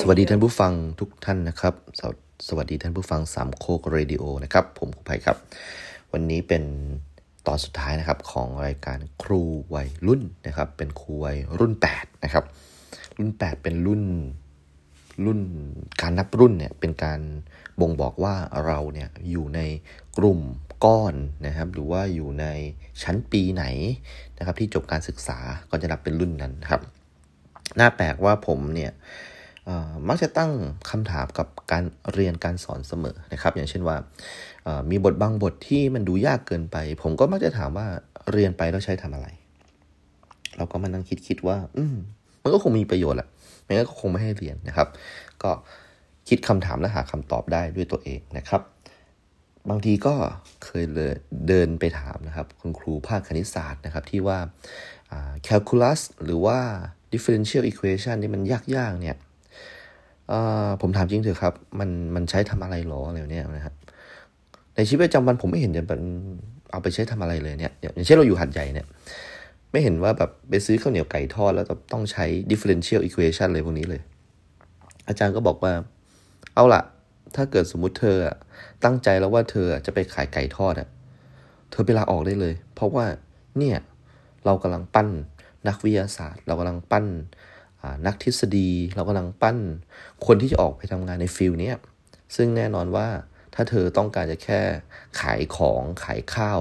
[0.00, 2.12] สวัสดีท่านผู้ฟังทุกท่านนะครับสว
[2.48, 5.36] สวัสดีท่านผู้ฟังสามโคกเรดิโอนะครับ ผมครูภัยครับ
[6.12, 6.62] วันนี้เป็น
[7.46, 9.40] ตอนสุดท้ายนะครับของรายการครู
[9.74, 12.44] วัยรุ่นนะครับ เป็นครูวัยรุ่น 8 นะครับ
[13.16, 14.02] รุ่น 8 เป็นรุ่น
[15.24, 15.40] รุ่น
[16.00, 17.20] การนับรุ่นเนี่ยเป็นการ
[17.80, 18.34] บ่งบอกว่า
[18.66, 19.60] เราเนี่ยอยู่ใน
[20.18, 20.40] กลุ่ม
[20.84, 21.14] ก้อน
[21.46, 22.46] นะครับ หรือว่าอยู่ใน
[23.02, 23.64] ชั้นปีไหน
[24.38, 25.38] นะครับ ที่จบการศึกษา
[25.70, 26.82] ก็จะนับเป็นรุ่นนั้นนครับ
[27.80, 28.92] น่าแปลกว่าผมเนี่ย
[30.08, 30.50] มักจะตั้ง
[30.90, 33.96] คำถามกับการเรียนการสอนเสมอนะครับ อย่างเช่นว่า
[34.90, 37.86] มีบทบางบทที่มันดูยากเกินไป ผมก็มักจะถามว่า
[38.32, 39.28] เรียนไปแล้วใช้ทำอะไร
[40.56, 41.96] เราก็มานั่งคิดคิดว่า อืม
[42.42, 43.28] มันก็คงมีประโยชน์แหละ
[43.62, 44.88] ไม่งั้นก็คงไม่ให้เรียนนะครับ
[45.42, 45.50] ก็
[46.28, 48.62] คิดคำถามและหาคำตอบได้ด้วยตัวเองนะครับ
[49.70, 50.14] บางทีก็
[50.64, 51.12] เคยเลย
[51.48, 54.38] เดินไปถามนะครับ คุณครูภาคคณิตศาสตร์นะครับ ที่ว่า
[55.10, 56.58] อ่า calculus หรือว่า
[57.12, 58.42] differential equation ที่มัน
[58.76, 59.16] ยากๆเนี่ย
[60.80, 63.74] ผมถามจริงเถอะครับ มันมันใช้ทำอะไรหรออะไรเนี่ยนะครับ
[64.76, 66.00] ในชีวิตประจำวันผมไม่เห็นจะเป็น
[66.70, 68.86] เอาไปใช้ทำอะไรเลยเนี่ยอย่างเช่นเราอยู่หัดใหญ่เนี่ย
[69.70, 74.00] ไม่เห็นว่าแบบไปซื้อข้าวเหนียวไก่ทอด แล้วต้องใช้ differential equation เลยพวกนี้เลย
[75.08, 75.72] อาจารย์ก็บอกว่า
[76.54, 76.82] เอาล่ะ
[77.36, 78.16] ถ้าเกิดสมมุติเธอ
[78.84, 80.88] ตั้งใจแล้วว่าเธอจะไปขายไก่ทอดอะ
[81.70, 83.06] เธอไปลาออกได้เลย เพราะว่า
[83.58, 83.76] เนี่ย
[84.44, 85.08] เรากำลังปั้น
[85.68, 87.06] นักวิทยาศาสตร์ เรากำลังปั้น
[88.06, 89.58] นักทฤษฎี เรากำลังปั้น
[90.26, 91.76] คนที่จะออกไปทำงานในฟิลเนี้ย
[92.36, 93.08] ซึ่งแน่นอนว่า
[93.54, 94.60] ถ้าเธอต้องการจะแค่
[95.20, 96.60] ขายของขายข้าว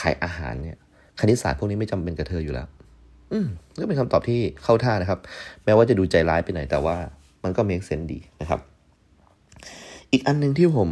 [0.00, 0.78] ขายอาหารเนี่ย
[1.20, 2.68] คณิตศาสตร์พวกนี้ไม่จำเป็นกับเธออยู่แล้ว
[3.32, 3.46] อืม
[3.80, 5.20] ก็เป็นคำตอบที่เข้าท่านะครับ
[5.64, 6.96] แม้ว่าจะดูใจร้ายไปหน่อยแต่ว่า
[7.44, 8.60] มันก็ make sense ดีนะครับ
[10.12, 10.88] อีกอันหนึ่งที่ผม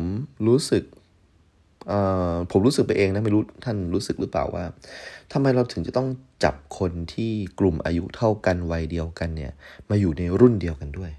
[0.48, 0.84] รู้สึก
[1.89, 2.00] เอ่
[2.33, 4.64] อผมรู้สึกไปเองนะไม่รู้ท่านรู้สึกหรือเปล่าว่า
[5.33, 6.08] ทำไมเราถึงจะต้อง
[6.44, 9.52] จับคนที่กลุ่มอายุเท่ากันวัยเดียวกันเนี่ย
[9.91, 11.11] มาอยู่ในรุ่นเดียวกันด้วย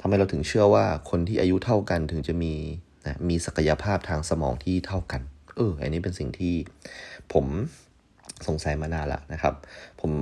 [0.00, 2.54] ทำไมเราถึงเชื่อว่าคนที่อายุเท่ากันถึงจะมี
[3.06, 5.22] นะมีศักยภาพทางสมองที่เท่ากัน
[5.56, 6.54] เออ อันนี้เป็นสิ่งที่
[7.32, 7.46] ผม
[8.46, 9.54] สงสัยมานานละนะครับ
[10.00, 10.12] ผม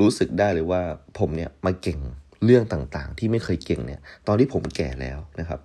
[0.00, 0.82] รู้สึกได้เลยว่า
[1.18, 1.98] ผมเนี่ยมาเก่ง
[2.44, 5.60] เรื่องต่างๆ ที่ไม่เคยเก่งเนี่ย ตอนที่ผมแก่แล้วนะครับ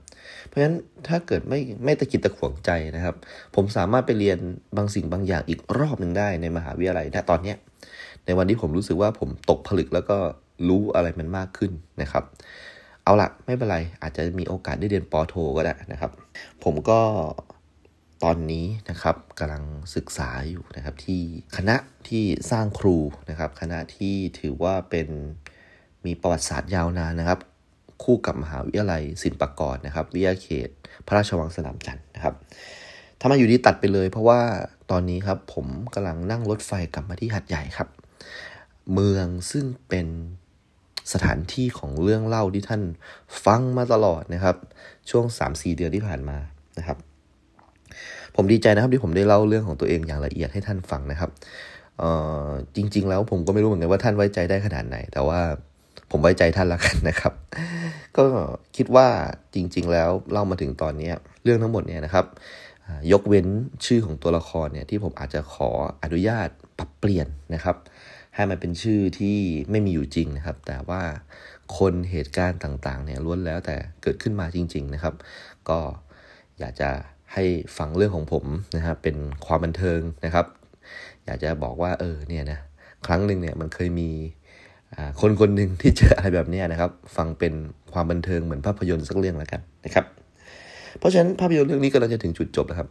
[0.51, 3.15] เพราะฉะนั้นถ้าเกิดไม่ไม่ตะกิดตะขวงใจนะครับ
[3.55, 4.39] ผมสามารถไปเรียน
[4.77, 7.57] บางสิ่งบางอย่างอีกรอบหนึ่งได้ในมหาวิทยาลัยณตอนเนี้ย
[8.25, 10.17] ในวันที่ผมรู้สึกว่าผมตกผลึกแล้วก็
[10.67, 12.23] รู้อะไรมันมากขึ้นนะครับ
[13.03, 16.11] เอาละไม่เป็นไรอาจจะมีโอกาสได้เรียนปอโทก็ได้นะครับ
[16.63, 16.99] ผมก็
[18.23, 19.63] ตอนนี้นะครับกำลัง
[19.95, 21.21] ศึกษาอยู่นะครับที่
[21.57, 21.75] คณะ
[22.07, 22.97] ที่สร้างครู
[23.29, 25.07] นะครับ คณะที่ถือว่าเป็น
[26.05, 27.39] มีประวัติศาสตร์ยาวนานนะครับ
[28.03, 30.69] คู่กับมหาวิทยาลัยศิลปากรนะครับ วิทยาเขต
[31.07, 32.35] พระราชวังสนามจันทร์นะครับ
[33.19, 34.39] ถ้ามาอยู่ดีตัดไปเลย เพราะว่า
[34.91, 37.87] ตอนนี้ครับผมกำลังนั่งรถไฟกลับมาที่หัดใหญ่ครับ
[38.93, 40.07] เมืองซึ่งเป็น
[41.13, 42.81] สถานที่ของเรื่องเล่าที่ท่าน
[43.45, 44.55] ฟังมาตลอดนะครับ
[45.09, 46.37] ช่วง 3-4 เดือนที่ผ่านมา
[46.77, 46.97] นะครับ
[48.35, 51.31] ผมดีใจนะครับที่ผมได้เล่าเรื่องของตัวเองอย่างละเอียดให้ท่านฟังนะครับ
[52.75, 55.39] จริง ๆ แล้วผมก็ไม่รู้เหมือนกันว่าท่านไว้ใจได้ขนาดไหน แต่ว่า
[56.11, 57.33] ผมไว้ใจท่านละกันนะครับ
[58.17, 58.25] ก็
[58.75, 59.07] คิดว่า
[59.53, 61.11] จริง ๆ แล้วเล่ามาถึงตอนนี้
[61.43, 62.25] เรื่องทั้งหมดเนี่ยนะครับ
[63.11, 63.47] ยกเว้น
[63.85, 65.69] ชื่อของตัวละครเนี่ยที่ผมอาจจะขอ
[66.03, 67.75] อนุญาตปรับเปลี่ยนนะครับ
[68.35, 69.37] ให้มันเป็นชื่อที่
[69.71, 71.01] ไม่มีอยู่จริงนะครับ แต่ว่า
[71.77, 75.15] คนเหตุการณ์ต่างๆเนี่ยล้วนแล้วแต่เกิดขึ้นมาจริง ๆ นะครับ
[75.69, 75.79] ก็
[76.59, 76.89] อยากจะ
[77.33, 77.43] ให้
[77.77, 78.45] ฟังเรื่องของผม
[78.75, 80.45] นะครับเป็นความบันเทิงนะครับ
[81.25, 82.59] อยากจะบอกว่าเออเนี่ยนะ
[83.05, 84.09] ครั้งหนึ่งเนี่ยมันเคยมี
[85.21, 87.53] คนคนหนึ่งที่เจออะไรแบบนี้นะครับ ฟังเป็น
[87.93, 90.05] ความบันเทิงเหมือนภาพยนตร์สักเรื่องแล้วกันนะครับ
[90.99, 92.89] เพราะฉะนั้นภาพยนตร์เรื่องนี้กำลังจะถึงจุดจบแล้วครับ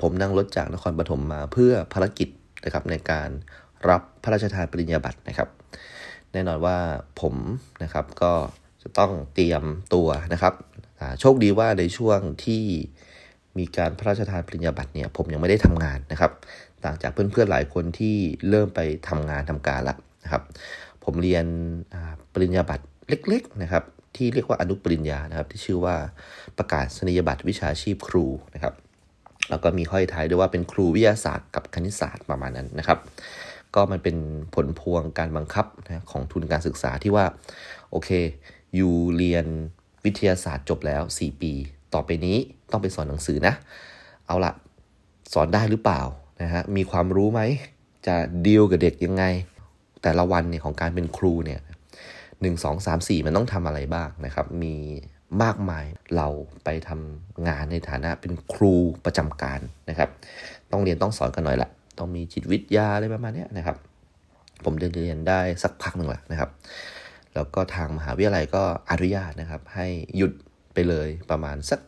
[0.00, 2.28] ผมนั่งรถจากนครปฐมมาเพื่อภารกิจ
[2.64, 3.28] นะครับในการ
[3.88, 5.48] รับพระราชทานปริญญาบัตรนะครับ
[6.32, 6.76] แน่นอนว่า
[7.20, 7.34] ผม
[7.82, 8.32] นะครับก็
[8.82, 9.62] จะต้องเตรียม
[9.94, 10.54] ตัวนะครับ
[11.20, 12.64] โชคดีว่าในช่วงที่
[13.58, 16.32] มีการพระราชทานปริญญาบัตรเนี่ยผมยังไม่ได้ทำงานนะครับ
[16.84, 18.16] ต่างจากเพื่อนๆหลายคนที่
[18.48, 20.42] เริ่มไปทำงานทำการละนะครับ
[21.04, 21.44] ผมเรียน
[22.32, 23.84] ปริญญาบัตรเล็กๆนะครับ
[24.16, 25.96] ที่เรียกว่าอนุปริญญานะครับ ที่ชื่อว่า
[26.58, 28.74] ประกาศนียบัตรวิชาชีพครูนะครับ
[29.50, 32.98] แล้วก็มีห้อยท้ายด้วยว่าเป็นครูวิทยาศาสตร์กับคณิตศาสตร์ประมาณนั้นนะครับ
[33.74, 34.16] ก็มันเป็น
[34.54, 37.24] ผลพวงการบังคับนะของทุนการศึกษาที่ว่า
[37.90, 38.10] โอเค
[38.76, 39.46] อยู่เรียน
[40.04, 41.52] วิทยาศาสตร์จบแล้ว 4 ปี
[41.94, 42.36] ต่อไปนี้
[42.70, 43.54] ต้องไปสอนหนังสือนะ
[44.26, 44.52] เอาละ
[45.32, 46.00] สอนได้หรือเปล่า
[46.42, 47.40] นะฮะมีความรู้ไหม
[48.06, 48.16] จะ
[48.46, 49.24] ดีลกับเด็กยังไง
[50.02, 51.60] แต่ละวันเนี่ยของการเป็นครูเนี่ย
[52.40, 54.74] หนึ่งสองสามสี่มันต้องทำอะไรบ้างนะครับ มี
[55.42, 55.84] มากมาย
[56.16, 56.28] เรา
[56.64, 59.60] ไปทำงานในฐานะเป็นครูประจำการ
[59.90, 60.10] นะครับ
[60.72, 63.76] ต้องเรียนต้องสอนกันหน่อยละต้องมีจิตวิทยาอะไรประมาณเนี้ยนะครับ
[64.64, 66.50] ผมเรียนได้สักพักหนึ่งแหละนะครับ
[67.34, 70.32] แล้วก็ทางมหาวิทยาลัยก็อนุญาตนะครับ ให้หยุด
[70.74, 71.80] ไปเลยประมาณสัก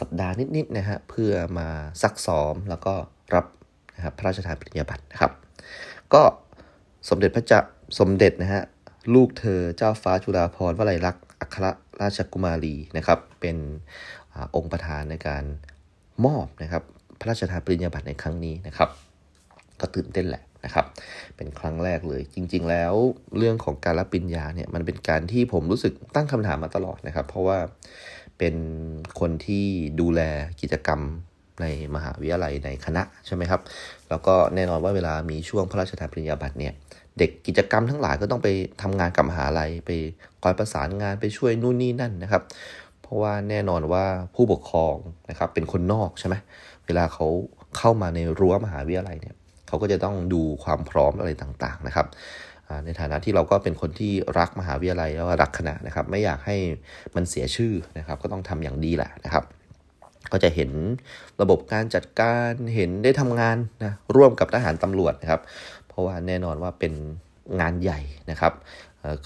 [0.00, 1.68] สัปดาห์นิดๆนะฮะเพื่อมา
[2.02, 2.94] ซักซ้อมแล้วก็
[3.34, 3.46] รับ
[3.96, 5.32] นะครับพระราชทานปริญญาบัตรนะครับ
[6.14, 6.22] ก็
[7.08, 7.58] สมเด็จพระจั
[7.98, 8.62] สมเด็จนะฮะ
[9.14, 11.64] ลูกเธอเจ้าฟ้าจุฬาภรณ์วลัยลักษณ์อัคร
[12.02, 13.56] ราชกุมารีนะครับเป็น
[14.34, 15.44] อองค์ประธานในการ
[16.24, 16.82] มอบนะครับ
[17.18, 18.88] พระราชทานปริญญาบัตรในครั้งนี้นะครับ
[19.80, 20.86] ก็ตื่นเต้นแหละนะครับ
[21.36, 22.94] เป็นครั้งแรกเลย จริง ๆ แล้ว
[23.38, 27.58] เรื่องของการรับปริญญาเนี่ยมันเป็นการที่ผมรู้สึกตั้งคำถามมาตลอดนะครับ เพราะว่า
[28.38, 28.54] เป็น
[29.20, 29.64] คนที่
[30.00, 30.20] ดูแล
[30.60, 31.00] กิจกรรม
[31.62, 33.60] ในมหาวิทยาลัยในคณะใช่ไหมครับ
[34.08, 36.74] แล้วก็แน่นอนว่าเวลามีช่วงพระราชทานปริญญาบัตรเนี่ย
[37.18, 38.48] เด็กกิจกรรมทั้งหลายก็ต้องไป
[38.82, 39.90] ทำงานกับมหาลัยไป
[40.42, 42.42] คอยประสานงานไปช่วยนู่นนี่นั่นนะครับ
[43.02, 44.04] เพราะว่าแน่นอนว่า
[44.34, 44.96] ผู้ปกครอง
[45.30, 46.34] นะครับเป็นคนนอกใช่ไหม
[46.86, 47.26] เวลาเขา
[47.76, 49.34] เข้ามาในรั้วมหาวิทยาลัยเนี่ย
[49.68, 52.06] เขาก็จะต้องดูความพร้อมอะไรต่างๆนะครับ
[52.84, 56.56] ในฐานะที่เราก็เป็นคนที่รักมหาวิทยาลัยแล้วรักคณะนะครับ ไม่อยากให้
[57.14, 59.44] มันเสียชื่อนะครับ ก็ต้องทำอย่างดีแหละนะครับ
[60.32, 60.70] ก็จะเห็น
[61.42, 65.40] ระบบการจัดการเห็นได้ทำงานนะร่วมกับทหารตำรวจนะครับ
[65.98, 66.92] ราะว่าแน่นอนว่าเป็น
[67.60, 68.00] งานใหญ่
[68.30, 68.52] นะครับ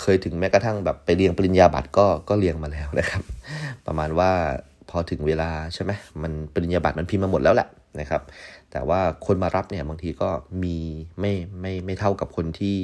[0.01, 3.23] เคยถึงแม้กระทั่งแบบไปเรียงปริญญาบัตรก็ก็เรียงมาแล้วนะครับ
[3.87, 4.31] ประมาณว่า
[4.91, 5.93] พอถึงเวลาใช่ไหม
[6.23, 7.69] มันปริญญาบัตรมันพิมพ์มาหมดแล้วแหละ
[8.01, 8.23] นะครับ
[8.73, 10.29] แต่ว่าคนมารับเนี่ยบางทีก็
[10.65, 10.77] มี
[11.21, 12.77] ไม่ไม่ไม่เท่ากับคนที่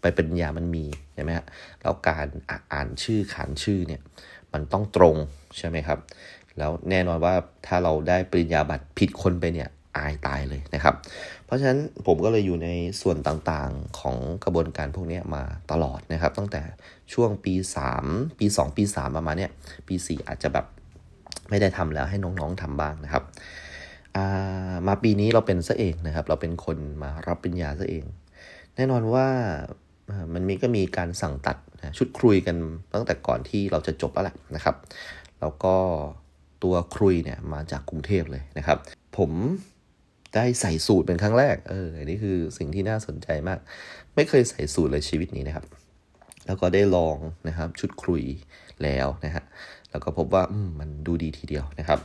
[0.00, 0.84] ไปปริญญามันมี
[1.14, 1.46] ใช่ไหมฮะ
[1.82, 2.26] แล้วการ
[2.72, 4.00] อ่านชื่อขานชื่อเนี่ย
[4.52, 5.16] มันต้องตรง
[5.58, 5.98] ใช่ไหมครับ
[6.58, 7.34] แล้วแน่นอนว่า
[7.66, 10.94] ถ้าเราได้ปริญญาบัตรผิดคนไปเนี่ยอายตายเลยนะครับ
[11.52, 12.68] ราะฉะนั้นผมก็เลยอยู่ใน
[13.02, 16.62] ส่วนต่างๆของกระบวนการพวกนี้มาตลอดนะครับ ตั้งแต่
[17.12, 17.54] ช่วงปี
[17.96, 19.50] 3 ปี 2 ปี 3 ประมาณเนี้ย
[19.88, 20.66] ปี 4 อาจจะแบบ
[21.50, 23.24] ไม่ได้ทำแล้วให้น้องๆทำบ้างนะครับ
[24.86, 28.04] มาปีนี้เราเป็นซะเองนะครับ เราเป็นคนมารับปริญญาซะเอง
[28.76, 29.26] แน่นอนว่า
[30.34, 31.56] มันมีก็มีการสั่งตัด
[31.98, 32.56] ชุดครุยกัน
[32.94, 34.76] ตั้งแต่ก่อนที่เราจะจบแล้วแหละนะครับ
[35.40, 35.74] แล้วก็
[36.62, 38.78] ตัวครุยเนี่ยมาจากกรุงเทพเลยนะครับ
[39.16, 39.30] ผม
[40.34, 43.58] ได้ใส่สูตรเป็นครั้งแรก เอออันนี้คือสิ่งที่น่าสนใจมาก
[44.14, 45.66] ไม่เคยใส่สูตรเลยชีวิตนี้นะครับ
[46.46, 47.16] แล้วก็ได้ลอง
[47.48, 48.24] นะครับชุดครุย
[48.82, 49.44] แล้วนะฮะ
[49.90, 50.42] แล้วก็พบว่า
[50.80, 52.00] มันดูดีทีเดียวนะครับ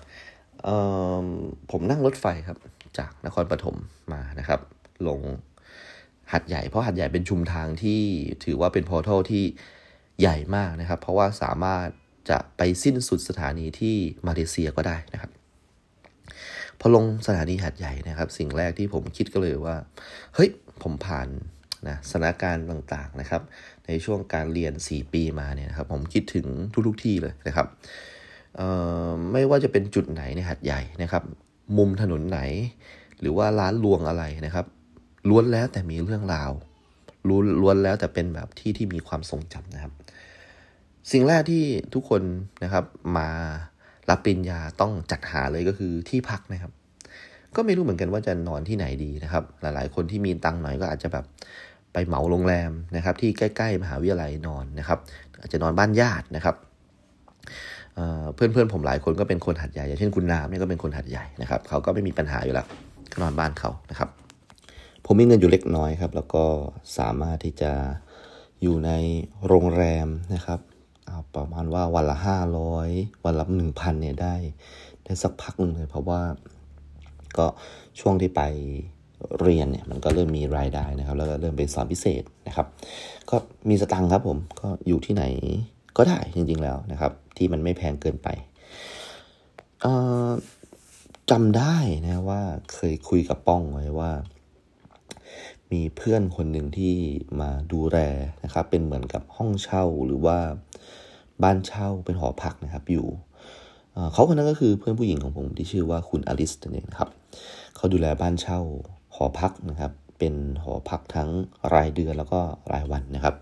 [1.71, 2.57] ผมนั่งรถไฟครับ
[2.97, 3.75] จากนครปฐม
[4.13, 4.59] มานะครับ
[5.07, 5.19] ลง
[6.33, 8.01] หัดใหญ่ เพราะหัดใหญ่เป็นชุมทางที่
[8.45, 9.44] ถือว่าเป็นพอร์ทัลที่
[10.21, 11.88] ใหญ่มากนะครับ เพราะว่าสามารถ
[12.29, 13.95] จะไปสิ้นสุดสถานีที่
[14.27, 15.31] มาเลเซียก็ได้นะครับ
[16.79, 19.75] พอลงสถานีหัดใหญ่นะครับ สิ่งแรกที่ผมคิดก็เลยว่า
[20.35, 20.50] เฮ้ย
[20.83, 21.27] ผมผ่าน
[21.88, 23.41] นะสถานการณ์ต่างๆนะครับ
[23.88, 26.45] ในช่วงการเรียน 4 ปีมาเนี่ยนะครับ ผมคิดถึง
[26.88, 27.68] ทุกๆที่เลยนะครับ
[29.31, 31.24] ไม่ว่าจะเป็นจุดไหนในหัดใหญ่นะครับ
[31.77, 32.39] มุมถนนไหน
[33.19, 34.65] หรือว่าร้านลวงอะไรนะครับ
[35.29, 36.51] ล้วนแล้วแต่มีเรื่องราว
[37.27, 39.94] ล้วนล้วนแล้วแต่เป็นแบบที่ที่มีความทรงจำนะครับ
[41.12, 41.63] สิ่งแรกที่
[41.94, 42.21] ทุกคน
[42.63, 42.85] นะครับ
[43.18, 43.29] มา
[44.09, 46.71] รับปริญญาต้องจัดหาเลยก็คือที่พักนะครับ
[47.56, 51.25] ก็ไม่รู้เหมือนกันว่าจะนอนที่ไหนดีนะครับ หลายๆ คนที่มีตังค์หน่อยก็อาจจะแบบ
[51.94, 55.00] ไปเหมาโรงแรมนะครับ ที่ใกล้ๆมหาวิทยาลัยนอนนะครับ
[55.42, 56.56] อาจจะนอนบ้านญาตินะครับ
[58.36, 62.68] เพื่อนๆผมหลายคนก็เป็นคนหัดใหญ่อย่างเช่นคุณน้ำเนี่ยก็เป็นคนหัดใหญ่นะครับเขาก็ไม่มีปัญหาอยู่แล้ว
[63.12, 64.10] ก็นอนบ้านเขานะครับ
[65.06, 66.44] ผมมีเงินอยู่เล็กน้อยครับ แล้วก็
[66.98, 67.72] สามารถที่จะ
[68.62, 68.91] อยู่ใน
[69.48, 70.60] โรงแรมนะครับ
[71.36, 72.89] ประมาณว่าวันละห้าร้อย
[73.25, 74.36] วันละหนึ่งพันเนี่ยได้
[75.03, 76.21] ได้สักพักหนึ่งเลย เพราะว่า
[77.38, 77.45] ก็
[78.00, 78.41] ช่วงที่ไป
[79.41, 82.67] เรียนเนี่ยมันก็เริ่มมีรายได้นะครับ แล้วก็เริ่มเป็นสอนพิเศษนะครับ
[83.29, 83.36] ก็
[83.69, 85.24] มีสตังค์ครับผมก็อยู่ที่ไหน
[85.97, 88.27] ก็ได้จริงๆแล้วนะครับ ที่มันไม่แพงเกินไป
[91.31, 92.41] จำได้นะว่า
[92.74, 94.12] เคยคุยกับป้องไว้ว่า
[95.71, 96.93] มีเพื่อนคนหนึ่งที่
[97.41, 97.97] มาดูแล
[98.43, 100.38] นะครับ เป็นเหมือนกับห้องเช่าหรือว่า
[101.44, 103.08] บ้านเช่าเป็นหอพักนะครับอยู่
[104.13, 107.10] เขาคนนั้นก็คือเพื่อนผู้หญิงของผมที่ชื่อว่าคุณอลิสนั่นเองครับ
[107.75, 108.60] เขาดูแลบ้านเช่า
[109.15, 111.29] หอพักนะครับ เป็นหอพักทั้ง
[111.74, 112.39] รายเดือนแล้วก็
[112.72, 113.36] รายวันนะครับ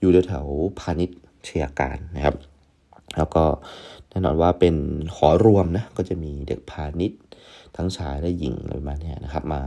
[0.00, 0.46] อยู่แถว
[0.80, 2.34] พาณิชย์เชียการนะครับ
[3.16, 3.44] แล้วก็
[4.10, 4.74] แน่นอนว่าเป็น
[5.16, 7.20] หอรวมนะก็จะมีเด็กพาณิชย์
[7.76, 9.62] ทั้งชายและหญิงอะไรมาเนี่ยนะครับ มา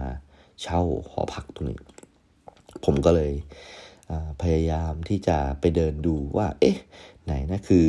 [0.62, 0.81] เช่า
[1.12, 1.79] หอพักตรงนี้
[2.86, 3.33] ผมก็เลย
[4.41, 6.77] พยายามที่จะไปเดินดูว่า เอ๊ะ
[7.29, 7.88] ไหนนะคือ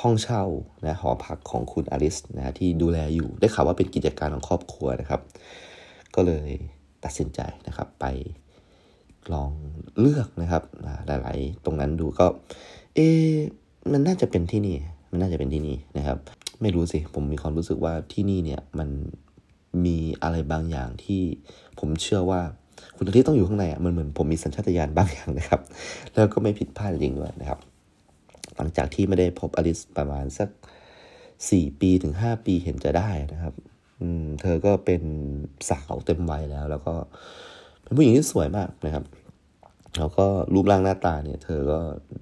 [0.00, 0.42] ห้องเช่า
[0.86, 5.20] นะหอพักของคุณอลิสนะที่ดูแลอยู่ได้ข่าวว่าเป็นกิจการของครอบครัวนะครับ
[6.14, 6.48] ก็เลย
[7.04, 8.04] ตัดสินใจนะครับไป
[9.32, 9.50] ลอง
[9.98, 10.62] เลือกนะครับ
[11.06, 12.26] หลาย ๆ ตรงนั้นดูก็
[12.94, 13.08] เอ๊
[13.92, 14.76] มันน่าจะเป็นที่นี่
[15.10, 16.18] มันน่าจะเป็นที่นี่นะครับ
[16.60, 18.88] ไม่รู้สิผมมีความรู้สึกว่าที่นี่เนี่ยมัน
[19.84, 21.22] มีอะไรบางอย่างที่
[21.78, 22.40] ผมเชื่อว่า
[22.96, 25.60] คุณอาทิตย์ต้องอยู่ข้างในอะมันเหมือนผมมีสัญชาตญาณบางอย่างนะครับ
[26.14, 27.58] แล้วก็ไม่ผิดพลาดจริงด้วยนะครับ
[28.60, 30.48] หลังจากที่ไม่ได้พบอลิสประมาณสัก
[31.50, 33.54] สี่ปีถึงห้าปีเห็นจะได้นะครับ
[34.00, 35.02] อืม เธอก็เป็น
[35.70, 36.94] สาวเต็มวัยแล้ว แล้วก็
[37.82, 39.04] เป็นผู้หญิงที่สวยมากนะครับ
[39.98, 41.78] แล้วก็รูปร่างหน้าตาเนี่ย เธอก็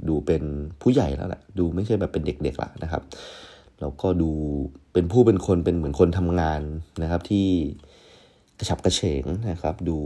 [0.08, 0.42] ดูเป็น
[0.82, 3.02] ผู้ใหญ่แล้วแหละดูไม่ใช่แบบเป็นเด็กๆละนะครับ
[3.80, 4.30] แล้วก็ดู
[4.92, 6.60] เป็นผู้เป็นคนเป็นเหมือนคนทำงาน
[7.02, 7.46] นะครับ ที่
[8.58, 9.96] กระฉับกระเฉงนะครับ ดู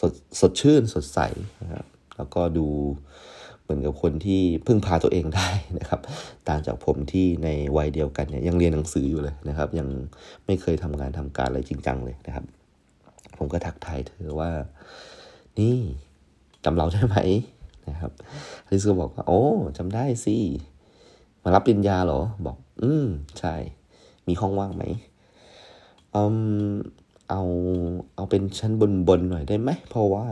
[0.00, 1.18] สดสดชื่นสดใส
[1.62, 2.66] นะครับ แล้วก็ดู
[3.62, 6.00] เหมือนกับคนที่พึ่งพาตัวเองได้นะครับ
[6.48, 9.88] ต่างจากผมที่ในวัยเดียวกันเนี่ยยังเรียนหนังสืออยู่เลยนะครับ ยัง
[10.46, 12.44] ไม่เคยทำงานทำการอะไรจริงจังเลยนะครับ
[13.38, 14.50] ผมก็ทักทายเธอว่า
[15.58, 15.76] นี่
[16.64, 17.16] จำเราได้ไหม
[17.88, 18.12] นะครับ
[18.70, 19.42] ลิซก็บอกว่า โอ้
[19.78, 20.36] จำได้สิ
[21.42, 23.06] มารับปริญญาเหรอ บอก อืม
[23.38, 23.54] ใช่
[24.28, 24.84] มีห้องว่างไหม
[26.14, 26.22] อื
[26.72, 26.74] ม
[27.30, 27.42] เอา
[28.16, 30.24] เอาเป็นชั้นบนบนหน่อยได้ไหม เพราะว่า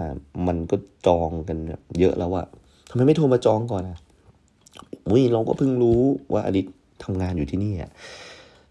[0.47, 1.59] มันก็จองกัน
[1.99, 2.47] เยอะแล้วอะ
[2.91, 3.99] ทำไมไม่โทรมาจองก่อนอะ
[5.09, 6.01] อุ้ยเราก็เพิ่งรู้
[6.33, 6.67] ว่าอดิต
[7.05, 7.91] ทำงานอยู่ที่นี่อะ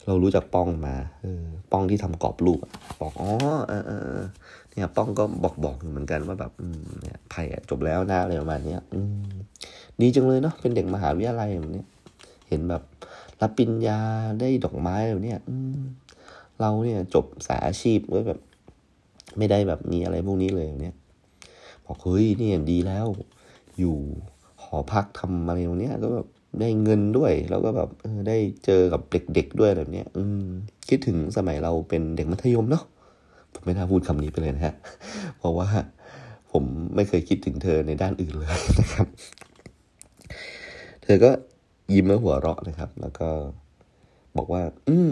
[0.08, 2.60] เรารู้จักป้องมาเออป้องที่ทำกรอบรูป
[3.02, 3.30] บอกอ๋อ
[3.68, 4.20] เออเออ
[4.70, 9.32] เนี่ยป้องก็บอกบอกเหมือนกันว่าแบบอืมเนี่ยไผ่จบแล้วนะอะไรประมาณนี้อืม
[10.02, 11.84] ดีจังเลยเนาะเป็นเด็กมหาวิทยาลัยแบบนี้
[12.48, 12.84] เห็นแบบ
[13.42, 14.00] รับปริญญา
[14.40, 15.36] ได้ดอกไม้แบบนี้
[16.60, 18.40] เราเนี่ยจบสายอาชีพก็แบบ
[19.38, 20.96] ไม่ได้แบบมีอะไรพวกนี้เลยเนี่ย
[21.86, 23.08] บอกเฮ้ยนี่ดีแล้ว
[23.80, 23.98] อยู่
[24.64, 26.28] หอพักทำอะไรตรงนี้ก็แบบ
[26.60, 27.90] ได้เงินด้วย แล้วก็แบบ
[28.28, 30.44] ได้เจอกับเด็กๆด้วยแบบนี้อืม
[30.90, 32.84] คิดถึงสมัยเราเป็นเด็กมัธยมเนาะ
[33.54, 34.76] ผมไม่น่าพูดคำนี้ไปเลยนะฮะ
[35.38, 35.68] เพราะว่า
[36.52, 36.64] ผม
[36.96, 39.08] ไม่เคยคิดถึงเธอในด้านอื่นเลยนะครับ
[41.04, 41.32] เธอก็
[41.94, 43.30] ยิ้มแล้หัวเราะนะครับ แล้วก็
[44.38, 45.12] บอกว่า อืม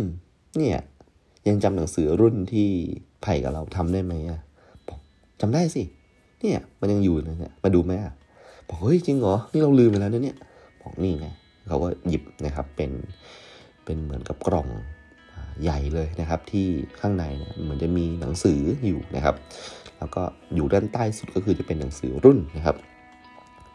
[0.57, 0.79] เนี่ย
[1.47, 2.69] ยังจำหนังสือรุ่นที่
[3.21, 4.39] ไผ่กับเราทำได้ไหมอะ
[4.87, 4.99] บอก
[5.41, 5.83] จำได้สิ
[6.41, 8.13] เนี่ย มันยังอยู่เลยเนี่ย มาดูไหมอะ
[8.67, 10.37] บอกเฮ้ยจริงเหรอนี่เราลืมไปแล้วเนี่ย
[10.81, 11.27] บอกนี่ไง
[11.67, 12.91] เขาก็หยิบนะครับเป็น
[13.85, 14.67] เป็นเหมือนกับกล่อง
[15.63, 16.67] ใหญ่เลยนะครับ ที่
[16.99, 19.35] ข้างในเนี่ยเหมือนจะมีหนังสืออยู่นะครับ
[19.97, 20.23] แล้วก็
[20.55, 22.75] อยู่ด้านใต้สุดก็คือจะเป็นหนังสือรุ่นนะครับ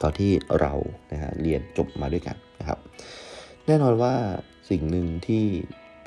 [0.02, 0.30] ตอนที่
[0.60, 0.72] เรา
[1.12, 2.78] นะฮะเรียนจบมาด้วยกันนะครับ
[3.66, 4.14] แน่นอนว่า
[4.70, 5.44] สิ่งหนึ่งที่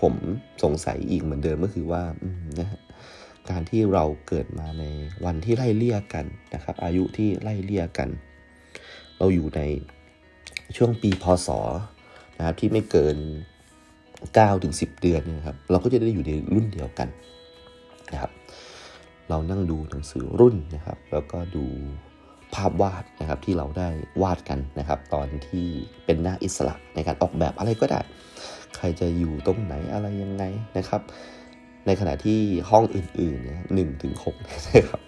[0.01, 0.13] ผม
[0.63, 2.03] สงสัยอีกเหมือนเดิมก็คือว่า
[2.59, 2.79] นะฮะ
[3.49, 4.83] การที่เราเกิดมาใน
[5.25, 8.09] วันที่ไล่เลี่ยกันนะครับ อายุที่ไล่เลี่ยกัน
[9.17, 9.61] เราอยู่ใน
[10.77, 11.49] ช่วงปีพศ
[12.37, 13.17] นะครับที่ไม่เกิน
[13.85, 17.09] 9ถึง10 เดือนนะครับเราก็จะได้อยู่ในรุ่นเดียวกัน
[18.11, 18.31] นะครับ
[19.29, 21.65] เรานั่งดูหนังสือรุ่นนะครับ แล้วก็ดู
[22.55, 23.89] ภาพวาดนะครับที่เราได้
[24.21, 25.65] วาดกันนะครับ ตอนที่
[26.05, 28.01] เป็นหน้าอิสระในการออกแบบอะไรก็ได้
[28.75, 30.43] ใครจะอยู่ตรงไหนอะไรยังไง
[30.77, 31.01] นะครับ
[31.87, 32.39] ในขณะที่
[32.69, 35.01] ห้องอื่นๆเนี่ยหนึ่งถึงหกนะครับ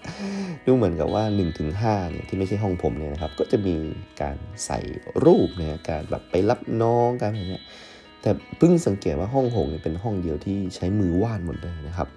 [0.66, 3.76] ดูเหมือนกับว่า1นถึงห้าเนี่ยที่ไม่ใช่ห้องผมเนี่ยนะครับ ก็จะมี
[4.22, 4.80] การใส่
[5.26, 7.64] รูปเนี่ยการแบบไปรับน้องกันอะไรเงี้ย
[8.22, 12.08] แต่เพิ่งสังเกตว่าห้องหกเนี่ยเป็นห้องเดียวที่ใช้มือวาดหมดเลยนะครับ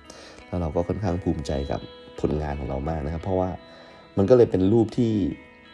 [0.46, 1.80] แล้วเราก็ค่อนข้างภูมิใจกับ
[2.20, 3.50] ผลงานของเรามากนะครับ เพราะว่า
[4.16, 5.12] มันก็เลยเป็นรูปที่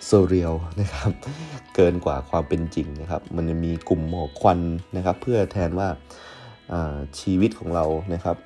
[0.04, 1.10] โซเรียลนะครับ
[1.74, 4.60] เกินกว่าความเป็นจริงนะครับ มันจะมีกลุ่มหมอกควัน
[4.96, 5.88] นะครับ เพื่อแทนว่า
[7.20, 8.36] ชีวิตของเรานะครับ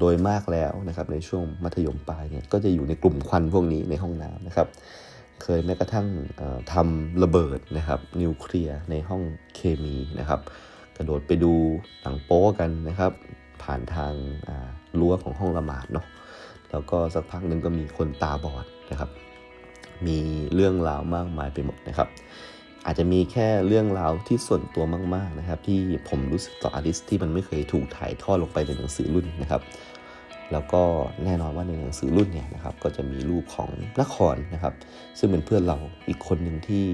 [0.00, 4.68] โดยมากแล้วนะครับในช่วงมัธยมปลายเนี่ยก็จะอยู่ในกลุ่มควันพวกนี้ในห้องน้ำนะครับ
[5.42, 6.06] เคยแม้กระทั่ง
[6.72, 9.22] ทำระเบิดนะครับนิวเคลียร์ในห้อง
[9.54, 10.40] เคมีนะครับ
[10.96, 11.52] กระโดดไปดู
[12.02, 13.12] หนังโป๊กันนะครับ
[13.62, 14.12] ผ่านทาง
[14.98, 16.06] รั้วของห้องละหมาดเนาะ
[16.70, 19.10] แล้วก็สักพักหนึ่งก็มีคนตาบอดนะครับ
[20.06, 20.18] มี
[20.54, 22.08] เรื่องราวมากมายไปหมดนะครับ
[22.84, 24.84] อาจจะมีแค่เรื่องราวที่ส่วนตัว
[25.14, 29.62] มาก ๆนะครับ ที่ผมรู้สึกต่ออาริสที่มันไม่เคยถูกถ่ายทอดลงไปในหนังสือรุ่นนะครับ
[30.52, 30.82] แล้วก็
[31.24, 34.74] แน่นอนว่าในหนังสือรุ่นเนี่ยนะครับก็จะมีรูปของนครนะครับ
[35.18, 36.84] ซึ่งเป็นเพื่อนเราอีกคนหนึ่งที่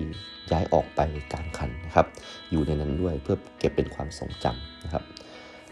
[0.52, 1.00] ย้ายออกไป
[1.32, 2.06] กลางคันนะครับ
[2.50, 5.02] อยู่ในนั้นด้วยเพื่อเก็บเป็นความทรงจำนะครับ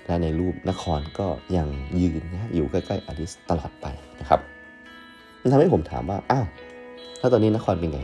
[0.06, 1.68] และในรูปนครก็ยัง
[2.00, 3.86] ยืนนะอยู่ใกล้ๆอาริสตลอดไป
[4.20, 4.40] นะครับ
[5.42, 6.46] มันทำให้ผมถามว่าอ้าว
[7.18, 8.00] แล้วตอนนี้นครเป็นไง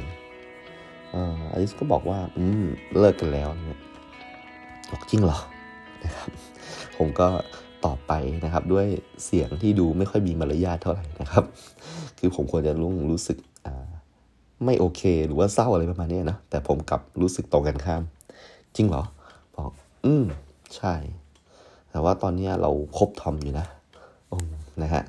[1.53, 2.65] อลิสก็บอกว่า อืม
[2.99, 3.81] เลิกกันแล้วเนี่ย
[4.91, 5.39] บอกจริงเหรอ
[6.05, 6.31] นะครับ
[6.99, 7.29] ผมก็
[7.87, 8.13] ตอไป
[8.45, 8.87] นะครับ ด้วย
[9.25, 11.45] เสียงที่ดูไม่ค่อยมีมารยาทเท่าไหร่นะครับ
[12.19, 13.39] คือผมควรจะรู้รู้สึก
[14.65, 18.03] ไม่โอเค หรือว่าเศร้าอะไรประมาณนี้นะแต่ผมกลับรู้สึกตรงกันข้าม
[18.77, 19.03] จริงเหรอ
[19.57, 19.71] บอก
[20.05, 20.25] อืม
[20.77, 20.95] ใช่
[21.91, 23.67] แต่ว่าตอนนี้เราคบทอมอยู่นะ
[24.83, 25.03] นะฮะ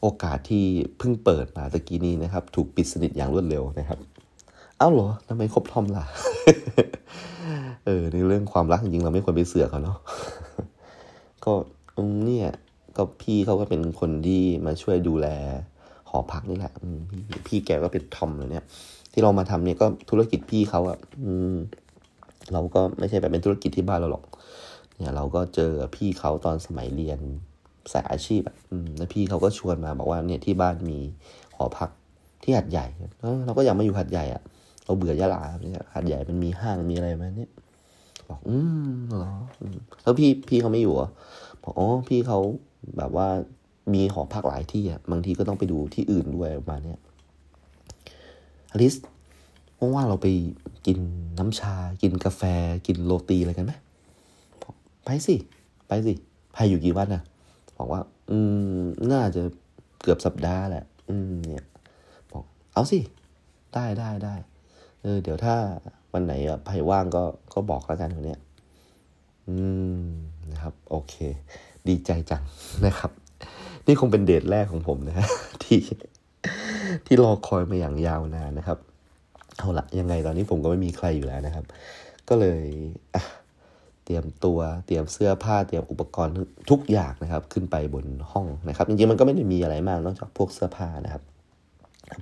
[0.00, 0.64] โอกาสที่
[0.98, 3.98] เพิ่งเปิดมาตะกี้นี้นะครับ ถูกปิดสนิทอย่างรวดเร็วนะครับ
[4.78, 6.04] เอ้าเหรอทำไมคบทอมล่ะ
[7.86, 9.98] เออในเรื่องความรักจริงเราไม่ควรไปเสือกเขาเนาะ
[11.44, 11.52] ก็
[12.26, 12.48] เนี่ย
[12.96, 15.26] ก็พี่เขาก็เป็นคนที่มาช่วยดูแล
[16.10, 16.72] หอพักนี่แหละ
[17.10, 18.64] พี่พี่แกก็เป็นทอมเลยเนี่ย
[19.12, 21.56] ที่เรามาทำเนี่ยก็ธุรกิจพี่เขาอะอืม
[22.52, 24.24] เราก็ไม่ใช่แบบเป็นธุรกิจที่บ้านเราหรอก
[24.96, 27.20] เนี่ย เราก็เจอพี่เขาตอนสมัยเรียน
[27.92, 28.56] สายอาชีพอะ
[28.96, 30.98] แล้วพี่เขาก็ชวนมาบอกว่าเนี่ยที่บ้านมี
[31.56, 31.90] หอพัก
[32.42, 32.86] ที่หัดใหญ่
[33.46, 34.42] เราก็อยากมาอยู่หัดใหญ่อะ
[34.84, 37.50] เราเบื่อยะลาเนี่ยหัดใหญ่มันมีห้างมีอะไรมาเนี่ย
[38.28, 38.56] บอกอื
[38.88, 39.34] มเหรอ
[40.02, 41.10] แล้วพี่พี่เขาไม่อยู่อะ
[41.64, 42.38] บอกอ๋อพี่เขา
[42.96, 43.28] แบบว่า
[43.94, 46.94] มีหอพักหลายที่อะบางทีก็ต้องไปดูที่อื่นด้วยประมาณนี้
[48.72, 48.94] อลิส
[49.78, 50.28] ว่างๆเราไป
[50.86, 50.98] กิน
[51.38, 52.42] น้ำชา กินกาแฟ
[52.86, 53.72] กินโรตีอะไรกันไหม
[55.04, 55.34] ไปสิ
[55.86, 56.12] ไปสิ
[56.54, 57.22] พายอยู่กี่วันนะ
[57.78, 58.38] บอกว่า อื
[58.80, 59.42] ม น่าจะ
[60.02, 61.66] เกือบสัปดาห์แหละ อืม เนี่ย
[62.32, 62.44] บอก
[62.74, 62.98] เอาสิ
[63.74, 64.34] ได้ได้ได้
[65.02, 65.54] เออ เดี๋ยวถ้า
[66.12, 67.22] วันไหนอะไผ่ว่างก็
[67.54, 68.40] ก็บอกแล้วกันคนเนี้ย
[69.48, 69.54] อื
[70.06, 70.10] ม
[70.52, 71.14] นะครับ โอเค
[71.88, 72.42] ดีใจจัง
[72.86, 73.10] นะครับ
[73.86, 75.28] นี่คงเป็นเดทแรกของผมนะฮะ
[75.62, 75.80] ที่
[77.06, 78.78] ที่รอคอยมาอย่างยาวนานนะครับ
[79.58, 81.64] เอาละยังไงตอนนี้ผมก็ไม่มีใครอยู่แล้วนะครับ
[82.28, 82.64] ก็เลย
[84.04, 86.34] เตรียมตัวเตรียมเสื้อผ้าเตรียมอุปกรณ์
[86.70, 91.22] ทุกอย่างนะครับ ขึ้นไปบนห้องนะครับจริงๆมันก็ไม่ได้มีอะไรมากนอกจากพวกเสื้อผ้านะครับ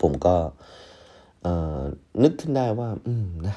[0.03, 0.35] ผมก็
[2.23, 3.57] นึกขึ้นได้ว่า อืมนะ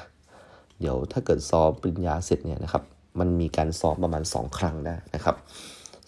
[0.80, 2.82] เดี๋ยวถ้าเกิดซ้อมปริญญาเสร็จเนี่ยนะครับ
[3.20, 5.36] มันมีการซ้อมประมาณสองครั้งได้นะครับ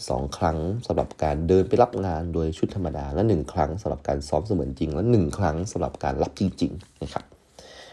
[0.08, 7.24] สองครั้งสำหรับการเดินไปรับงานโดยชุดธรรมดา และหนึ่งครั้งสำหรับการซ้อมเสมือนจริง และหนึ่งครั้งสำหรับการรับจริงๆนะครับ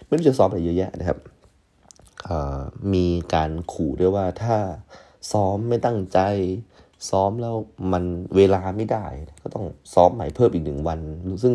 [0.06, 1.20] ไม่รู้จะซ้อมอะไรเยอะแยะนะครับ
[2.94, 4.58] มีการขู่ด้วยว่าถ้า
[5.32, 6.20] ซ้อมไม่ตั้งใจ
[7.10, 7.56] ซ้อมแล้ว
[7.92, 8.04] มัน
[8.36, 9.06] เวลาไม่ได้
[9.42, 11.00] ก็ต้องซ้อมใหม่เพิ่มอีกหนึ่งวัน
[11.44, 11.54] ซึ่ง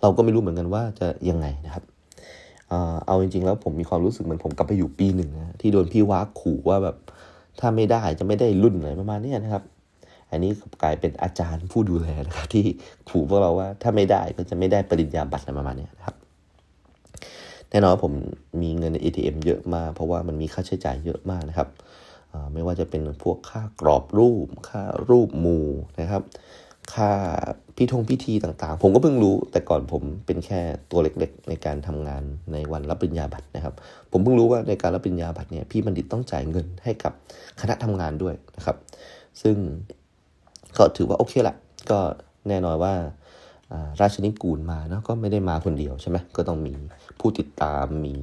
[0.00, 1.84] เราก็ไม่รู้เหมือนกันว่าจะยังไงนะครับ
[3.06, 6.96] เอาจริงๆแล้วผมมีความรู้สึกเหมือนผมกลับไปอยู่ปีหนึ่งนะที่โดนพี่วากขู่ว่าแบบ
[7.60, 9.64] ถ้าไม่ได้จะไม่ได้รุ่นอะไรประมาณนี้นะครับ
[10.30, 10.50] อันนี้
[10.82, 12.64] กลายเป็นอาจารย์ผู้ดูแลนะครับ ที่
[13.08, 16.16] ขู่พวกเราว่าถ้าไม่ได้ก็จะไม่ได้ปริญญาบัตรอะไรประมาณนี้นะครับ
[17.70, 18.12] แน่นอนผม
[18.62, 21.68] มีเงินใน ATM เยอะมากเพราะว่ามันมีค่าใช้จ่ายเยอะมากนะครับ
[22.52, 25.58] ไม่ว่าจะเป็นพวกค่ากรอบรูป ค่ารูปมู
[26.00, 26.22] นะครับ
[26.94, 27.10] ค่า
[27.76, 33.74] พิธงพิธีต่างๆ ผมก็เพิ่งรู้ แต่ก่อนผมเป็นแค่ตัวเล็กๆ ในการทำงานในวันรับปริญญาบัตรนะครับ
[34.10, 37.12] ผมเพิ่งรู้ว่าในการรับปริญญาบัตรเนี่ยพี่บัณฑิตต้องจ่ายเงินให้กับ
[37.60, 38.76] คณะทำงานด้วยนะครับ
[39.42, 39.56] ซึ่ง
[40.76, 41.56] ก็ถือว่าโอเคละ
[41.90, 41.98] ก็
[42.48, 42.94] แน่นอนว่า
[44.00, 46.74] ราชนิกูลมาเนาะก็ไม่ได้มาคนเดียวใช่ไหมก็ต้องมี
[47.20, 48.16] ผู้ติดตามมี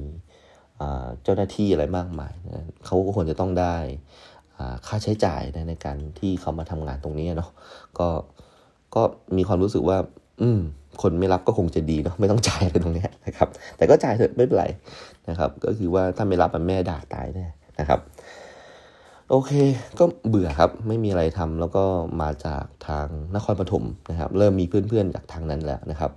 [1.22, 3.76] เจ้าหน้าที่อะไรมากมายนะเขาก็ควรจะต้องได้
[4.86, 7.50] ค่าใช้จ่ายในการที่เขามาทำงานตรงนี้เนาะ
[7.98, 8.08] ก็
[8.94, 9.02] ก็
[9.36, 9.98] มีความรู้สึกว่า
[10.42, 10.60] อืม
[11.02, 14.66] คนไม่รับก็คงจะดีเนาะไม่ต้องจ่ายอะไรตรงนี้นะครับ แต่ก็จ่ายเถอะไม่เป็นไร
[15.28, 17.46] นะครับ ก็คือว่าถ้าไม่รับมันแม่ด่าตายแน่
[17.78, 18.00] นะครับ
[19.30, 19.52] โอเค
[19.98, 21.84] ก็เบื่อครับ ไม่มีอะไรทำแล้วก็
[22.22, 26.12] มาจากทางนครปฐมนะครับ เริ่มมีเพื่อนๆจากทางนั้นแล้วนะครับ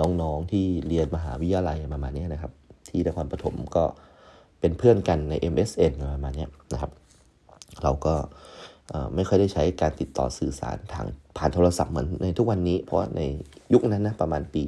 [0.00, 2.52] น้องๆที่เรียนมหาวิทยาลัยประมาณนี้นะครับ
[2.88, 3.84] ที่นครปฐมก็
[4.60, 6.90] เป็นเพื่อนกันใน MSN ประมาณนี้นะครับ
[7.82, 8.14] เราก็
[9.14, 13.20] ไม่ค่อยได้ใช้การติดต่อสื่อสารทางผ่านโทรศัพท์เหมือนในทุกวันนี้ เพราะใน
[13.72, 14.64] ยุคนั้นนะประมาณปี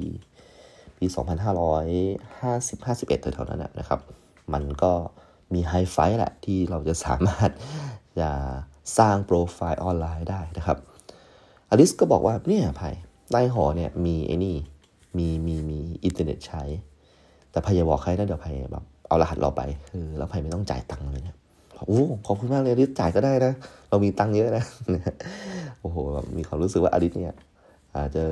[0.97, 1.05] ปี
[1.71, 3.99] 2550 51แถวๆนั้นนะครับ
[4.53, 4.91] มันก็
[5.53, 7.49] มีไฮไฟแหละที่เราจะสามารถ
[8.19, 8.29] จะ
[8.97, 10.77] สร้างโปรไฟล์ออนไลน์ได้นะครับ
[11.69, 12.89] อลิสก็บอกว่าเนี่ยไผ่
[13.31, 14.55] ใต้หอเนี่ยมีไอ้นี่
[15.17, 16.63] มีมีมีอินเทอร์เน็ตใช้
[17.51, 21.37] แต่ไผ่อย่าบอกใครนะเดี๋ยวไผ่แบบเอารหัสเราไปคือแล้วไผ่ไม่ต้องจ่ายตังค์เลยเนี่ย
[21.87, 23.53] โอ้ขอบคุณมากเลยอลิสจ่ายก็ได้นะ
[23.89, 24.63] เรามีตังค์เยอะนะ
[25.81, 25.97] โอ้โห
[26.37, 27.35] มีความรู้สึกว่าอลิสเนี่ย
[27.95, 28.23] อาจจะ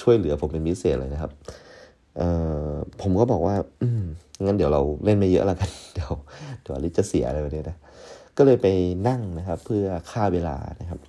[0.00, 1.30] ช่วยเหลือผมเป็นพิเศษเลยนะครับ
[2.16, 2.28] เอ่
[2.70, 4.02] อผมก็บอกว่า อืม
[4.44, 6.12] งั้นเดี๋ยวเราเล่นไม่เยอะแล้วกัน เดี๋ยว
[6.62, 7.76] เดี๋ยวลิสจะเสียอะไรแบบนี้นะ
[8.36, 8.66] ก็เลยไป
[9.08, 11.00] นั่งนะครับ เพื่อค่าเวลานะครับ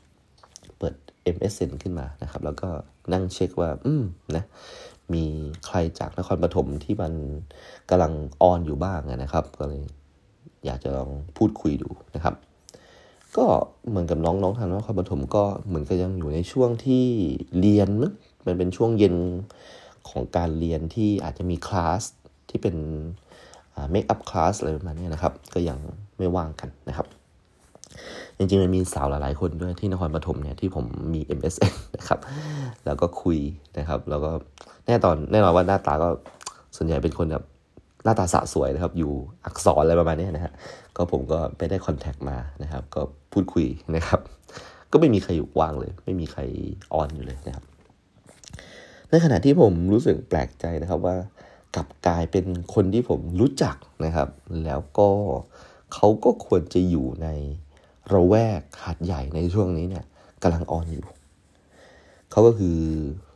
[0.78, 0.94] เปิด
[1.36, 2.70] MSN ขึ้นมานะครับ แล้วก็
[3.13, 4.04] นั่งเช็คว่า อืม
[4.36, 4.44] นะ
[5.13, 5.24] มี
[5.65, 7.13] ใครจากนครปฐมที่มัน
[7.89, 9.84] กำลังออนอยู่บ้างนะครับ ก็เลย
[10.65, 12.36] อยากจะลองพูดคุยดูนะครับ
[13.38, 13.45] ก็
[13.89, 17.06] เหมือนกับน้องๆทางนครปฐมก็เหมือนกับยังอยู่ในช่วงที่
[17.60, 17.89] เรียน
[18.45, 19.15] มันเป็นช่วงเย็น
[20.10, 22.01] ของการเรียนที่อาจจะมีคลาส
[22.49, 22.75] ที่เป็น
[23.91, 25.78] เมคอัพคลาสอะไรประมาณนี้นะครับ ก็ยัง
[26.17, 27.08] ไม่ว่างกันนะครับ
[28.38, 32.19] จริงๆมันมีสาวหลายๆคนด้วยที่นครปฐมเนี่ยที่ผมมี MSN นะครับ
[32.86, 33.39] แล้วก็คุย
[33.78, 34.32] นะครับ แล้วก็
[34.86, 36.10] แน่ตอนแน่นอนว่าหน้าตาก็
[36.75, 37.43] ส่วนใหญ่เป็นคนแบบ
[38.06, 39.12] หน้าตาสะสวยนะครับ อยู่
[39.46, 40.54] อักษรอะไรประมาณนี้นะฮะ
[40.96, 43.02] ก็ผมก็ไปได้คอนแทคมานะครับ ก็
[43.34, 43.65] พูดคุย
[43.96, 44.20] นะครับ
[44.91, 46.41] ก็ไม่มีใครอยู่ว่างเลย ไม่มีใคร
[46.94, 47.65] ออนอยู่เลยนะครับ
[49.10, 51.15] ในขณะที่ผมรู้สึกแปลกใจนะครับว่า
[51.76, 54.30] กลับกลายเป็นคนที่ผมรู้จักนะครับ
[54.65, 55.10] แล้วก็
[55.94, 57.28] เขาก็ควรจะอยู่ใน
[58.13, 60.06] ระแวกหาดใหญ่ในช่วงนี้เนี่ย
[60.44, 61.06] กำลังออนอยู่
[62.32, 62.78] เขาก็คือ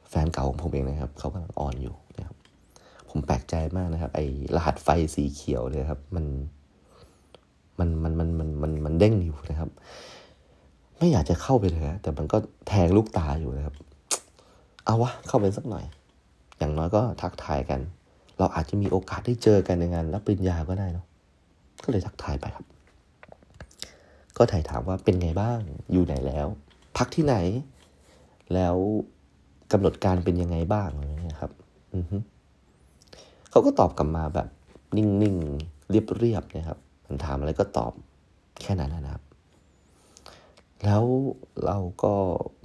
[0.10, 1.96] แฟนเก่าของผมเองนะครับ เขากำลังออนอยู่
[3.10, 6.26] ผมแปลกใจมากนะครับ ไอ้รหัสไฟสีเขียวเนี่ยครับ มัน
[7.80, 9.70] มันมันมันมันมันมันเด้งอยู่นะครับ
[10.98, 13.76] ไม่อยากจะเข้าไปเลยนะแต่มันก็แทงลูกตาอยู่นะครับ
[14.86, 15.86] เอาวะเข้าไปสักหน่อย
[16.58, 17.80] อย่างน้อยก็ทักทายกัน
[18.38, 21.06] เราอาจจะมีโอกาสได้เจอกันในงานรับปริญญาก็ได้เนาะ
[21.84, 22.66] ก็เลยทักทายไปครับ
[24.38, 25.60] ก็ถ่ายถามว่าเป็นไงบ้าง
[25.92, 26.48] อยู่ไหนแล้ว
[26.98, 27.36] พักที่ไหน
[28.54, 28.76] แล้ว
[29.72, 31.52] กำหนดการเป็นยังไงบ้างอะไรเงี้ยครับ
[31.96, 32.18] อือฮึ
[33.50, 34.48] เขาก็ตอบกลับมาแบบ
[34.96, 37.94] นิ่งๆ เรียบๆนะครับมันถามอะไรก็ตอบ
[38.62, 39.24] แค่นั้นนะครับ
[40.86, 41.04] แล้ว
[41.66, 42.14] เราก็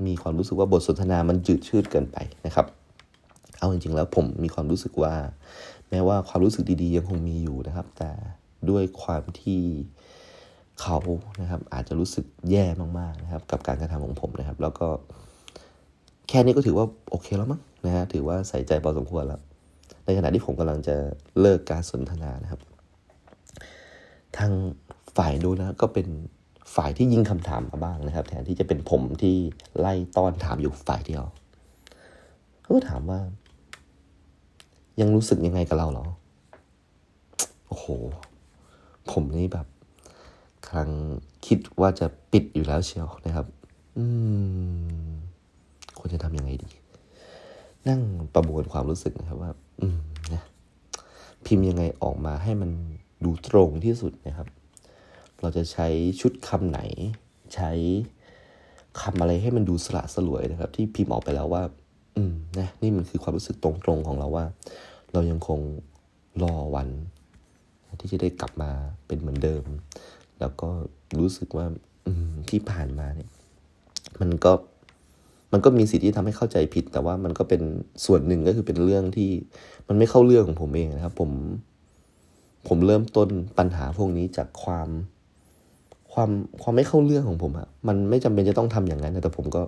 [0.06, 2.16] มีความรู้สึกว่าบทสนทนามันจืดชืดเกินไป
[2.46, 2.66] นะครับ
[3.58, 5.14] เอาจริงๆแล้วผมมีความรู้สึกว่า
[5.90, 8.10] แม้ว่าความรู้สึกดีๆยังคงมีอยู่นะครับ แต่
[8.70, 9.60] ด้วยความที่
[10.82, 10.98] เขา
[11.40, 12.64] นะครับ อาจจะรู้สึกแย่
[12.98, 14.86] มากๆนะครับ กับการกระทำของผมนะครับ แล้วก็
[16.28, 19.40] แค่นี้ก็ถือว่าโอเคแล้วมั้งนะฮะถือว่าใส่ใจพอสมควรแล้ว
[20.04, 20.96] ในขณะที่ผมกำลังจะ
[21.40, 22.60] เลิกการสนทนานะครับ
[24.36, 24.52] ทาง
[25.16, 26.06] ฝ่ายดูนะก็เป็น
[26.74, 29.36] ฝ่ายที่ยิงคำถามมาบ้างนะครับ แทนที่จะเป็นผมที่
[29.78, 31.24] ไล่ต้อนถามอยู่ฝ่ายเดียว
[32.62, 33.20] เขาก็ถามว่า
[35.00, 36.06] ยังรู้สึกยังไงกับเราเหรอ
[37.68, 37.86] โอ้โห
[39.10, 39.66] ผมนี่แบบ
[40.68, 40.90] ครั้ง
[41.46, 43.46] คิดว่าจะปิดอยู่แล้วเชียวนะครับ
[43.96, 44.04] อื
[45.08, 45.12] ม
[45.98, 46.70] ควรจะทำยังไงดี
[47.88, 48.00] นั่ง
[48.34, 49.50] ประมวลความรู้สึกนะครับว่า
[51.44, 52.70] พิมพ์ยังไงออกมาให้มัน
[53.24, 54.48] ดูตรงที่สุดนะครับ
[55.40, 55.86] เราจะใช้
[56.20, 56.80] ชุดคำไหน
[57.54, 57.70] ใช้
[59.00, 61.62] คำอะไรให้มันดูสละสลวยนะครับ ที่พิมพ์ออกไปแล้วว่า
[62.16, 64.44] อืมนะนี่มันคือความรู้สึกตรงๆของเราว่า
[65.12, 65.60] เรายังคง
[66.42, 66.88] รอวัน
[68.00, 68.70] ที่จะได้กลับมา
[69.06, 69.64] เป็นเหมือนเดิม
[70.40, 70.68] แล้วก็
[71.18, 71.66] รู้สึกว่า
[72.06, 73.30] อืมที่ผ่านมาเนี่ย
[74.20, 74.52] มันก็
[75.54, 77.62] มันก็มีสิทธิ์ที่ทำให้เข้าใจผิด แต่ว่ามันก็เป็น
[78.04, 79.30] ส่วนหนึ่งก็คือเป็นเรื่องที่
[79.88, 81.30] มันไม่เข้าเรื่องของผมเองนะครับ ผม
[82.68, 84.88] ผมเริ่มต้นปัญหาพวกนี้จากความ
[86.12, 86.30] ความ
[86.62, 89.62] ความไม่เข้าเรื่องของผมอะมันไม่จำเป็นจะต้องทำอย่างนั้น แต่ผมก็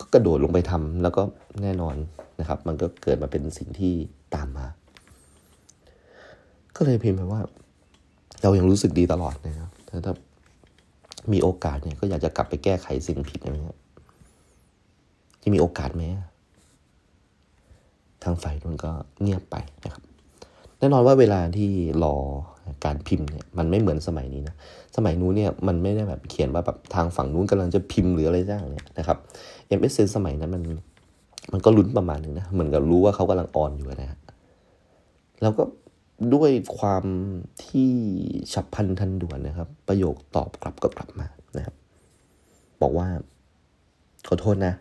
[0.00, 1.22] ก็กระโดดลงไปทำแล้วก็
[1.62, 1.94] แน่นอน
[2.40, 3.92] นะครับ มันก็เกิดมาเป็นสิ่งที่
[4.34, 4.66] ตามมา
[6.76, 7.40] ก็เลยพิมพ์ไปว่า
[8.42, 10.14] เรายังรู้สึกดีตลอดนะครับแต่ถ้า
[11.32, 13.76] มีโอกาสเนี่ยก็อยากจะกลับไปแก้ไขสิ่งผิดนะครับ
[15.44, 16.02] จะมีโอกาสไหม
[18.22, 20.02] ทางฝ่ายนู้นก็เงียบไปนะครับ
[20.78, 21.70] แน่นอนว่าเวลาที่
[22.04, 22.14] รอ
[22.84, 24.54] การพิมพ์เนี่ยมันไม่เหมือนสมัยนี้นะ
[24.96, 29.18] สมัยนู้นเนี่ยมันไม่ได้แบบเขียนว่าแบบทางฝั่งนู้นกำลังจะพิมพ์หรืออะไรสักเนี่ยนะครับ
[29.78, 30.62] MSN สมัยนั้นมัน
[31.52, 34.20] มันก็ลุ้นประมาณหนึ่งนะเหมือนกับรู้ว่าเขากำลังออนอยู่นะฮะ
[35.42, 35.62] แล้วก็
[36.34, 37.04] ด้วยความ
[37.64, 37.90] ที่
[38.52, 41.26] ฉับพลันทันด่วนนะครับ ประโยคตอบกลับก็กลับมา
[41.56, 41.74] นะครับ
[42.82, 43.06] บอกว่า
[44.28, 44.74] ขอโทษนะ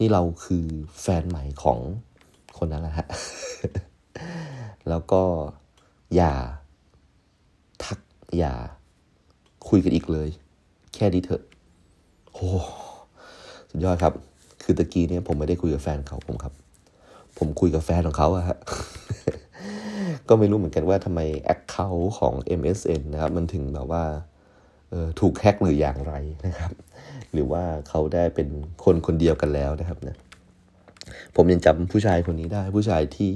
[0.00, 0.64] นี่เราคือ
[1.02, 1.78] แฟนใหม่ของ
[2.58, 3.06] คนนั้นแหละฮะ
[4.88, 5.22] แล้วก็
[6.16, 6.32] อย่า
[7.84, 7.98] ทัก
[8.38, 8.54] อย่า
[9.68, 10.28] คุยกันอีกเลย
[10.94, 11.42] แค่นี้เถอะ
[12.32, 12.48] โอ้
[13.70, 14.12] สุดยอดครับ
[14.62, 16.52] คือตะกี้เนี่ยผมไม่ได้คุยกับแฟนเขาผมครับ
[17.38, 18.58] ผมคุยกับแฟนของเขาอะฮะ
[20.28, 24.04] ก็ไม่รู้เหมือนกันว่าทำไมแอคเคาท์ของ MSN นะครับ มันถึงแบบว่า
[25.20, 26.14] ถูกแฮกหรืออย่างไร
[26.46, 26.72] นะครับ
[27.32, 28.48] หรือว่าเขาได้เป็น
[28.84, 30.16] คนคนเดียวกันแล้วนะครับนะ
[31.36, 33.32] ผมยังจำผู้ชายคนนี้ได้ ผู้ชายที่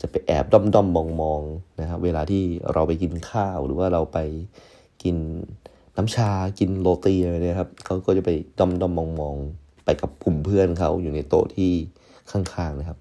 [0.00, 1.42] จะไปแอบด้อมด้อมมองมอง
[1.80, 4.18] นะครับเวลาที่เราไปกินข้าวหรือว่าเราไป
[5.02, 5.16] กิน
[5.96, 9.36] น้ำชากินโรตีอะไรเนี่ยครับเขาก็จะไปด้อมด้อมมองมอง
[9.84, 11.72] ไปกับกลุ่มเพื่อนเขาอยู่ในโต๊ะที่
[12.30, 12.98] ข้างๆนะครับ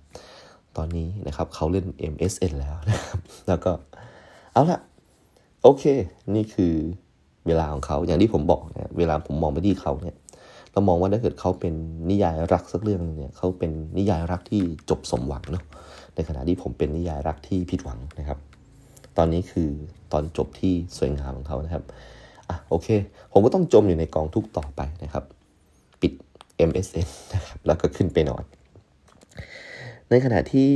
[0.77, 3.71] ตอนนี้นะครับเขาเล่น MSN แล้วนะครับ แล้วก็
[4.53, 4.79] เอาละ
[5.61, 5.83] โอเค
[6.35, 6.73] นี่คือ
[7.47, 10.15] เวลาของเขาอย่างที่ผมบอกนะเวลาผมมองไปที่เขาเนี่ย
[10.71, 11.73] เรามองว่าถ้าเกิดเขาเป็น
[12.09, 15.63] นิยายรักสักเรื่องนึงเนี่ยเขาเป็นนิยายรักที่จบสมหวังเนาะ
[16.15, 18.37] ในขณะที่ผมเป็นนิยายรักที่ผิดหวังนะครับ
[19.17, 19.69] ตอนนี้คือ
[20.11, 21.83] ตอนจบที่สวยงามของเขานะครับ
[22.49, 22.87] อะโอเค
[23.31, 25.23] ผมก็ต้องจมอยู่ในกองทุกต่อไปนะครับ
[26.01, 26.13] ปิด
[26.69, 28.43] MSN นะครับแล้วก็ขึ้นไปนอน
[30.09, 30.69] ในขณะที่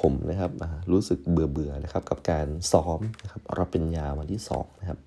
[0.00, 0.52] ผมนะครับ
[0.92, 4.98] รู้สึกเบื่อเบื่อนะครับกับการซ้อมนะครับรับเป็นยาวันที่สองนะครับ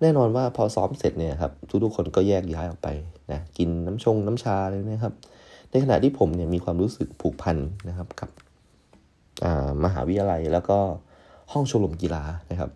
[0.00, 1.52] แน่นอนว่าพอซ้อมเสร็จเนี่ยครับ
[1.84, 2.88] ทุกๆคนก็แยกย้ายออกไป
[3.32, 5.14] นะกินน้ำชงน้ำชาเลยนะครับ
[5.70, 7.56] ในขณะที่ผมเนี่ยมีความรู้สึกผูกพัน
[7.88, 8.30] นะครับกับ
[9.84, 10.78] มหาวิทยาลัยแล้วก็
[11.52, 12.70] ห้องชมรมกีฬานะครับ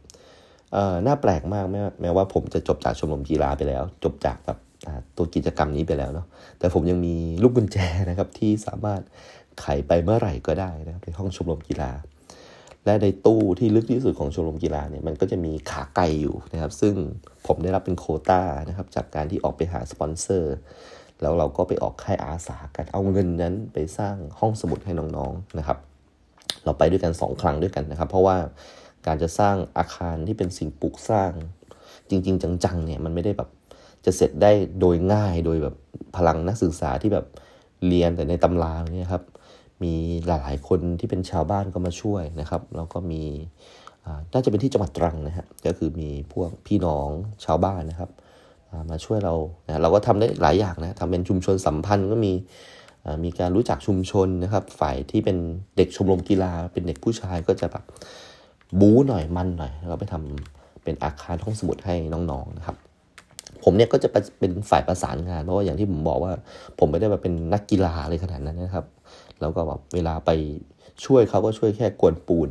[1.07, 4.59] น่าแปลกมากแม้แม้ว่าผมจะจบจากชมรมกีฬาไปแล้ว จบจากแบบ
[5.17, 6.27] ตัวกิจกรรมนี้ไปแล้วเนาะ
[6.59, 7.79] แต่ผมยังมีลูกกุญแจ
[8.11, 9.01] นะครับที่สามารถ
[9.61, 11.91] ไขไปเมื่อไหร่ก็ได้นะครับในห้องชมรมกีฬา
[12.85, 16.95] และในตู้ที่ลึกที่สุดของชมรมกีฬาเนี่ยมันก็จะมีขาไก่อยู่นะครับ ซึ่ง
[17.47, 20.57] ผมได้รับเป็นโคต้านะครับ จากการที่ออกไปหาสปอนเซอร์
[21.21, 25.79] แล้วเราก็ไปออกค่ายอาสากันเอาเงินนั้นไปสร้างห้องสมุดให้น้องๆนะครับ
[26.65, 28.37] เราไปด้วยกันสองครั้งด้วยกันนะครับ เพราะว่า
[29.07, 31.33] การจะสร้างอาคารที่เป็นสิ่งปลูกสร้าง
[32.11, 33.49] จริง ๆ จังๆเนี่ยมันไม่ได้แบบ
[34.05, 35.75] จะเสร็จได้โดยง่ายโดยแบบ
[36.17, 37.27] พลังนักศึกษาที่แบบ
[37.87, 39.23] เรียนแต่ในตำราเนี่ยครับ
[39.83, 39.95] มี
[40.27, 43.23] หลายๆคนที่เป็นชาวบ้านก็มาช่วยนะครับ แล้วก็มี
[44.33, 47.09] น่าจะเป็นที่จังหวัดตรังนะฮะก็คือมีพวกพี่น้อง
[47.45, 48.11] ชาวบ้านนะครับ
[48.91, 49.35] มาช่วยเรา
[49.67, 52.33] นะเราก็ทำได้หลายอย่างนะทำเป็นชุมชนสัมพันธ์ก็มี
[53.25, 55.37] มีการรู้จักชุมชนนะครับ ฝ่ายที่เป็น
[55.77, 57.85] เด็กชมรมกีฬา เป็นเด็กผู้ชายก็จะแบบ
[58.81, 62.77] บู๊หน่อยมันหน่อย เราไปทำเป็นอาคารห้องสมุดให้น้องๆนะครับ
[63.63, 64.09] ผมเนี่ยก็จะ
[64.39, 66.33] เป็นฝ่ายประสานงานเพราะว่าอย่างที่ผมบอกว่า
[66.79, 68.85] ผมไม่ได้แบบเป็นนักกีฬาอะไรขนาดนั้นนะครับ
[69.41, 70.31] แล้วก็แบบเวลาไป
[71.05, 72.51] ช่วยเขาก็ช่วยแค่กวนปูน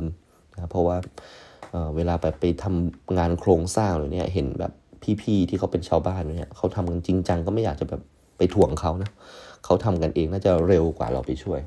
[0.54, 0.96] นะเพราะว่า
[1.96, 4.72] เวลาไปไปทำงานโครงสร้างเลยเนี่ยเห็นแบบ
[5.22, 8.00] พี่ๆที่เขาเป็นชาวบ้านเนี่ยเขาทำกันจริงจังก็ไม่อยากจะแบบ
[8.38, 9.10] ไปถ่วงเขานะ
[9.64, 11.60] เขาทำกันเองน่าจะเร็วกว่าเราไปช่วย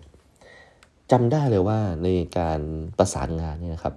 [1.12, 2.60] จำได้เลยว่าในการ
[2.98, 3.94] ประสานงานเนี่ยนะครับ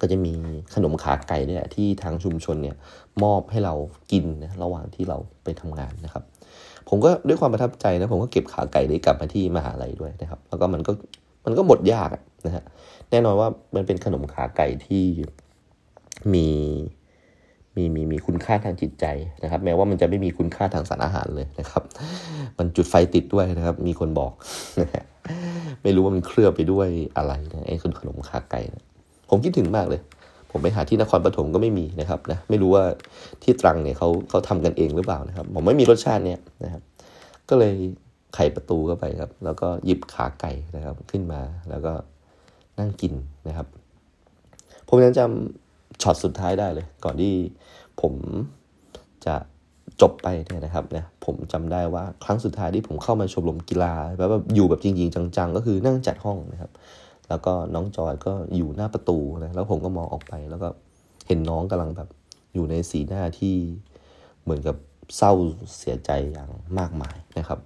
[0.00, 0.34] ก็จะมี
[0.74, 2.76] ขนมขาไก่เนี่ยที่ทางชุมชนเนี่ย
[3.22, 3.74] มอบให้เรา
[4.12, 6.24] กินนะระหว่างที่เราไปทำงานนะครับ
[6.90, 10.92] ผมก็ด้วยความประทับใจนะ ผมก็เก็บขาไก่ได้กลับมาที่มหาลัยด้วยนะครับ แล้วก็มันก็
[11.44, 12.08] มันก็หมดยาก
[12.46, 12.64] นะฮะ
[13.10, 15.04] แน่นอนว่ามันเป็นขนมขาไก่ที่
[16.34, 16.48] มี
[17.76, 19.06] มีมีมีคุณค่าทางจิตใจ
[19.42, 21.82] นะครับ แม้ว่ามันจะไม่มีคุณค่าทางสารอาหารเลยนะครับ
[22.58, 24.32] มันจุดไฟติดด้วยนะครับ มีคนบอก
[25.82, 28.84] ไม่รู้ว่ามันเคลือบไปด้วยอะไรนะไอ้ขนมขาไก่นะ
[29.28, 30.00] ผมคิดถึงมากเลย
[30.50, 32.84] ผมไปหาที่นครปฐมก็ไม่มีนะครับนะไม่รู้ว่า
[33.42, 36.82] ที่ตรังเนี่ยเขาเขาทำกันเองหรือเปล่านะครับ ผมไม่มีรสชาติเนี่ยนะครับ
[37.48, 37.74] ก็เลย
[38.34, 41.92] ไขประตูเข้าไปครับ แล้วก็หยิบขาไก่นะครับขึ้นมาแล้วก็
[42.78, 43.14] นั่งกิน
[43.48, 43.66] นะครับ
[44.88, 47.32] ผมยังจำช็อตสุดท้ายได้เลย ก่อนที่
[48.00, 48.14] ผม
[49.26, 49.34] จะ
[50.00, 56.70] จบไปเนี่ยนะครับเนี่ยผมจำได้ว่าครั้งสุดท้ายที่ผมเข้ามาชมรมกีฬาแบบอยู่แบบจริง ๆ จัง ๆ ก็คือนั่งจัดห้องนะครับ
[57.30, 60.68] แล้วก็น้องจอยก็อยู่หน้าประตูนะแล้วผมก็มองออกไป แล้วก็
[61.26, 62.08] เห็นน้องกำลังแบบ
[62.54, 63.56] อยู่ในสีหน้าที่
[64.42, 64.76] เหมือนกับ
[65.16, 65.32] เศร้า
[65.78, 67.58] เสียใจอย่างมากมายนะครับ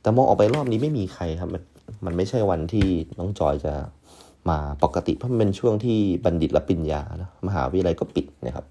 [0.00, 1.62] แต่มองออกไปรอบนี้ไม่มีใครครับ มัน
[2.04, 2.86] มันไม่ใช่วันที่
[3.18, 3.74] น้องจอยจะ
[4.50, 8.66] มาปกติเพราะมันเป็นช่วงที่บัณฑิตรับปริญญานะมหาวิทยาลัยก็ปิดนะครับ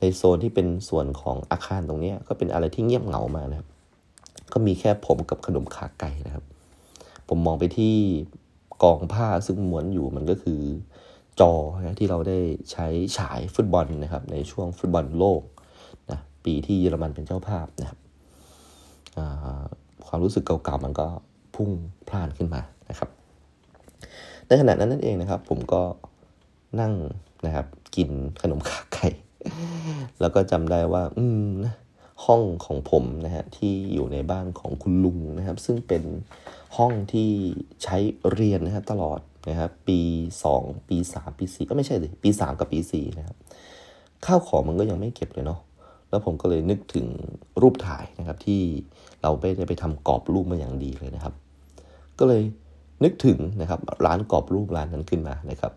[0.00, 3.68] ในโซนที่เป็นส่วนของอาคารตรงนี้ก็เป็นอะไรที่เงียบเหงามานะครับ
[4.52, 6.44] ก็มีแค่ผมกับขนมขาไก่นะครับ
[7.28, 7.94] ผมมองไปที่
[8.82, 10.60] กองผ้าซึ่งม้วนอยู่มันก็คือ
[11.40, 12.38] จอนะที่เราได้
[12.72, 12.86] ใช้
[13.18, 15.42] ฉายฟุตบอลนะครับในช่วงฟุตบอลโลก
[16.10, 17.98] นะปีที่เยอรมันเป็นเจ้าภาพนะครับ
[20.06, 21.06] ความรู้สึกเก่าๆมันก็
[21.54, 21.70] พุ่ง
[22.08, 23.08] พล่านขึ้นมานะครับ
[24.46, 25.82] ในขณะนั้นนั่นเองนะครับ ผมก็
[26.80, 26.92] นั่ง
[27.46, 27.66] นะครับ
[27.96, 28.10] กิน
[28.42, 29.06] ขนมขาไก่
[30.20, 31.50] แล้วก็จำได้ว่า อืม
[32.24, 36.02] ห้องของผมนะฮะที่อยู่ในบ้านของคุณลุงนะครับ ซึ่งเป็น
[36.76, 37.30] ห้องที่
[37.82, 37.96] ใช้
[38.32, 40.00] เรียนนะฮะตลอดนะครับปี
[40.44, 43.36] สองปีสามปีสี่ก็ไม่ใช่สิปีสามกับปีสี่นะครับ
[44.26, 45.60] ข้าวของมันก็ยังไม่เก็บเลยเนาะ
[46.10, 47.06] แล้วผมก็เลยนึกถึง
[47.62, 48.60] รูปถ่ายนะครับที่
[49.22, 51.34] เราไปได้ไปทำกรอบรูปมาอย่างดีเลยนะครับ
[52.18, 52.42] ก็เลย
[53.04, 55.72] นึกถึงนะครับร้านกรอบรูปร้านนั้นขึ้นมานะครับ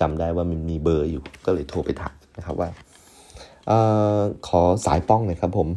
[0.00, 2.68] จำได้ว่ามันมีเบอร์อยู่ก็เลยโทรไปถามนะครับว่า
[3.70, 3.72] อ
[4.48, 5.68] ขอสายป้องเลยครับผม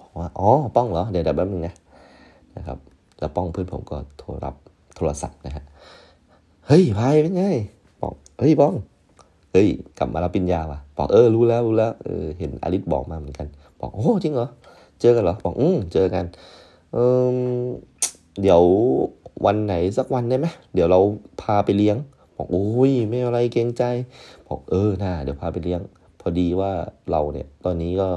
[0.00, 1.74] บอกว่าอ๋อป้องเหรอเดี๋ยวเดี๋ยวแป๊บนึงนะ
[2.56, 2.78] นะครับ
[3.18, 4.54] แล้วป้องเพื่อนผมก็โทรรับ
[4.96, 5.64] โทรศัพท์นะฮะ
[6.66, 7.44] เฮ้ยพายเป็นไง
[8.00, 8.74] บอกเฮ้ยป้อง
[9.52, 13.46] เฮ้ยกลับมารับปิญญาว่ะบอกเออรู้แล้วรู้แล้วเออเห็นอลิสบอกมาเหมือนกัน
[13.80, 14.48] บอกโอ้จริงเหรอ
[15.00, 16.24] เจอกันเหรอบอกอืมเจอกัน
[16.92, 16.98] เอ
[17.34, 17.36] อ
[18.42, 18.62] เดี๋ยว
[19.46, 21.00] วันไหนสักวันได้ไหมเดี๋ยวเรา
[21.42, 21.96] พาไปเลี้ยง
[22.36, 23.82] บอกโอ้ยไม่อะไรเกรงใจ
[24.48, 25.80] บอกเออน่าเดี๋ยวพาไปเลี้ยง
[26.20, 26.70] พอดีว่า
[27.10, 28.08] เราเนี่ย ตอนนี้ก็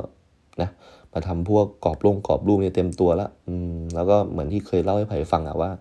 [0.62, 0.70] นะ
[1.14, 5.72] มาทำพวกกรอบลงกรอบรูปเนี่ยเต็มตัวแล้วอืมแล้วก็เหมือนที่เคยเล่าให้ไผ่ฟังอะว่า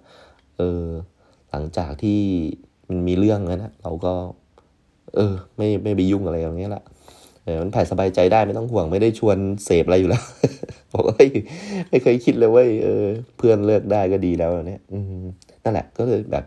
[0.58, 0.82] เออ
[1.50, 2.20] หลังจากที่
[2.88, 4.12] มันมีเรื่องแล้วนะเราก็
[5.16, 6.82] เออ ไม่ไม่ไปยุ่งอะไรอย่างเงี้ยละ
[7.44, 10.22] เออมันไผ่สบายใจได้ไม่ต้องห่วงไม่ได้ชวนเสพอะไรอยู่แล้ว
[10.92, 11.14] บอกว่า
[11.88, 13.04] ไม่เคยคิดเลยว่าเออ
[13.36, 15.24] เพื่อนเลิกได้ก็ดีแล้วเนี่ยอืม
[15.62, 16.44] นั่นแหละก็เลยแบบ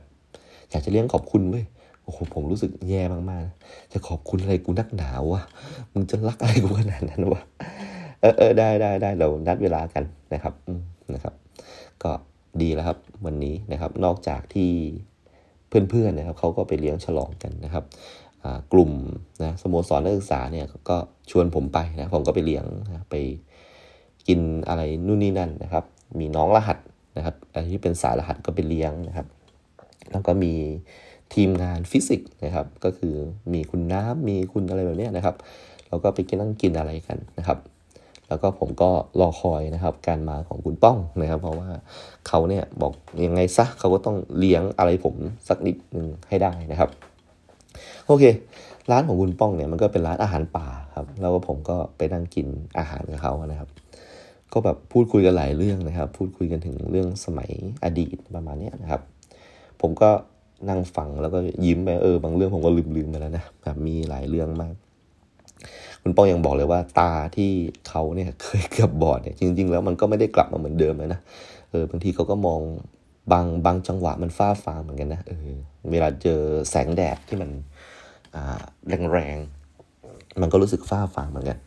[0.72, 1.65] อยากจะเลี้ยงขอบคุณเว้ย
[2.04, 5.41] โอ้โหผมรู้สึกแย่มากๆ จะขอบคุณอะไรกูนักหนาวะ
[5.94, 7.41] มึงจะรักอะไรกูขนาดนั้นวะ
[8.21, 10.03] เออเออได้ได้ได้เรานัดเวลากัน
[10.34, 10.53] นะครับ
[11.13, 11.34] นะครับ
[12.03, 12.12] ก็
[12.62, 14.71] ดีแล้วครับวันนี้นะครับ นอกจากที่
[15.67, 17.86] เพื่อนๆนะครับเขาก็ไปเลี้ยงฉลองกันนะครับ
[18.73, 18.91] กลุ่ม
[19.41, 20.97] นะสโมสรนักศึกษาเนี่ยก็
[21.31, 23.15] ชวนผมไปนะผมก็ไปเลี้ยงนะไป
[24.27, 25.84] กินอะไรนู่นนี่นั่นนะครับ
[26.19, 26.77] มีน้องรหัส
[27.17, 29.27] นะครับอะไรที่เป็นสายรหัสก็ไปเลี้ยงนะครับ
[30.12, 30.53] แล้วก็มี
[31.34, 33.13] ทีมงานฟิสิกส์นะครับ ก็คือ
[33.53, 35.36] มีคุณน้ำมีคุณอะไรแบบนี้นะครับ
[35.88, 37.57] เราก็ไปกินนั่งกินอะไรกันนะครับ
[38.32, 38.89] แล้วก็ผมก็
[39.20, 41.70] รอคอยนะครับ การมาของคุณป้องนะครับ เพราะว่า
[42.28, 42.94] เขาเนี่ยบอก
[43.26, 45.15] ยังไงซะเขาก็ต้องเลี้ยงอะไรผม
[45.48, 46.89] สักนิดหนึ่งให้ได้นะครับ
[48.08, 48.24] โอเค
[48.91, 53.70] ร้านของคุณป้องเนี่ยมันก็เป็นร้านอาหารป่าครับ แล้วก็ผมก็ไปนั่งกินอาหารกับเขานะครับ
[54.54, 57.50] ก็แบบพูดคุยกันหลายเรื่องนะครับ พูดคุยกันถึงเรื่องสมัย
[57.84, 59.02] อดีตประมาณนี้นะครับ
[59.82, 60.10] ผมก็
[60.70, 64.74] นั่งฟังแล้วก็ยิ้มไปเออบางเรื่องผมก็ลืมๆไปแล้วนะแบบมีหลายเรื่องมาก
[66.01, 67.51] คุณป้องยังบอกเลยว่าตาที่
[67.87, 71.19] เขาเนี่ยเคยเกือบบอดเนี่ยจริง ๆ แล้วมันก็ไม่ได้กลับมาเหมือนเดิมเลยนะ
[71.69, 72.61] เออบางทีเขาก็มอง
[73.31, 75.49] บางบางจังหวะมันฟ้าฟางเหมือนกันนะเออ
[75.91, 77.49] เวลาเจอแสงแดดที่มัน
[79.13, 81.57] แรงๆมันก็รู้สึกฝ้าฟางเหมือนกัน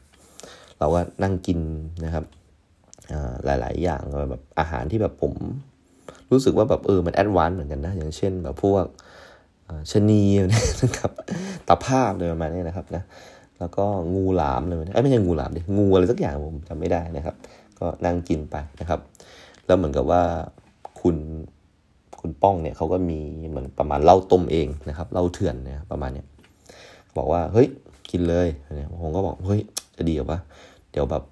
[0.78, 1.58] เราก็นั่งกิน
[2.04, 2.24] นะครับ
[3.44, 5.32] หลาย ๆ อย่างแบบอาหารที่แบบผม
[6.30, 8.84] รู้สึกว่าแบบเออมัน advance เหมือนกันนะอย่างเช่นแบบพวก
[9.90, 11.10] ชนีนะครับ
[11.68, 13.02] ตาภาพเลยประมาณนี้นะครับนะ
[13.58, 17.34] แล้วก็งูหลามเลยไม่ใช่งูหลามดิงูอะไรสักอย่างผมจำไม่ได้นะครับ
[17.78, 19.00] ก็นั่งกินไปนะครับ
[19.66, 20.22] แล้วเหมือนกับว่า
[21.00, 21.16] คุณ
[22.20, 26.26] คุณป้องเนี่ยเขาก็มีเหมือนประมาณเล่าต้มเองนะครับเล่าเถื่อนเนี่ยประมาณเนี้ย
[27.16, 27.68] บอกว่าเฮ้ย
[28.10, 29.60] กินเลยเนี่ยผมก็บอกเฮ้ย
[29.96, 30.38] จะดีกับว่า
[30.92, 31.22] เดี๋ยวแบบ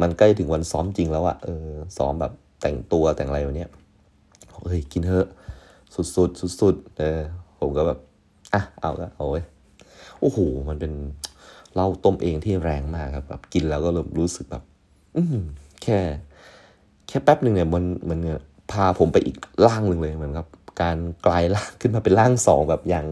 [0.00, 3.70] มันใกล้ถึงวันซ้อมจริงแล้วอะเออซ้อมแบบแต่งตัวแต่งอะไรแบบเนี้ย
[4.66, 5.26] เฮ้ยกินเถอะ
[5.94, 7.20] สุดๆสุดๆเออ
[7.60, 7.98] ผมก็แบบ
[8.54, 9.42] อะเอาละเอาไว้
[10.20, 10.92] โอ้โหมันเป็น
[11.74, 14.62] เหล้าต้มเองที่แรงมากครับแบบกินแล้วก็รู้สึกแบบ
[15.16, 15.22] อื
[15.82, 15.98] แค่
[17.08, 18.18] แค่แป๊บหนึ่งเนี่ยมันมัน
[18.72, 20.48] พาผมไปอีกล่างหนึ่งเลยเหมือนครับ
[20.82, 23.06] การกลายล่างขึ้นมาเป็นล่างสองแบบอย่าง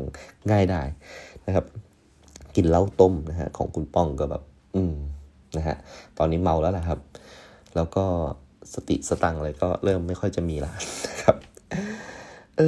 [0.51, 0.83] ง่ายได้
[1.47, 1.64] นะครับ
[2.57, 4.42] กินเหล้าต้มนะฮะของคุณป้องก็แบบ
[4.77, 4.94] อืม
[5.57, 5.77] นะฮะ
[6.18, 6.99] ตอนนี้เมาแล้วแหละครับ
[7.77, 8.05] แล้วก็
[8.75, 10.73] สติสตังอะไรก็เริ่มไม่ค่อยจะมีละ
[11.09, 11.37] นะครับ
[12.57, 12.62] เอ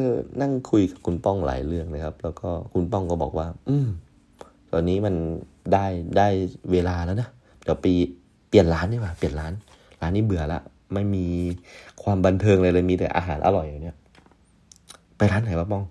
[0.00, 0.02] อ
[0.40, 3.88] นั่งคุยกับคุณป้องหลายเรื่องนะครับ แล้วก็คุณป้องก็บอกว่า อืม
[4.72, 5.14] ตอนนี้มัน
[5.72, 6.28] ได้ได้
[6.72, 7.28] เวลาแล้วนะ
[7.62, 7.92] เดี๋ยวปี
[8.48, 9.52] เปลี่ยนร้านดีกว่าเปลี่ยนร้าน
[10.00, 10.60] ร้านนี้เบื่อละ
[10.94, 11.26] ไม่มี
[12.02, 13.96] ความบันเทิงเลยเลยมีแต่อาหารอร่อยอย่างเนี้ย
[15.16, 15.84] ไปร้านไหนวะป้อง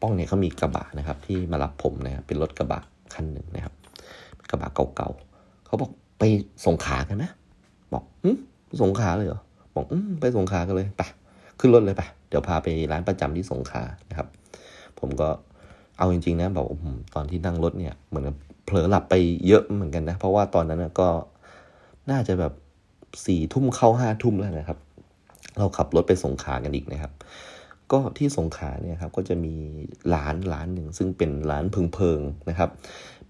[0.00, 2.80] ป้องเนี่ยเขามีกระบะนะครับ ที่มารับผมนะครับเป็นรถกระบะ
[3.14, 3.74] คันหนึ่งนะครับ
[4.50, 6.22] กระบะเก่าๆเขาบอกไป
[6.64, 7.30] ส่งขากันนะ
[7.92, 8.36] บอกอืม
[8.82, 9.40] สงขาเลยเหรอ
[9.74, 11.02] บอกอืมไปสงขากันเลยไป
[11.58, 14.28] ขึ้นรถเลยไปเดี๋ยวพาไปร้านประจำที่สงขานะครับ
[14.98, 15.28] ผมก็
[15.98, 16.66] เอาจริงๆนะบอก
[17.14, 18.24] ตอนที่นั่งรถเนี่ยเหมือน
[18.64, 19.14] เผลอหลับไป
[19.46, 21.08] เยอะเหมือนกันนะ เพราะว่าตอนนั้นก็
[22.10, 22.52] น่าจะแบบ
[23.26, 24.78] สี่ทุ่มเข้าห้าทุ่มแล้วนะครับ
[25.58, 27.12] เราขับรถไปสงขากันอีกนะครับ
[27.92, 29.54] ก็ที่สงขาเนี่ยครับก็จะมี
[30.14, 32.70] ร้านร้านหนึ่งซึ่งเป็นร้านพึงเพิงนะครับ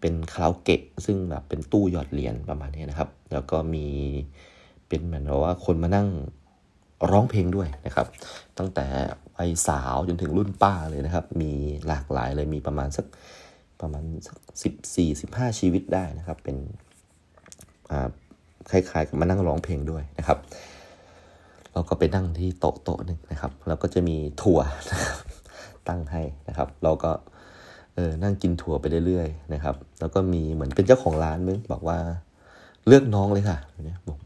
[0.01, 3.87] เป็นคาราโอเกะซึ่งแบบเป็นตู้หยอดเหรียญประมาณนี้นะครับ แล้วก็มี
[4.89, 6.09] เป็นเหมือนว่าคนมานั่ง
[7.11, 8.07] ร้องเพลงด้วยนะครับ
[8.59, 8.87] ตั้งแต่
[9.37, 11.53] วัยสาวจนถึงรุ่นป้าเลยนะครับ มี
[11.87, 13.07] หลากหลายเลยมีประมาณสัก
[13.81, 16.57] ประมาณสักสิบสี่สิบห้าชีวิตได้นะครับ เป็น
[18.71, 20.39] คล้ายๆกับมานั่งร้องเพลงด้วยนะครับ
[21.73, 24.61] เราก็ไปนั่งที่โต๊ะโต๊ะหนึ่งนะครับแล้วก็จะมีถั่ว
[24.91, 25.19] นะครับ
[25.89, 27.11] ตั้งให้นะครับ เราก็
[27.95, 31.99] เออนั่งกินถั่วไปเรื่อยๆนะครับ แล้วก็มีเหมือนเป็นเจ้าของร้านมึงบอกว่า
[32.87, 34.19] เลือกน้องเลยค่ะเนี่ยบอก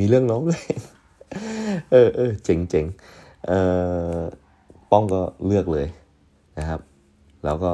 [0.00, 0.62] มีเรื่องน้องด้วย
[1.92, 2.86] เออเออเจ๋งเจ๋ง
[3.46, 3.52] เอ
[4.16, 4.20] อ
[4.90, 5.86] ป้องก็เลือกเลย
[6.58, 6.80] นะครับ
[7.44, 7.72] แล้วก็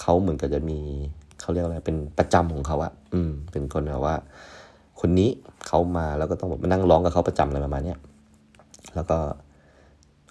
[0.00, 0.78] เขาเหมือนกับจะมี
[1.40, 4.14] เขาเรียกอะไรเป็นประจำของเขาอะอืม เป็นคนแบบว่า
[5.00, 5.28] คนนี้
[5.66, 7.94] เขามาแล้วก็ต้องมานั่งร้องกับเขาประจำอะไรประมาณนี้
[8.94, 9.18] แล้วก็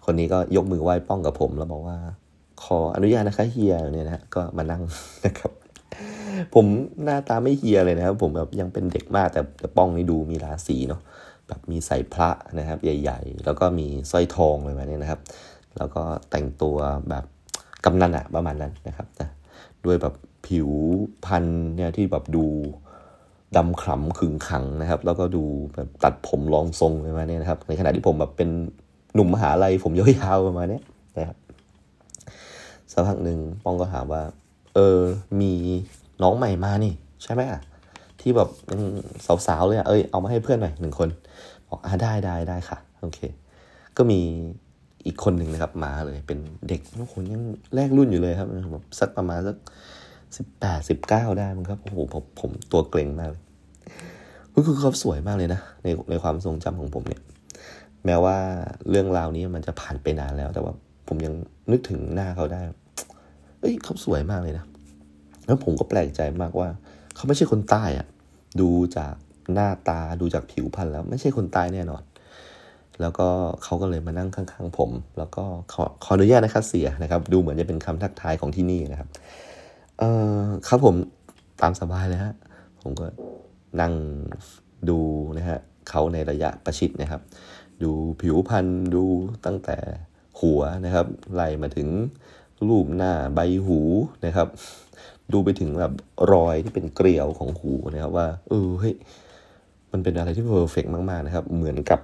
[0.05, 1.97] คนนี้ก็ยกมือไหว้ป้องกับผมแล้วบอกว่า
[2.63, 4.81] ขออนุญาตนะคะเฮียเนี่ยนะก็มานั่ง
[5.25, 5.51] นะครับ
[6.53, 6.65] ผม
[7.03, 11.01] หน้าตาไม่เฮียเลยนะครับ ผมแบบยังเป็นเด็กมากแต่แต่ป้องนี่ดูมีราศีเนาะ
[11.47, 12.29] แบบมีใส่พระ
[12.59, 15.21] นะครับ ใหญ่ ๆ แล้วก็มีสร้อยทองอะไรแบบนี้นะครับ
[15.77, 16.75] แล้วก็แต่งตัว
[17.09, 17.25] แบบ
[17.85, 19.29] กำนันอะประมาณนั้นนะครับนะ
[19.85, 20.13] ด้วยแบบ
[20.47, 20.69] ผิว
[21.25, 22.45] พันเนี่ยที่แบบดู
[23.55, 25.43] ดำขำขึงขังนะครับ แล้วก็ดู
[25.75, 28.49] แบบตัดผมรองทรงประมาณนี้นะครับ ในขณะที่ผมแบบเป็น
[29.13, 30.79] หนุ่มมหาลัยผมยาวๆประมาณนี้
[31.17, 31.37] นะครับ
[32.91, 34.21] สักพักหนึ่งป้องก็ถามว่า
[34.75, 34.99] เออ
[35.41, 35.53] มี
[36.23, 37.61] น้องใหม่มานี่ ใช่ไหมอะ
[38.21, 38.49] ที่แบบ
[39.47, 41.09] สาวๆเลยอะเอ้ยเอามาให้เพื่อนหน่อยหนึ่งคน
[41.73, 43.19] บอกอ่าได้ได้ได้ค่ะ โอเค
[43.97, 44.19] ก็มี
[45.05, 47.43] อีกคนหนึ่งนะครับมาเลย เป็นเด็กทุกคนยัง
[47.75, 49.57] แรกรุ่นอยู่เลยครับแบบสักประมาณสัก
[50.37, 53.41] สิบแปดสิบเก้าได้มั้งครับโอ้โหผมผมตัวเกรงมากเลย
[54.67, 57.21] คือเขาสวยมากเลยนะในในความทรงจำของผมเนี่ย
[58.05, 58.37] แม้ว่า
[58.89, 60.73] เรื่องราวนี้มันจะผ่านไปนานแล้ว แต่ว่า
[61.07, 61.33] ผมยัง
[61.71, 62.61] นึกถึงหน้าเขาได้
[63.59, 64.65] เอ้ยเขาสวยมากเลยนะ
[65.45, 66.69] แล้วผมก็แปลกใจมากว่า
[67.15, 68.07] เขาไม่ใช่คนใต้อะ
[68.61, 69.13] ดูจาก
[69.53, 72.03] หน้าตาดูจากผิวพรรณแล้วไม่ใช่คนใต้แน่นอน
[73.01, 73.27] แล้วก็
[73.63, 79.09] เขาก็เลยมานั่งข้างๆผม แล้วก็ขอขออนุญาตนะครับเสียนะครับ ดูเหมือนจะเป็นคำทักทายของที่นี่นะครับ
[79.99, 80.03] เอ
[80.39, 80.95] อครับผม
[81.61, 82.33] ตามสบายเลยฮะ
[82.81, 83.05] ผมก็
[83.81, 83.93] นั่ง
[84.89, 84.99] ดู
[85.37, 87.21] นะฮะเขาในระยะประชิดนะครับ
[87.83, 87.91] ดู
[88.21, 89.03] ผิวพรรณดู
[89.45, 89.77] ตั้งแต่
[90.39, 91.87] หัวนะครับไล่มาถึง
[92.67, 93.79] รูปหน้าใบหู
[94.25, 94.47] นะครับ
[95.33, 95.93] ดูไปถึงแบบ
[96.33, 98.95] รอยที่เป็นเกลียวของหูนะครับว่า เออเฮ้ย
[99.93, 101.99] มันเป็นอะไรที่เพอร์เฟกมาก ๆ นะครับ เหมือนกับ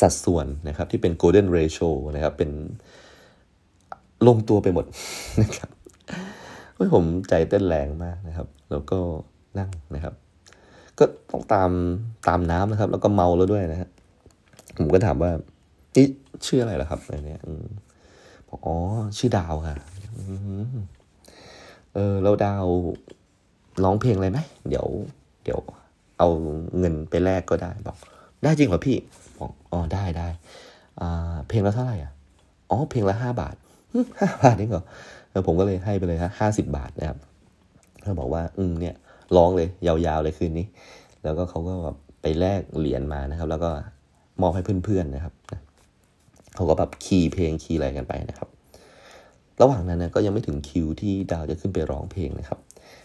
[0.00, 2.50] สัดส่วนนะครับ ที่เป็น golden ratio นะครับ เป็น
[4.26, 4.84] ลงตัวไปหมด
[5.42, 5.70] นะครับ
[6.74, 8.98] เฮ้ยผมใจเต้นแรงมากนะครับ แล้วก็
[9.58, 10.14] นั่งนะครับ
[10.98, 11.70] ก็ต้องตาม
[12.28, 13.88] ตามน้ำนะครับ แล้วก็เมาแล้วด้วยนะฮะ
[14.78, 15.30] ผมก็ถามว่า
[15.94, 16.06] นี่
[16.46, 17.42] ชื่ออะไรล่ะครับอะไรเนี้ย
[18.48, 18.76] บอกอ๋อ
[19.18, 19.76] ชื่อดาวค่ะ
[21.94, 22.66] เออแล้วดาว
[23.84, 24.38] ร้องเพลงอะไรไหม
[24.68, 24.86] เดี๋ยว
[25.44, 25.58] เดี๋ยว
[26.18, 26.28] เอา
[26.78, 27.96] เงินไปแลกก็ได้บอก
[28.42, 28.96] ได้จริงเหรอพี่
[29.38, 30.28] บอกอ๋อได้ได้
[31.48, 32.12] เพลงละเท่าไหร่อะ
[32.70, 33.54] อ๋อเพลงละห้าบาท
[34.20, 34.84] ห้าบาทนี่เหรอ
[35.32, 37.18] แล้วผมก็เลยให้ไปเลยฮะห้าสิบบาทนะครับ
[38.02, 38.94] เขาบอกว่าอืมเนี่ย
[39.36, 40.66] ร้องเลยยาวๆเลยคืนนี้
[41.24, 43.70] แล้วก็เขาก็แบบไปแลกเหรียญมานะครับ แล้วก็
[44.40, 45.34] มอบให้เพื่อนๆนะครับ
[46.54, 48.48] เขาก็แบบคีย์เพลงคีย์อะไรกันไปนะครับ
[49.60, 52.58] ระหว่างนั้นนะก็ยังไม่ถึงคิวที่ดาวจะขึ้นไปร้องเพลงนะครับ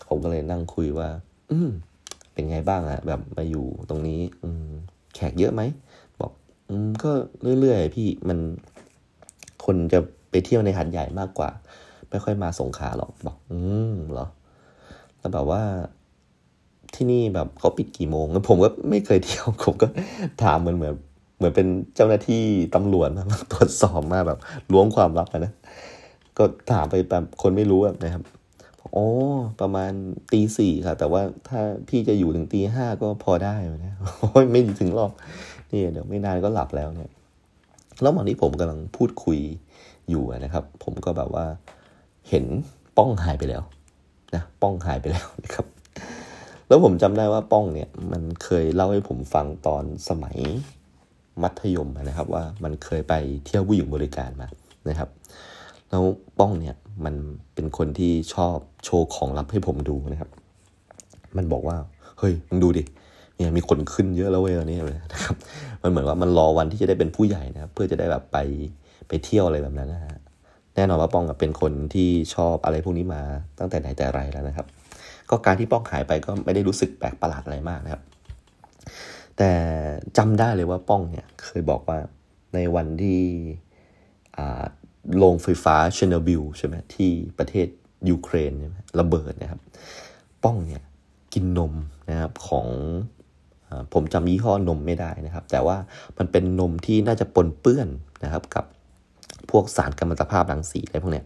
[0.10, 1.08] ผมก็เลยนั่งคุยว่า
[1.52, 1.70] อืม
[2.40, 4.70] เป็นไงบ้างอะแบบมาอยู่ตรงนี้ อืม
[5.16, 5.62] แขกเยอะไหม
[6.22, 6.32] บอก
[6.70, 7.12] อืมก็
[7.60, 8.40] เรื่อยๆพี่มัน
[9.66, 10.00] คนจะ
[10.32, 11.50] ไปเที่ยวในหัดใหญ่มากกว่า
[12.10, 13.60] ไม่ค่อยมาสงขาหรอกบอก อื
[13.92, 14.28] มเหรอ
[15.20, 15.62] แล้วแบบว่า
[16.96, 19.88] ที่นี่แบบเขาปิดกี่โมงผมก็ไม่เคยเที่ยวผมก็
[20.44, 20.94] ถามเหมือนเหมือน
[21.38, 22.44] เหมือนเป็นเจ้าหน้าที่
[22.76, 24.40] ตำรวจมาตรวจสอบมาแบบ
[24.74, 25.54] ล้วงความลับนะ
[26.38, 28.24] ก็ถามไปแบบคนไม่รู้แบบนะครับ
[28.94, 29.08] โอ้
[29.62, 29.92] ประมาณ
[30.32, 35.12] ตีสี่ค่ะ แต่ว่าถ้าพี่จะอยู่ถึงตีห้าก็พอได้นะโอ้ยไม่ถึงหรอก
[35.72, 37.12] นี่เดี๋ยวไม่นานก็หลับแล้วเนี่ย
[38.02, 39.40] แล้ววันนี้ผมกำลังพูดคุย
[40.10, 41.46] อยู่นะครับ ผมก็แบบว่า
[42.30, 42.46] เห็น
[42.98, 43.64] ป้องหายไปแล้ว
[44.36, 45.66] นะป้องหายไปแล้วนะครับ
[46.68, 50.38] แล้วผมจำได้ว่าป้องเนี่ย มันเคยเล่าให้ผมฟังตอนสมัย
[51.42, 53.14] มัธยมนะครับ ว่ามันเคยไป
[53.46, 54.48] เที่ยวผู้หญิงบริการมา
[54.90, 55.10] นะครับ
[55.90, 56.04] แล้ว
[56.40, 56.76] ป้องเนี่ย
[57.06, 57.16] มัน
[57.54, 60.30] เป็นคนที่ชอบ โชว์ของลับให้ผมดูนะครับ
[61.38, 61.78] มันบอกว่า
[62.20, 62.84] เฮ้ยมึงดูดิ
[63.36, 65.36] เนี่ยมีคนขึ้นเยอะแล้วเว้ยตอนนี้เลยนะครับ
[65.84, 68.38] มันเหมือนว่ามันรอวันที่จะได้เป็นผู้ใหญ่นะครับ เพื่อจะได้แบบไป
[69.08, 70.18] ไปเที่ยวอะไรแบบนั้นนะฮะ
[70.76, 73.22] แน่นอนว่าป้องเป็นคนที่ชอบอะไรพวกนี้มา
[73.60, 74.68] ตั้งแต่ไหนแต่ไรแล้วนะครับ
[75.30, 78.02] ก็การที่ป้องหายไปก็ไม่ได้รู้สึกแปลกประหลาดอะไรมากนะครับ
[79.38, 79.52] แต่
[80.18, 81.98] จำได้เลยว่าป้องเนี่ยเคยบอกว่า
[82.54, 83.22] ในวันที่
[85.18, 87.10] โรงไฟฟ้าเชนเนบิลใช่ไหมที่
[87.40, 87.68] ประเทศ
[88.10, 89.62] ยูเครนใช่ไหมระเบิดนะครับ
[90.44, 90.84] ป้องเนี่ย
[91.34, 91.74] กินนม
[92.10, 92.68] นะครับของ
[93.94, 95.78] ผมจำยี่ห้อนมไม่ได้นะครับ แต่ว่า
[96.18, 97.88] มันเป็นนมที่น่าจะปนเปื้อน
[98.24, 98.66] นะครับ กับ
[99.50, 101.26] พวกสารกัมมันตภาพรังสีอะไรพวกเนี้ย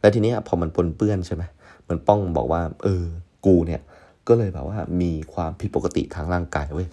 [0.00, 1.42] แล้วทีนี้พอมันปนเปื้อนใช่ไหม
[1.88, 3.04] มันป้องบอกว่า เออ
[3.46, 3.82] กูเนี่ย
[4.28, 6.88] ก็เลยแบบว่ามีความผิดปกติทางร่างกายเว้ย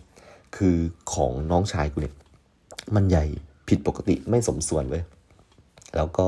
[0.55, 0.75] คือ
[1.13, 2.15] ของน้องชายกูเนี่ย
[2.95, 3.25] มันใหญ่
[3.69, 5.03] ผิดปกติไม่สมส่วนเว้ย
[5.95, 6.27] แล้วก็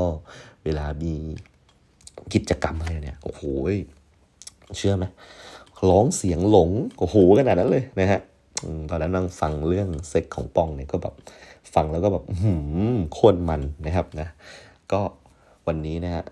[0.63, 1.13] เวลามี
[2.33, 3.41] กิจกรรมอะไรเนี่ย โอ้โห
[4.77, 5.05] เชื่อไหม
[5.89, 8.21] ร้องเสียงหลง โอ้โหขนาดนั้นเลยนะฮะ
[8.89, 11.13] ตอนนั้นนั่งฟังเรื่องเซ็กของปองเนี่ยก็แบบ
[11.73, 12.53] ฟังแล้วก็แบบหื
[12.95, 14.27] มโคตรมันนะครับนะ
[14.91, 15.01] ก็
[15.67, 16.23] วันนี้นะฮะ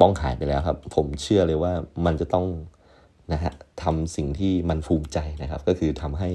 [0.00, 1.72] ป้องหายไปแล้วครับ ผมเชื่อเลยว่า
[2.06, 2.46] มันจะต้อง
[3.32, 3.52] นะฮะ
[3.82, 6.30] ทำสิ่งที่มันภูมิใจนะครับ ก็คือทำให้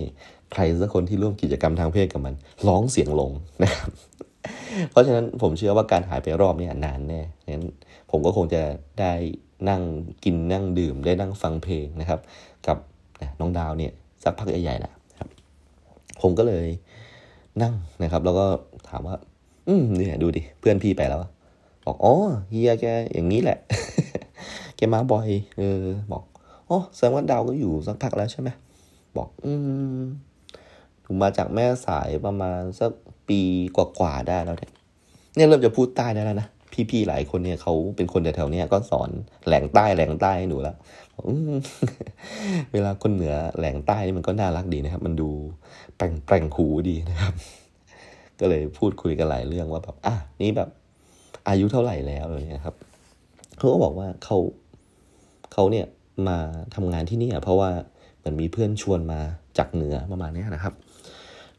[0.52, 2.36] ใครสักคนที่ร่วมกิจกรรมทางเพศกับมัน
[2.68, 3.32] ร้องเสียงลง
[3.64, 3.90] นะครับ
[4.92, 7.22] เพราะฉะนั้นผมเชื่อว่าการหายไปรอบนี้นานแน่
[7.52, 7.66] งั้น
[8.12, 8.62] ผมก็คงจะ
[9.00, 9.14] ได้
[9.70, 9.82] นั่ง
[10.24, 12.20] กินนั่งดื่มได้นั่งฟังเพลงนะครับ
[12.68, 12.78] กับ
[13.40, 13.92] น้องดาวเนี่ย
[14.24, 15.30] สักพักใหญ่ๆนะครับ
[16.22, 16.68] ผมก็เลย
[17.62, 17.74] นั่ง
[18.04, 18.46] นะครับ แล้วก็
[18.90, 19.16] ถามว่า
[19.68, 21.20] อืมเนี่ยดูดิเพื่อนพี่ไปแล้ว
[21.86, 22.16] บอกอ๋อ
[22.50, 23.58] เฮียแกอย่างนี้แหละ
[24.78, 26.24] แกมาบ่อยเออบอก
[26.70, 28.50] อ๋อแสดงว่าดาวก็อยู่สักพักแล้วใช่ไหม
[29.18, 29.54] บอก อื
[30.00, 30.02] ม
[31.06, 32.92] ถูกมาจากแม่สายประมาณสัก
[33.32, 33.42] ปี
[33.76, 34.72] กว่าๆได้แล้วเนี่ย
[35.36, 36.48] เนี่ยเริ่มจะพูดใต้ได้แล้วนะ
[36.92, 39.10] พี่ๆหลายคนเนี่ยเขาเป็นคนแถวๆนี้ก็สอน
[39.48, 40.76] แหล่งใต้แหล่งใต้ให้หนูแล้ว
[42.74, 45.30] เวลาคนเหนือแหล่งใต้นี่มันก็น่ารักดีนะครับ มันดู
[45.98, 47.34] แปลงแปลงหูดีนะครับ
[48.40, 50.70] ก็เลยพูดคุยกันหลายเรื่องว่าแบบอะนี่แบบ
[51.48, 52.76] อายุเท่าไหร่แล้วอะไรเงี้ยครับ
[53.58, 54.38] เขาก็บอกว่าเขา
[55.54, 55.86] เขาเนี่ย
[56.28, 56.38] มา
[56.76, 57.70] ทำงานที่นี่เพราะว่า
[58.18, 59.20] เหมือนมีเพื่อนชวนมา
[59.58, 60.74] จากเหนือประมาณนี้นะครับ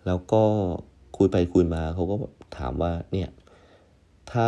[0.07, 0.43] แล้วก็
[1.17, 2.15] คุยไปคุยมาเขาก็
[2.59, 3.29] ถามว่าเนี่ย
[4.33, 4.47] ถ้า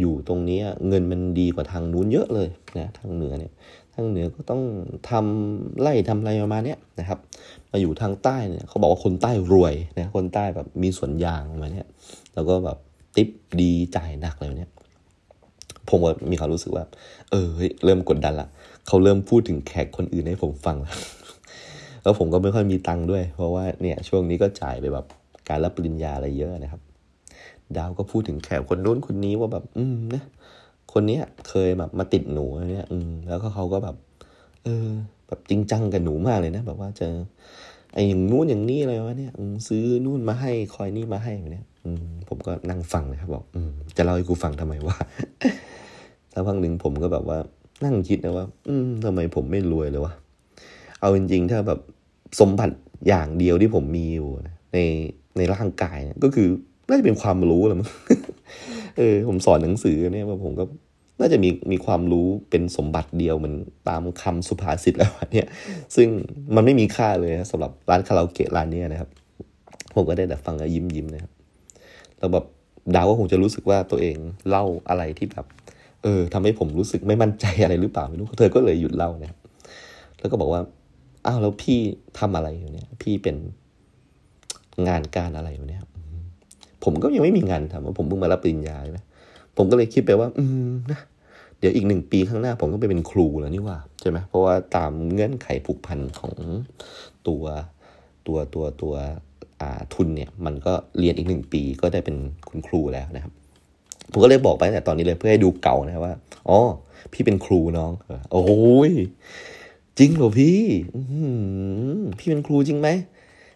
[0.00, 3.52] อยู่ตรงนี้เงินมันดีกว่าทางนู้นเยอะเลยนะทางเหนือเนี่ย
[3.94, 4.62] ทางเหนือก็ต้อง
[5.10, 7.18] ทำไล่ทำอะไรประมาณนี้นะครับ
[7.70, 11.88] มาอยู่ทางใต้เนี่ยเขาบอกว่าคนใต้รวยนะคนใต้แบบมีสวนยางมาเนี่ย
[12.34, 12.78] แล้วก็แบบ
[13.16, 13.28] ติป
[13.60, 14.72] ดีจ่ายหนักเลยเนี่ย
[15.88, 16.84] ผมก็มีความรู้สึกว่า
[17.30, 17.48] เออ
[17.84, 18.48] เริ่มกดดันละ
[18.86, 20.96] เขาเริ่มพูดถึงแขกคนอื่นให้ผมฟังแล้ว
[22.02, 25.06] แล้วผมก็ไม่ค่อยมีตังค์ด้วย เพราะว่าเนี่ยช่วงนี้ก็จ่ายไปแบบ
[25.48, 26.82] การรับปริญญาอะไรเยอะนะครับ
[27.76, 30.22] ดาวก็พูดถึงแขกคนนู้นคนนี้ว่าแบบ อืมนะ
[30.92, 33.96] คนเนี้ยเคยแบบมาติดหนูเนี่ยอืมแล้วก็เขาก็แบบ
[34.64, 34.88] เออ
[35.28, 37.06] แบบจริงจังกับหนูมากเลยนะแบบว่าจะ
[37.94, 39.32] ไอ้อย่างนู้นอย่างนี้อะไรวะเนี่ย
[39.68, 44.96] ซื้อนู่นมาให้คอยนี่มาให้เนี่ยอืมผมก็นั่งฟังนะครับบอกอืมจะเล่าให้กูฟังทำไมวะ
[46.32, 47.38] สักพักหนึ่งผมก็แบบว่า
[47.84, 50.12] นั่งคิดนะว่า อืมทำไมผมไม่รวยเลยวะ
[51.00, 51.80] เอาจริงๆถ้าแบบ
[52.40, 52.74] สมบัติ
[53.08, 54.28] อย่างเดียวที่ผมมีอยู่
[54.74, 54.78] ใน
[55.38, 56.48] ในร่างกายก็คือ
[56.88, 57.90] น่าจะเป็นความรู้แหละมั้ง
[58.98, 60.64] เออผมสอนหนังสือเนี่ยผมก็
[61.20, 63.54] น่าจะมีมีความรู้เป็นสมบัติเดียวเหมือน
[63.88, 65.46] ตามคำสุภาษิตแล้วเนี่ย
[65.96, 66.08] ซึ่ง
[66.54, 69.10] มันไม่มีค่าเลยสำหรับร้านคาราโอเกะร้านนี้นะครับ
[69.94, 71.32] ผมก็ได้แต่ฟังแล้วยิ้มยิ้มนะครับ
[72.18, 72.44] แล้วแบบ
[72.94, 74.16] ดาวก็คงจะรู้สึกว่าตัวเอง
[74.48, 75.46] เล่าอะไรที่แบบ
[76.02, 79.34] เออทำให้ผมรู้สึกไม่มั่นใจอะไรหรือเปล่าไม่รู้เธอก็เลยหยุดเล่าเนี่ย
[80.20, 80.60] แล้วก็บอกว่า
[81.26, 81.78] อ้าวแล้วพี่
[82.18, 83.36] ทำอะไรอยู่เนี่ย พี่เป็น
[84.88, 85.82] งานการอะไรอยู่เนี่ย
[86.84, 89.00] ผมก็ยังไม่มีงานทำผมเพิ่งมารับปริญญาใช่ไหม
[89.56, 91.00] ผมก็เลยคิดไปว่า อืมนะ
[91.58, 96.34] เดี๋ยวอีกหนึ่งปีข้างหน้า ผมก็ไปเป็นครูแล้วนี่ว่าใช่ไหมเพราะว่าตามเงื่อนไขผูกพันของ
[97.28, 97.44] ตัว
[98.26, 98.94] ตัวตัวตัว
[99.60, 102.16] อ่าทุนเนี่ย มันก็เรียนอีกหนึ่งปีก็ได้เป็น
[102.48, 103.32] คุณครูแล้วนะครับ
[104.12, 106.14] ผมก็เลยบอกไปแต่ตอนนี้เลยเพื่อให้ดูเก่านะว่า
[106.48, 106.58] อ๋อ
[107.12, 107.92] พี่เป็นครูน้อง
[108.32, 108.92] โอ้ย
[109.98, 110.62] จริงเหรอพี่
[112.18, 112.88] พี่เป็นครูจริงไหม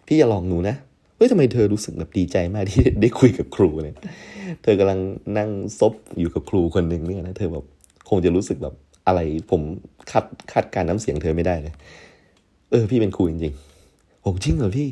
[0.07, 0.75] พี่อย่าหลอกหนูนะ
[1.21, 3.97] เฮ้ยทำไมเธอรู้สึกแบบดีใจมากที่ได้คุยกับครูเนี่ย
[4.63, 4.99] เธอกำลัง
[5.37, 5.49] นั่ง
[5.79, 7.65] ซบอยู่กับครูคนหนึ่งเนี่ยนะ เธอแบบ
[8.09, 8.73] คงจะรู้สึกแบบ
[9.07, 9.19] อะไร
[9.51, 9.61] ผม
[10.11, 11.73] คัดคาดการน้ำเสียงเธอไม่ได้เลย
[12.71, 14.89] เออ พี่เป็นครูจริงๆโอ้จริงเหรอพี่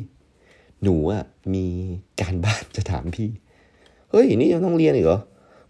[0.82, 1.22] หนูอะ
[1.54, 1.64] มี
[2.20, 3.28] การบ้านจะถามพี่
[4.10, 5.20] เฮ้ย นี่ยังต้องเรียนอีกเหรอ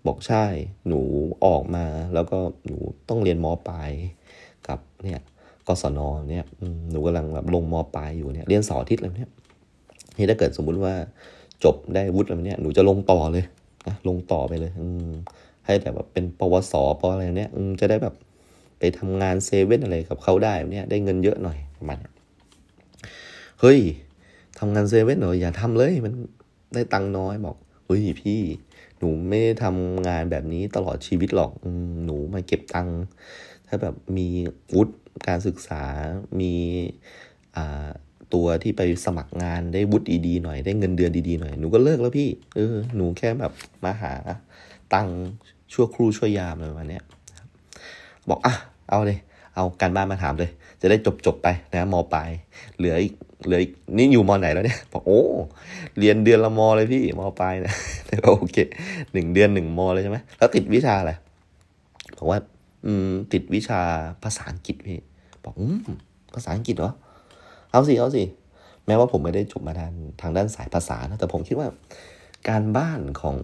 [0.06, 0.44] บอกใช่
[0.88, 1.00] หนู
[1.46, 1.84] ออกมา
[2.14, 2.76] แล้วก็หนู
[3.08, 3.90] ต้องเรียนมปลาย
[4.68, 5.20] กับเนี่ย
[5.68, 5.98] กศน
[6.30, 6.44] เนี่ย
[6.90, 9.30] หนูกำลังแบบลงมปลายอยู่เนี่ย เรียนสออทิตย์แล้วเนี่ย
[10.20, 10.94] นี่ถ้าเกิดสมมุติว่า
[11.64, 13.44] จบได้วุฒิแล้วเนี่ยหนูจะลงต่อเลย
[13.86, 15.10] นะลงต่อไปเลย อืม
[15.66, 18.14] ให้แต่แบบเป็นปวสปอะไรเนี่ยอืมจะได้แบบ
[18.78, 21.98] ไปทำงานเซเว่นอะไรกับเขาได้เนี่ยได้เงินเยอะหน่อยประมาณ
[23.60, 23.80] เฮ้ย
[24.58, 26.14] ทำงานเซเว่นเหรออย่าทำเลยมัน
[26.74, 28.40] ได้ตังค์น้อยบอกเฮ้ยพี่
[28.98, 31.66] หนูไม่ได้ทำงานแบบนี้ตลอดชีวิตหรอกอ
[32.04, 32.98] หนูมาเก็บตังค์
[33.68, 34.28] ถ้าแบบมี
[34.74, 34.94] วุฒิ
[35.28, 35.82] การศึกษา
[36.40, 36.54] มี
[37.56, 37.88] อ่า
[38.34, 43.52] ตัวที่ไปสมัครงานได้วุฒิดีๆหน่อยได้เงินเดือนดีๆหน่อยหนูก็เลิกแล้วพี่ เออหนูแค่แบบ
[43.84, 44.12] มาหา
[44.94, 45.08] ตัง
[45.72, 47.00] ชั่วครูช่วยยามเลยวันนี้
[48.28, 48.54] บอกอะ
[48.88, 49.18] เอาเลย
[49.54, 50.50] เอาการบ้านมาถามเลย
[50.80, 52.30] จะได้จบจบไปนะมปลาย
[52.78, 53.14] เหลืออีก
[53.44, 55.22] เหลืออีกนี่อยู่มอไหนแล้วเนี่ยบอกโอ้
[55.98, 57.74] เรียนเดือนละมอเลยพี่มปลายนะ
[58.24, 58.56] โอเค
[59.12, 61.12] หนึ่งเดือนหนึ่งมอเลยใช่ไหมแล้วติดวิชาอะไร
[62.18, 62.38] บอกว่า
[62.86, 63.80] อืม ติดวิชา
[64.22, 64.98] ภาษาอังกฤษพี่
[65.44, 65.78] บอกอืม
[66.34, 66.92] ภาษาอังกฤษเหรอ
[67.70, 68.24] เอาสิเอาสิ
[68.86, 71.68] แม้ว่าผมไม่ได้จบมาทางทางด้านสายภาษานะแต่ผมคิดว่า
[72.48, 73.36] การบ้านของ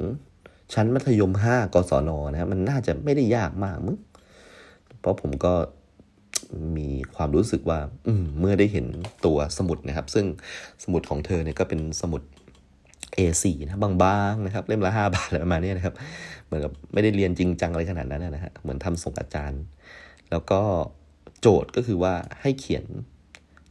[0.74, 3.98] ชั้นมัธยมห้ากศนนะมันน่าจะไม่ได้ยากมากมึง
[5.00, 5.54] เพราะผมก็
[6.76, 8.86] มีความรู้สึกว่า อืเมื่อได้เห็น
[9.24, 10.26] ตัวสมุดนะครับ ซึ่ง
[10.84, 12.22] สมุดของเธอเนี่ยก็เป็นสมุด
[13.16, 13.92] A4 นะบา
[14.30, 15.94] งๆนะครับ เล่มละห้าบาทอะไรประมาณนี้นะครับ
[16.46, 19.62] เหมือนกับไม่ได้เรียนจริงจังอะไรขนาดนั้นนะฮะเหมือนทำส่งอาจารย์
[20.30, 20.60] แล้วก็
[21.40, 22.84] โจทย์ก็คือว่าให้เขียน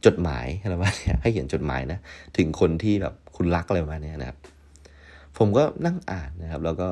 [0.06, 1.98] จดหมายอะไรประมาณนี้ให้เขียนจดหมายนะ
[2.36, 4.38] ถึงคนที่แบบคุณรักอะไรประมาณนี้นะครับ
[5.38, 6.88] ผมก็นั่งอ่านนะครับ แล้วก็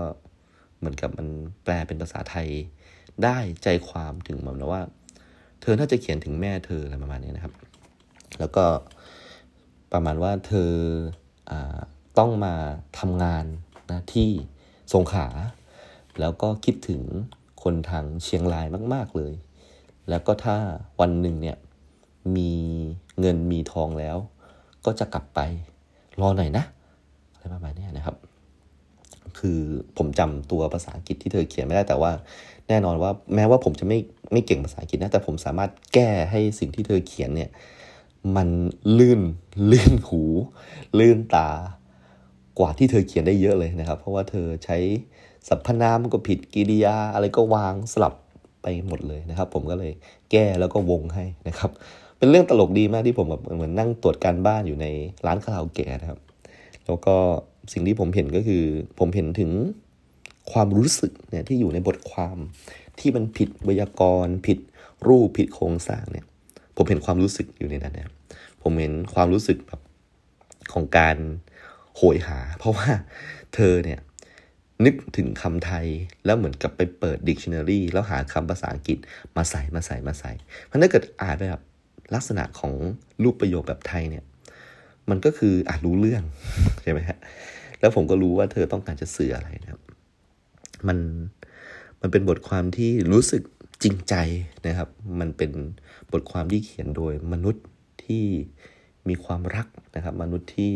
[0.79, 1.27] เหมือนกับมัน
[1.65, 2.49] แปลเป็นภาษาไทย
[3.25, 4.83] ได้ใจความถึงแบบว่า
[5.61, 7.55] เธอน่าจะเขียนถึงแม่เธออะไรประมาณนี้นะครับ
[8.39, 8.65] แล้วก็
[9.93, 10.73] ประมาณว่าเธอ
[11.51, 11.53] อ
[12.19, 12.55] ต้องมา
[12.99, 13.45] ทำงาน
[13.91, 14.31] นะที่
[14.95, 15.27] สงขา
[16.21, 17.03] แล้วก็คิดถึง
[17.63, 19.33] คนทางเชียงรายมาก ๆเลย
[20.11, 20.57] แล้วก็ถ้า
[21.01, 21.57] วันหนึ่งเนี่ย
[22.37, 22.51] มี
[23.21, 24.17] เงินมีทองแล้ว
[24.85, 25.41] ก็จะกลับไป
[26.21, 26.65] รอหน่อยนะ
[27.33, 28.17] อะไรประมาณนี้นะครับ
[29.39, 29.61] คือ
[29.97, 32.13] ผมจำตัวภาษาอังกฤษที่เธอเขียนไม่ได้แต่ว่า
[32.69, 33.99] แน่นอนว่าแม้ว่าผมจะไม่
[34.33, 37.51] ไม่เก่งภาษาอังกฤษนะแต่ผมสามารถแก้ให้สิ่งที่เธอเขียนเนี่ย
[38.37, 38.49] มัน
[38.99, 39.21] ลื่น
[39.71, 40.23] ลื่นหู
[40.99, 41.49] ลื่นตา
[42.59, 44.79] กว่าที่เธอเขียนได้เยอะเลยนะครับ เพราะว่าเธอใช้
[45.49, 48.15] สรรพนามก็ผิดกิริยาอะไรก็วางสลับ
[48.65, 49.93] ไปหมดเลยนะครับ ผมก็เลย
[50.31, 51.71] แก้แล้วก็วงให้นะครับ
[52.19, 54.87] เป็นเรื่องตลกดีมากที่ผมแบบเหมือนนั่งตรวจการบ้านอยู่ใน
[55.27, 56.21] ร้านคาราโอเกะนะครับ
[56.87, 57.15] แล้วก็
[57.73, 58.63] สิ่งที่ผมเห็นก็คือ
[58.99, 59.51] ผมเห็นถึง
[60.53, 62.37] ความรู้สึกเนี่ยที่อยู่ในบทความ
[62.99, 64.59] ที่มันผิดไวยากรณ์ ผิด
[65.09, 66.27] รูปผิดโครงสร้างเนี่ย
[66.77, 68.13] ผมเห็นความรู้สึกอยู่ในนั้นนะ
[68.63, 69.81] ผมเห็นความรู้สึกแบบ
[70.73, 71.17] ของการ
[71.97, 72.89] โหยหา เพราะว่า
[73.55, 74.01] เธอเนี่ย
[74.85, 75.87] นึกถึงคำไทย
[76.25, 78.99] แล้วเหมือนกับไปเปิดดิกชันนารีแล้วหาคำภาษาอังกฤษ
[79.37, 80.33] มาใส่มาใส่มาใส่
[80.65, 81.63] เพราะถ้าเกิดอ่านไปแบบ
[82.15, 82.73] ลักษณะของ
[83.23, 84.25] รูปประโยคแบบไทยเนี่ย
[85.11, 86.23] มันก็คืออ่านรู้เรื่อง
[86.83, 87.19] ใช่ไหมฮะ
[87.81, 89.83] แล้วผมก็รู้ว่าเธอต้องการจะสื่ออะไรนะครับ
[90.89, 90.99] มัน
[92.01, 93.43] มันเป็นบทความที่รู้สึก
[93.83, 94.15] จริงใจ
[94.67, 94.89] นะครับ
[95.21, 95.53] มันเป็น
[96.13, 97.65] บทความที่เขียนโดยมนุษย์
[98.05, 98.25] ที่
[99.09, 99.67] มีความรัก
[99.97, 100.75] นะครับ มนุษย์ที่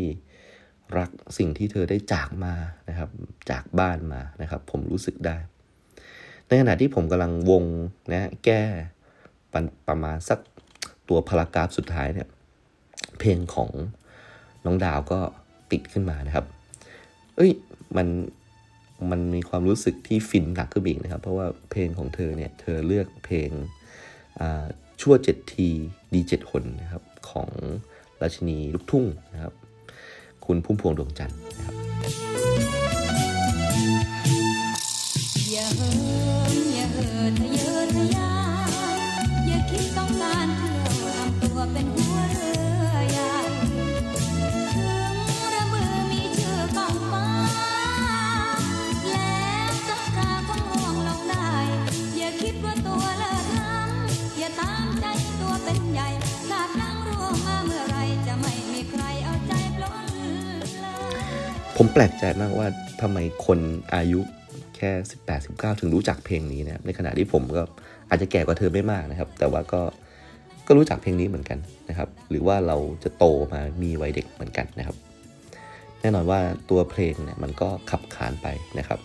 [0.97, 2.53] รักสิ่งที่เธอได้จากมา
[2.89, 3.09] นะครับ
[3.51, 5.37] จากบ้านมานะครับ ผมรู้สึกได้
[6.47, 7.63] ในขณะที่ผมกำลังวง
[8.11, 8.61] นะแก้
[9.53, 9.55] ป
[9.87, 10.39] ประมาณสัก
[11.09, 12.27] ตัวพารากราฟสุดท้ายเนี่ย
[13.19, 13.69] เพลงของ
[14.65, 15.19] น้องดาวก็
[15.71, 16.45] ติดขึ้นมานะครับ
[17.35, 17.51] เอ้ย
[17.97, 18.07] มัน
[19.11, 23.49] มันมีความรู้สึกที่ฟินหนักขึ้นอีกนะครับ เพราะว่าเพลงของเธอเนี่ย เธอเลือกเพลง
[25.01, 25.69] ชั่วเจ็ดที
[26.13, 27.49] ดีเจ็ดคนนะครับ ของ
[28.21, 29.53] ราชินีลูกทุ่งนะครับ
[30.51, 31.73] คุณพุ่มพวงดวงจันทร์นะครับ
[35.51, 35.89] อย่าเฮิ
[36.51, 38.31] มอย่าเหินทะเยอทะยา
[38.67, 38.99] น
[39.47, 41.87] อย่าคิดต้องการเที่ยวทำตัวเป็น
[62.01, 62.67] ลกใจมากว่า
[63.01, 63.59] ทำไมคน
[63.93, 64.19] อายุ
[64.75, 64.91] แค่
[65.27, 67.63] 18 19 ถึงรู้จักเพลงนี้นะครับในขณะที่ผมก็
[68.09, 69.81] อาจจะแก่กว่าเธอไม่มากนะครับ แต่ว่าก็
[70.67, 74.95] ก็รู้จักเพลงนี้เหมือนกันนะครับ หรือว่าเราจะโตมามีวัยเด็กเหมือนกันนะครับ
[76.01, 76.39] แน่นอนว่า
[76.69, 78.47] ตัวเพลงเนี่ยมันก็ขับขานไป
[78.79, 78.99] นะครับ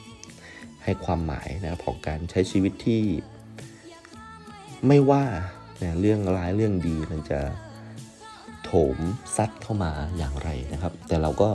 [0.85, 3.03] ให้ความหมายนะครับของการใช้ชีวิตที่
[4.87, 5.25] ไม่ว่า
[5.79, 7.41] เนี่ยเรื่องร้ายเรื่องดีมันจะ
[8.65, 8.97] โถม
[9.37, 11.49] ซัดเข้ามาอย่างไรนะครับ แต่เราก็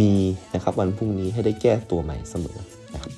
[0.00, 0.12] มี
[0.54, 2.58] นะครับวันพรุ่งนี้ให้ได้แก้ตัวใหม่เสมอ
[2.94, 3.12] นะครับ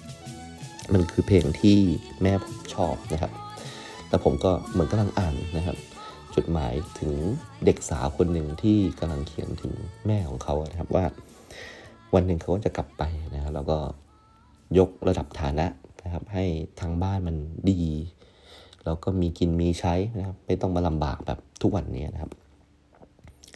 [0.93, 1.79] มันคือเพลงที่
[2.23, 3.33] แม่ผมชอบนะครับ
[4.09, 5.77] แต่ผมก็เหมือนกำลังอ่านนะครับ
[6.37, 7.13] จดหมายถึง
[7.65, 9.73] เด็กสาวคนหนึ่งที่กำลังเขียนถึง
[10.07, 11.05] แม่ของเขานะครับว่า
[12.15, 13.03] วันหนึ่งเขาก็จะกลับไป
[13.35, 13.79] นะครับแล้วก็
[14.79, 15.67] ยกระดับฐานะ
[16.05, 16.45] นะครับ ให้
[16.81, 17.37] ทางบ้านมัน
[17.71, 17.83] ดี
[18.85, 22.31] แล้วก็มีกินมีใช้นะครับ ไม่ต้องมาลำบากแบบทุกวันนี้นะครับ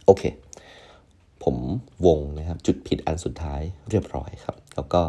[0.07, 0.23] โอเค
[1.45, 1.57] ผม
[2.07, 5.03] วงนะครับ จุดผิดอันสุดท้ายเรียบร้อยครับ แล้วก็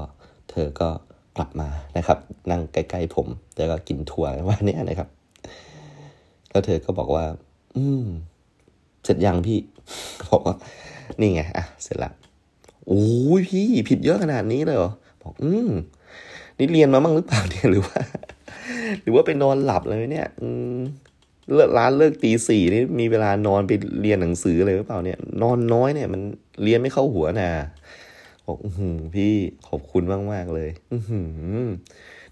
[0.52, 0.90] เธอก็
[1.38, 2.18] กลับมานะครับ
[2.52, 3.28] นั่งใกล้ๆผม
[3.58, 5.10] แล้วก็กินถั่วว่านี้นะครับ
[6.52, 7.26] แล้วเธอก็บอกว่า
[7.76, 8.06] อืม
[9.04, 9.60] เสร็จยังพี่
[10.32, 10.56] บอกว่า
[11.20, 12.12] นี่ไงอะเสร็จละ
[12.88, 13.06] โอ้
[13.40, 15.70] ยพี่ผิดเยอะขนาดนี้เลยเหรอบอกอืม
[16.58, 18.00] นี่เรียนมาบ้างหรือเปล่าเนี่ยหรือว่า
[19.02, 20.80] หรือว่าไปนอนหลับเลยเนี่ย อืม
[21.52, 23.72] เลิกร้านเลิกตีสี่นี่มีเวลานอนไป
[24.02, 26.22] เรียนหนังสือเลยหรือเปล่าเนี่ย นอนน้อยเนี่ย มัน
[26.64, 27.50] เรียนไม่เข้าหัวนะ
[28.46, 28.70] บอกอื
[29.16, 29.34] พี่
[29.68, 30.98] ขอบคุณมากมากเลย อื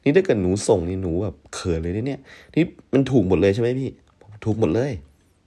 [0.04, 2.20] นี่ถ้าเกิดหนูส่งนี่หนูแบบเขินเลยเนี่ย
[2.56, 3.90] นี่มันถูกหมดเลยใช่ไหมพี่
[4.46, 4.92] ถูกหมดเลย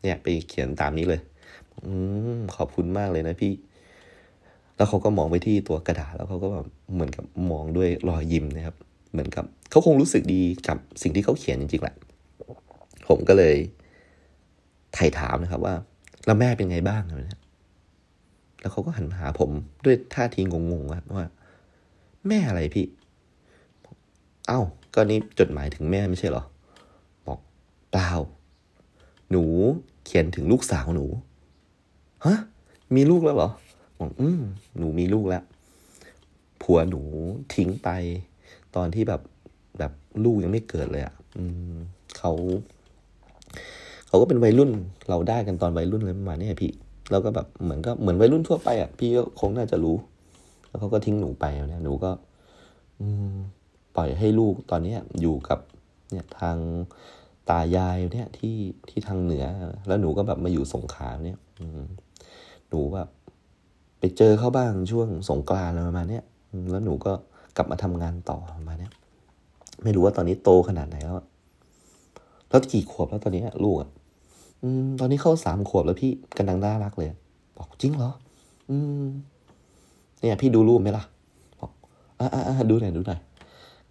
[0.02, 1.20] เนี่ย ไปเขียนตามนี้เลย
[1.84, 1.92] อื
[2.36, 3.52] มขอบคุณมากเลยนะพี่
[4.76, 8.76] แล้วเขาก็มองไปที่ตัวกระดาษแล้วเขาก็แบบเหมือนกับมองด้วยรอยยิ้มนะครับ
[9.12, 11.94] เหมือนกับเขาคงรู้สึกดีกับสิ่งที่เขาเขียนจริงๆแหละ
[13.08, 13.56] ผมก็เลย
[14.94, 15.74] ไถ่ถามนะครับว่า
[16.26, 17.40] แล้วแม่เป็นไงบ้างนะ
[18.60, 19.50] แล้วเขาก็หันมาหาผม
[19.84, 21.26] ด้วยท่าทีงงๆว่า
[22.28, 22.86] แม่อะไรพี่
[24.48, 24.60] เอา้า
[24.94, 26.44] ก็นี้จดหมายถึงแม่ไม่ใช่เหรอ
[27.26, 27.38] บอก
[27.92, 28.10] เปล่า
[29.30, 29.44] หนู
[30.04, 31.06] เขียนถึงลูกสาวหนู
[32.26, 32.38] ฮะ
[32.94, 33.50] มีลูกแล้วเหรอ
[33.98, 34.40] บอกอืม
[34.78, 35.44] หนูมีลูกแล้ว
[36.62, 37.02] ผัวหนู
[37.54, 37.88] ทิ้งไป
[38.76, 39.20] ตอนที่แบบ
[39.78, 39.92] แบบ
[40.24, 41.44] ลูกยังไม่เกิดเลยอะ่ะ อื
[41.74, 41.76] ม
[42.16, 42.32] เขา
[44.14, 44.70] เขาก็เป็นวัยรุ่น
[45.08, 46.72] เราได้กันตอนวัยรุ่นเลยประมาณนี้พี่
[47.10, 49.96] แล้วก็แบบเหมือนก็เหมือนวัยรุ่นทั่วไปอะพี่ก็คงน่าจะรู้
[50.68, 52.10] แล้วเขาก็ทิ้งหนูไปเนี่ยหนูก็
[53.00, 53.34] อืม
[53.96, 55.58] ปล่อยให้ลูกตอนเนี้ยอยู่กับ
[56.10, 56.56] เนี่ยทาง
[57.50, 58.56] ตายายเนี่ยที่
[58.88, 59.44] ที่ทางเหนือ
[59.86, 61.82] แล้วหนูก็แบบมาอยู่สงขลาเนี่ย อืม
[62.68, 63.08] หนูแบบ
[63.98, 66.24] ไปเจอเขาบ้างช่วงสงกรานต์อะไรประมาณเนี้ย
[66.70, 67.12] แล้วหนูก็
[67.56, 68.92] กลับมาทำงานต่อประมาณเนี้ย
[69.82, 71.16] ไม่รู้ว่าตอนนี้โตขนาดไหนแล้ว
[72.54, 73.90] แล้วกี่ขวบแล้วตอนนี้ลูกอะ
[74.64, 77.10] อืม ตอนนี้เข้าสามขวบแล้วพี่กำลังน่ารักเลย
[77.56, 78.10] บอกจริงเหรอ
[78.70, 79.04] อืม
[80.20, 81.04] เนี่ยพี่ดูรูปไหมล่ะ
[81.60, 81.70] บอก
[82.18, 83.20] อ่าอ่าดูหน่อยดูหน่อย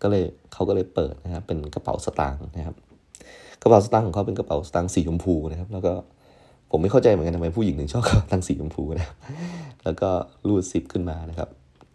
[0.02, 2.76] ก็เลยเขาก็เลยเปิดนะครับ เป็นกระเป๋าสตางค์นะครับ
[3.62, 5.94] กระเป๋าสตางค์ของเขาเป็นกระเป๋าสตางค์สีชมพูนะครับ แล้วก็
[6.72, 9.16] ผมไม่เข้าใจเหมือนกันทำไมผู้หญิงถึงชอบกระเป๋าสตางค์สีชมพูนะครับ
[9.84, 10.10] แล้วก็
[10.48, 11.50] รูดซิปขึ้นมานะครับ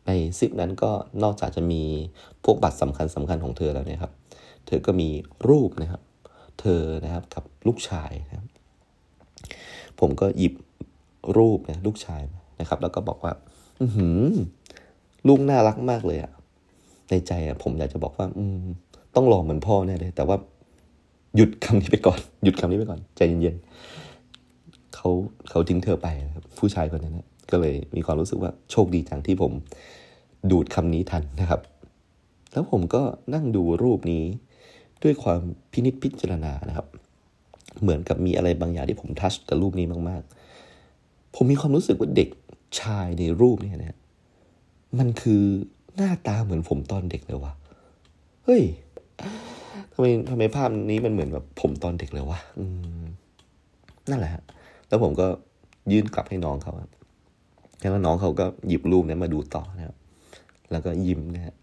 [0.07, 0.91] ในซิปนั้นก็
[1.22, 1.83] นอกจากจะมี
[2.45, 4.12] พวกบัตรสำคัญสำคัญของเธอแล้วเนี่ยครับ
[4.66, 5.09] เธอก็มี
[5.49, 6.03] รูปนะครับ
[6.61, 8.47] เธอนะครับกับลูกชายนะครับ
[10.01, 10.55] ผมก็หยิบ
[11.36, 12.22] รูปนี่ยลูกชาย
[12.61, 13.32] นะครับ แล้วก็บอกว่า
[13.80, 13.86] อื
[15.28, 16.32] ลูกน่ารักมากเลยอะ
[17.11, 18.59] ในใจอะผมอยากจะบอกว่า อืม
[19.14, 20.36] ต้องล่อเหมือนพ่อแน่เลย แต่ว่า
[21.36, 25.09] หยุดคำนี้ไปก่อน หยุดคำนี้ไปก่อน ใจเย็นๆเขา
[25.51, 29.53] เขาทิ้งเธอไปนะครับผู้ชายคนนั้นนะก็เลยมีความรู้สึกว่าโชคดีจังที่ผม
[30.51, 31.61] ดูดคำนี้ทันนะครับ
[32.53, 33.03] แล้วผมก็
[33.34, 34.24] นั่งดูรูปนี้
[35.03, 35.40] ด้วยความ
[35.72, 36.86] พินิจพิจารณานะครับ
[37.82, 40.22] เหมือนกับมีอะไรบางอย่างที่ผมทัชกับรูปนี้มาก
[40.78, 42.28] ๆ ผมมีความรู้สึกว่าเด็ก
[42.80, 43.98] ชายในรูปเนี้นะ
[44.98, 45.42] มันคือ
[45.96, 47.52] หน้าตาเหมือนผมตอนเด็กเลยวะ
[48.44, 48.62] เฮ้ย
[49.92, 52.64] ทำไมทำไมภาพนี้มันเหมือนแบบผมตอนเด็กเลยวะอื
[53.00, 53.04] ม
[54.10, 54.32] นั่นแหละ
[54.88, 55.26] แล้วผมก็
[55.92, 56.72] ยื่นกลับให้น้องเขา
[57.80, 59.96] แล้วน้องเขาก็หยิบรูปนี้มาดูต่อนะครับ
[60.70, 61.54] แล้วก็ยิ้มนะฮะ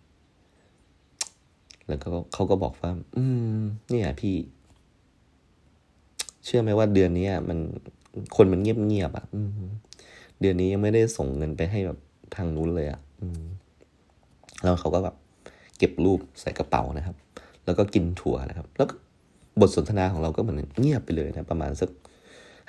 [1.88, 3.24] แล้วก็เขาก็บอกว่า อื
[3.58, 4.36] มเนี่ยพี่
[6.46, 7.58] เชื่อไหมว่าเดือนนี้มัน
[8.36, 9.26] คนมันเงียบๆอะ
[10.42, 11.98] เดือนนี้ยังไม่ได้ส่งเงินไปให้แบบ
[12.36, 13.00] ทางนู้นเลยอะ
[14.64, 15.16] แล้วเขาก็แบบ
[15.78, 17.16] เก็บรูปใส่กระเป๋านะครับ
[17.66, 18.88] แล้วก็กินถั่วนะครับ แล้ว
[19.62, 21.90] บทสนทนาของเราก็เหมือนเงียบไปเลยนะ ประมาณสัก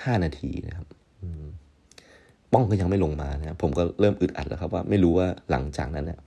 [0.05, 0.87] ห้านาทีนะครับ
[2.53, 6.18] ป้องก็ยังไม่ลงมานะผมก็เริ่มอึดอัดแล้วครับว่าไม่รู้ว่าหลังจากนั้นเนี่ย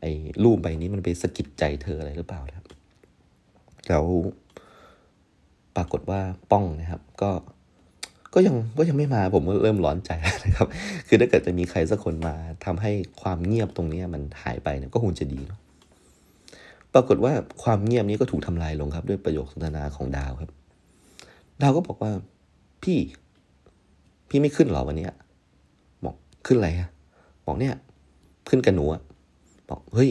[0.00, 0.10] ไอ้
[0.44, 2.66] รูปใบนี้มันไปสะกิดใจเธออะไรหรือเปล่าครับ
[3.88, 4.04] แล้ว
[5.76, 7.30] ปรากฏว่าป้องนะครับ ก็
[8.34, 10.10] ก็ยังก็ยังไม่มาผมก็เริ่มร้อนใจ
[10.44, 10.66] นะครับ
[11.08, 12.92] คือถ้าเกิดจะมีใครสักคนมาทำให้
[13.22, 15.60] ความเงียบตรงนี้มันหายไปเนี่ยก็คงจะดีเนาะ
[16.94, 20.50] ปรากฏว่าความเงียบนี้ก็ถูกทำลายลงครับ ด้วยประโยคสนทนาของดาวครับ
[21.62, 22.12] ดาวก็บอกว่า
[22.82, 22.98] พี่
[24.28, 25.08] พี่ไม่ขึ้นหรอวันนี้
[26.04, 26.16] บอก
[26.46, 26.88] ขึ้นอะไรอะ
[27.46, 27.74] บอกเนี่ย
[28.48, 29.02] ขึ้นกับหนูอะ
[29.70, 30.10] บอกเฮ้ย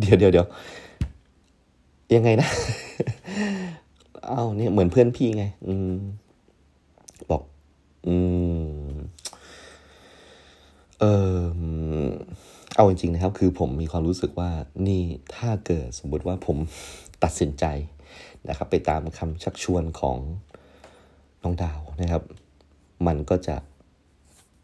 [0.00, 0.46] เดี๋ยวเดี๋ยวเดี๋ยว
[2.14, 2.48] ยังไงนะ
[4.26, 5.94] เอาเนี่ยเหมือนเพื่อนพี่ไง อืม
[7.30, 7.42] บอก
[8.06, 8.16] อื
[8.90, 8.94] ม
[11.00, 11.04] เอ
[11.36, 11.40] อ
[12.76, 14.50] เอาจริงๆนะครับ คือผมมีความรู้สึกว่า
[14.88, 15.02] นี่
[15.36, 16.56] ถ้าเกิดสมมติว่าผม
[17.24, 17.64] ตัดสินใจ
[18.48, 20.18] นะครับ ไปตามคำชักชวนของ
[21.42, 22.22] น้องดาวนะครับ
[23.06, 23.56] มันก็จะ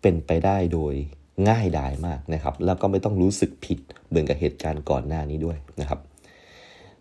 [0.00, 0.94] เป็นไปได้โดย
[1.48, 3.78] ง่ายดายมากนะครับ แล้วก็ไม่ต้องรู้สึกผิด
[4.08, 6.00] เหมือนกับเหตุการณ์ก่อนหน้านี้ด้วยนะครับ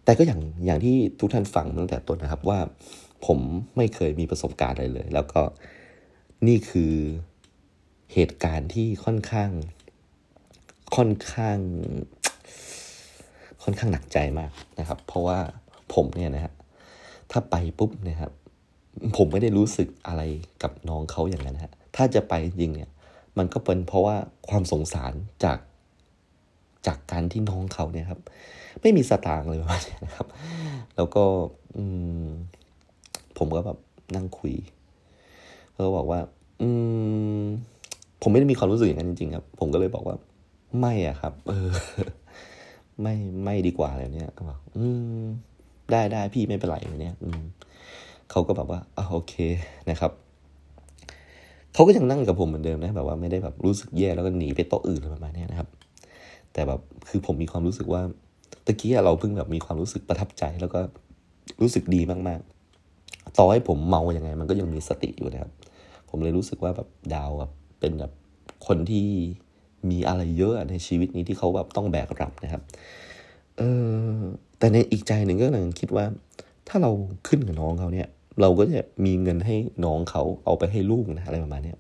[0.04, 2.60] แต่ก็อย่างอย่างที่ทุกท่านฟังตั้งแต่ต้นนะครับว่า
[3.26, 3.39] ผม
[3.78, 5.41] ไม่เคยมีประสบการณ์อะไรเลย แล้วก็
[6.47, 6.93] นี่คือ
[8.14, 9.51] เหตุการณ์ที่ค่อนข้าง
[10.95, 11.58] ค่อนข้าง
[13.64, 15.39] ค่อนข้างหนักใจมากนะครับ เพราะว่า
[15.93, 16.54] ผมเนี่ยนะฮะ
[17.32, 18.32] ถ้าไปปุ๊บนะครับ
[19.18, 20.22] ผมไม่ได้รู้สึกอะไร
[20.64, 22.89] กับน้องเขาอย่างนั้นฮะถ้าจะไปจริงเนี่ย
[23.38, 24.16] มันก็เป็นเพราะว่า
[24.49, 25.60] ความสงสารจาก
[26.88, 28.22] จากการที่น้องเขาเนี่ยครับ
[28.82, 29.59] ไม่มีสตางค์เลย
[30.05, 30.28] นะครับ
[30.95, 31.24] แล้วก็
[33.38, 33.78] ผมก็แบบ
[34.15, 34.53] นั่งคุย
[35.71, 36.19] เขาบอกว่า
[36.61, 36.69] อื
[37.43, 37.45] ม
[38.21, 40.15] ผมไม่ได้มีความรู้สึกอย่างนั้นจริงๆครับ ผมก็เลยบอกว่า
[40.80, 41.69] ไม่อะครับ เออ
[43.01, 44.86] ไม่ไม่ดีกว่าอะไรเนี้ยก็บอกอื
[45.24, 45.26] ม
[45.91, 47.41] ได้ได้พี่ไม่เป็นไรเนี้ยอืม
[48.32, 49.34] เขาก็แบบว่าอ่าโอเค
[49.89, 50.11] นะครับ
[51.74, 55.69] เขาก็ยังนั่งกับผมเหมือนเดิมนะแบบว่าไม่ได้แบบรู้สึกแย่แล้วก็หนีไปโต๊ะอื่นอะไรประมาณนี้นะครับ
[56.53, 58.01] แต่แบบคือผมมีความรู้สึกว่า
[58.66, 60.80] ตะกี้เราเพิ่งแบบมีความรู้สึกประทับใจแล้วก็
[61.61, 65.51] รู้สึกดีมากๆ ต่อให้ผมเมาอย่างไง มันก็ยังมีสติอยู่นะครับ
[66.09, 68.11] ผมเลยรู้สึกว่าแบบดาวแบบเป็นแบบ
[68.68, 69.07] คนที่
[69.89, 72.61] มีอะไรเยอะในชีวิตนี้ที่เขาแบบต้องแบกรับนะครับ
[73.57, 73.61] เอ
[74.16, 74.20] อ
[74.59, 76.05] แต่ในอีกใจหนึ่งก็กำลังคิดว่า
[76.68, 76.91] ถ้าเรา
[77.28, 78.07] ขึ้นกับน้องเขาเนี่ย
[78.41, 79.55] เราก็จะมีเงินให้
[79.86, 81.74] น้องเขาเอาไปให้ลูกนะอะไรประมาณนี้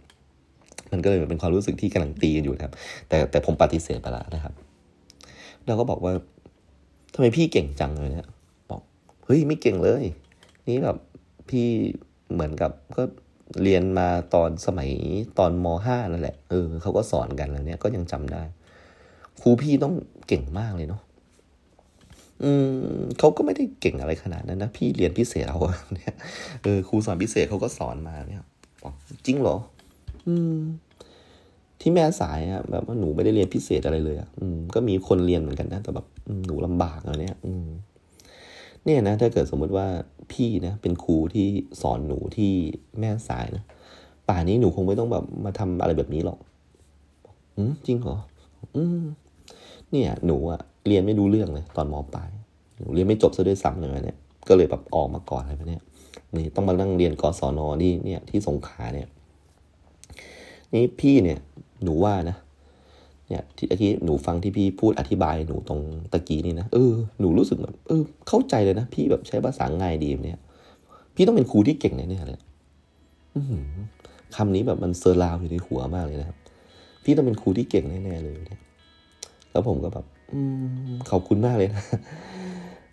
[0.91, 2.73] มันก็เลยเป็นความรู้สึกที่กำลังตีกันอยู่นะครับ
[3.09, 4.53] แต่แต่ผมปฏิเสธไปแล้วนะครับ
[5.67, 6.13] เราก็บอกว่า
[7.13, 8.27] ทำไมพี่เก่งจังเลยเนี่ย
[8.69, 8.81] บอก
[9.25, 10.03] เฮ้ยไม่เก่งเลย
[10.67, 10.97] นี่แบบ
[11.49, 11.67] พี่
[12.33, 13.03] เหมือนกับก็
[13.63, 14.89] เรียนมาตอนสมัย
[15.39, 18.43] ตอนมห้านั่นแหละเออเขาก็สอนกันแล้วเนี่ยก็ยังจำได้
[19.41, 19.93] ครูพี่ต้อง
[20.27, 21.01] เก่งมากเลยเนาะ
[22.43, 22.51] อื
[22.97, 25.59] มเขาก็ไม่ได้เก่งอะไรขนาดนั้นนะพี่เรียนพิเศษเอา
[25.95, 26.15] เนี่ย
[26.63, 28.41] เออครูสอนพิเศษเขาก็สอนมาเนี่ย
[28.83, 28.93] บอก
[29.25, 29.57] จริงเหรอ
[30.27, 30.57] อืม
[31.81, 36.05] ที่แม่สายอะแบบว่าหนูไม่ได้เรียนพิเศษอะไรเลยอะอืมก็มีคนเรียนเหมือนกันนะแต่แบบ
[36.45, 37.67] หนูลำบากอะไรเนี่ยอืม
[38.85, 39.87] เนี่ยนะ ถ้าเกิดสมมติว่า
[40.31, 41.47] พี่นะเป็นครูที่
[41.81, 42.51] สอนหนูที่
[42.99, 43.63] แม่สายนะ
[44.29, 46.39] ป่านี้หนูคงไม่ต้องแบบมาทำอะไรแบบนี้หรอก
[47.57, 48.17] อืมจริงเหรอ
[48.75, 49.03] อืม
[49.91, 52.29] เนี่ย หนูอะเรียนไม่รู้เรื่องเลย ตอนมปลาย
[52.93, 54.17] เรียนไม่จบซะด้วยซ้ำเลยเนี่ย
[54.47, 55.79] ก็เลยแบบออกมาก่อนอะไรแบบนี้
[56.35, 59.07] นี่ต้องมานั่งเรียนกศนนี่เนี่ยที่สงขาเนี่ย
[60.73, 61.39] นี่พี่เนี่ย
[61.83, 62.37] หนูว่านะ
[63.33, 65.79] เนี่ยที่ที่หนูฟังที่พี่พูดอธิบายหนูตรง
[66.13, 70.39] ตะกี้นี่นะเออหนูรู้สึกแบบเออ เข้าใจเลยนะพี่แบบใช้ภาษาง่ายดีเนี่ย
[71.15, 72.39] พี่ต้องเป็นครูที่เก่งแน่ๆเลย
[74.35, 76.37] คำนี้แบบมันเซอร์ราวอยู่ในหัวมากเลยนะครับ
[77.03, 78.61] พี่ต้องเป็นครูที่เก่งแน่ๆเลยเนี่ย
[79.51, 80.39] แล้วผมก็แบบ อื
[80.87, 81.83] มขอบคุณมากเลยนะ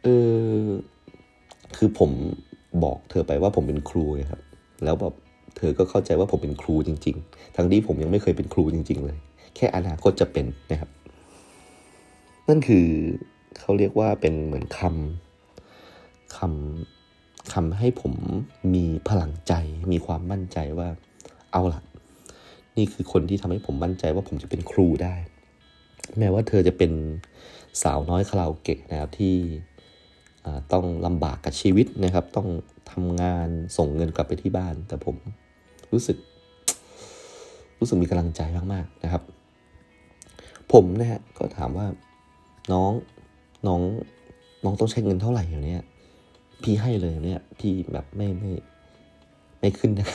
[0.05, 0.09] เอ
[0.59, 0.64] อ
[1.76, 2.11] คือผม
[2.84, 4.41] บอกเธอไปว่าผมเป็นครูครับ
[4.84, 5.14] แล้วแบบ
[5.57, 9.18] เธอก็เข้าใจว่าผมเป็นครูจริง ๆ ทั้งที่ผมยังไม่เคยเป็นครูจริง ๆ เลย
[9.57, 10.90] แค่อนาคตจะเป็นนะครับ
[12.48, 12.86] นั่นคือ
[13.59, 18.14] เขาเรียกว่าเป็นเหมือนคำคำคำให้ผม
[18.74, 19.53] มีพลังใจ
[19.92, 20.88] มีความมั่นใจว่า
[21.53, 21.80] เอาล่ะ
[22.76, 25.14] นี่คือคนที่ทำให้ผมมั่นใจว่าผมจะเป็นครูได้
[26.18, 26.92] แม้ว่าเธอจะเป็น
[27.82, 29.34] สาวน้อยคาราโอเกะนะครับที่
[30.72, 32.48] ต้องลำบากกับชีวิตนะครับ ต้อง
[32.90, 35.16] ทำงานส่งเงินกลับไปที่บ้าน แต่ผม
[35.92, 36.16] รู้สึก
[37.78, 38.40] รู้สึกมีกำลังใจ
[38.72, 39.22] มาก ๆ นะครับ
[40.73, 41.87] ผมนะฮะก็ถามว่า
[42.73, 42.93] น้อง
[43.66, 43.81] น้อง
[44.64, 45.83] น้องต้องใช้เงินเท่าไหร่อย่างเนี้ย
[46.62, 48.53] พี่ให้เลยเนี่ยพี่แบบไม่ไม่
[49.61, 50.09] ไม่ขึ้นนะ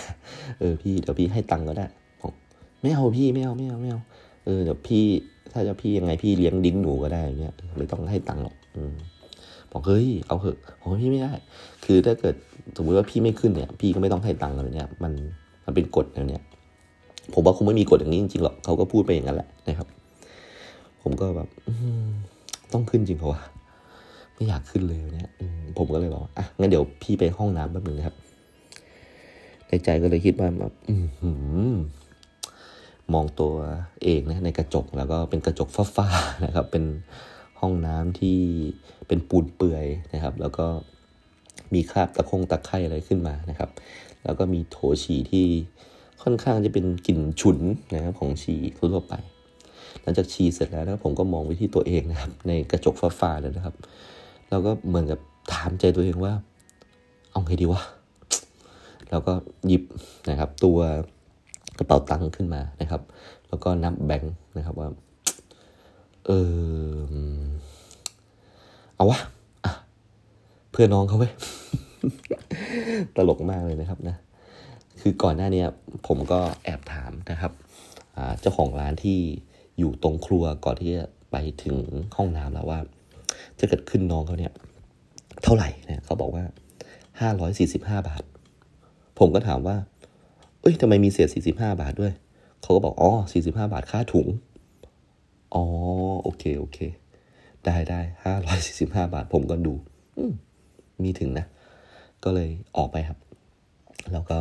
[0.59, 1.85] เออพี่เดี๋ยวพี่ให้ตังค์ก็ได้
[2.21, 2.33] บอก
[2.81, 4.01] ไม่เอาพี่ไม่เอาไม่เอาไม่เอา
[4.45, 5.03] เออเดี๋ยวพี่
[5.51, 8.93] ถ้าจะพี่ยังไงพี่เลี้ยงดิ้งหนูก็ได้เนี่ยไม่ต้องให้ตังค์หรอกอืม
[9.71, 11.31] บอกเฮ้ยเอาเหอะบอกพี่ไม่ได้
[11.85, 12.35] คือถ้าเกิด
[12.77, 15.11] สมมติว่าพี่ไม่ขึ้นเนี่ย พี่ก็ไม่ต้องให้ตังค์เลยเนี่ยมัน
[15.65, 16.43] มันเป็นกฎเนี่ย
[17.33, 19.87] ผมว่าคงไม่มีกฎอย่างนี้จริงๆหรอกเขาก็พูดไปอย่างนั้นแหละนะครับ
[21.07, 21.49] ผมก็แบบ
[22.73, 23.41] ต้องขึ้นจริงเพราะว่า
[24.33, 25.31] ไม่อยากขึ้นเลยเนี่ย
[25.77, 28.15] ผมก็เลยบอกอะงั้นเดี๋ยวพี่ไปห้องน้ำแป๊บนึงนะครับ
[29.67, 30.73] ในใจก็เลยคิดว่าแบบ
[33.13, 33.53] มองตัว
[34.03, 36.85] เองนะในกระจกแล้วก็เป็นกระจกฟ้าๆนะครับ เป็น
[37.59, 38.39] ห้องน้ำที่
[39.07, 40.65] เป็นปูนเปื่อยนะครับ แล้วก็
[41.73, 43.69] มีคราบตะคงตะไคร่อะไรขึ้นมานะครับ
[44.23, 45.45] แล้วก็มีโถฉี่ที่
[46.23, 47.59] ค่อนข้างจะเป็นกลิ่นฉุน
[47.93, 49.15] นะครับของฉี่ทั่วไป
[50.01, 53.75] หลังจากฉี่เสร็จแล้วนะผมก็มองไปที่ตัวเองนะครับ ในกระจกฟ้าๆเลยนะครับ
[54.49, 55.19] แล้วก็เหมือนกับ
[55.53, 56.33] ถามใจตัวเองว่า
[57.31, 57.81] เอาไงดีวะ
[59.09, 59.33] แล้วก็
[59.67, 59.83] หยิบ
[60.29, 60.77] นะครับ ตัว
[61.77, 63.01] กระเป๋าตังค์ขึ้นมานะครับ
[63.47, 64.89] แล้วก็นับแบงค์นะครับว่า
[66.25, 66.31] เอ
[67.09, 67.15] อ
[68.95, 69.71] เอาวะะ
[70.71, 71.29] เพื่อน้องเขาไว้
[73.15, 74.15] ตลกมากเลยนะครับนะ
[75.01, 75.63] คือก่อนหน้านี้
[76.07, 77.51] ผมก็แอบถามนะครับ
[78.39, 79.19] เจ้าของร้านที่
[79.79, 81.77] อยู่ตรงครัวก่อนที่จะไปถึง
[82.17, 82.79] ห้องน้ำแล้วว่า
[83.57, 84.53] ถ้าเกิดขึ้นน้องเขาเนี่ย
[85.43, 86.43] เท่าไหร่เนี่ยเขาบอกว่า
[87.21, 88.23] ห้าร้อยสี่สิบห้าบาท
[89.19, 89.77] ผมก็ถามว่า
[90.61, 92.13] เอ้ยทำไมมีเศษสี่สิบห้าบาทด้วย
[92.61, 94.27] เขาก็บอกอ๋อสี่สิบห้าบาทค่าถุง
[95.55, 95.63] อ๋อ
[96.23, 96.77] โอเคโอเค
[97.65, 99.73] ได้ได้ห้าร้อยสี่สิบห้าบาท ผมก็ดู
[100.17, 100.33] อืม
[101.03, 101.45] มีถึงนะ
[102.23, 103.19] ก็เลยออกไปครับ
[104.13, 104.39] แล้วก็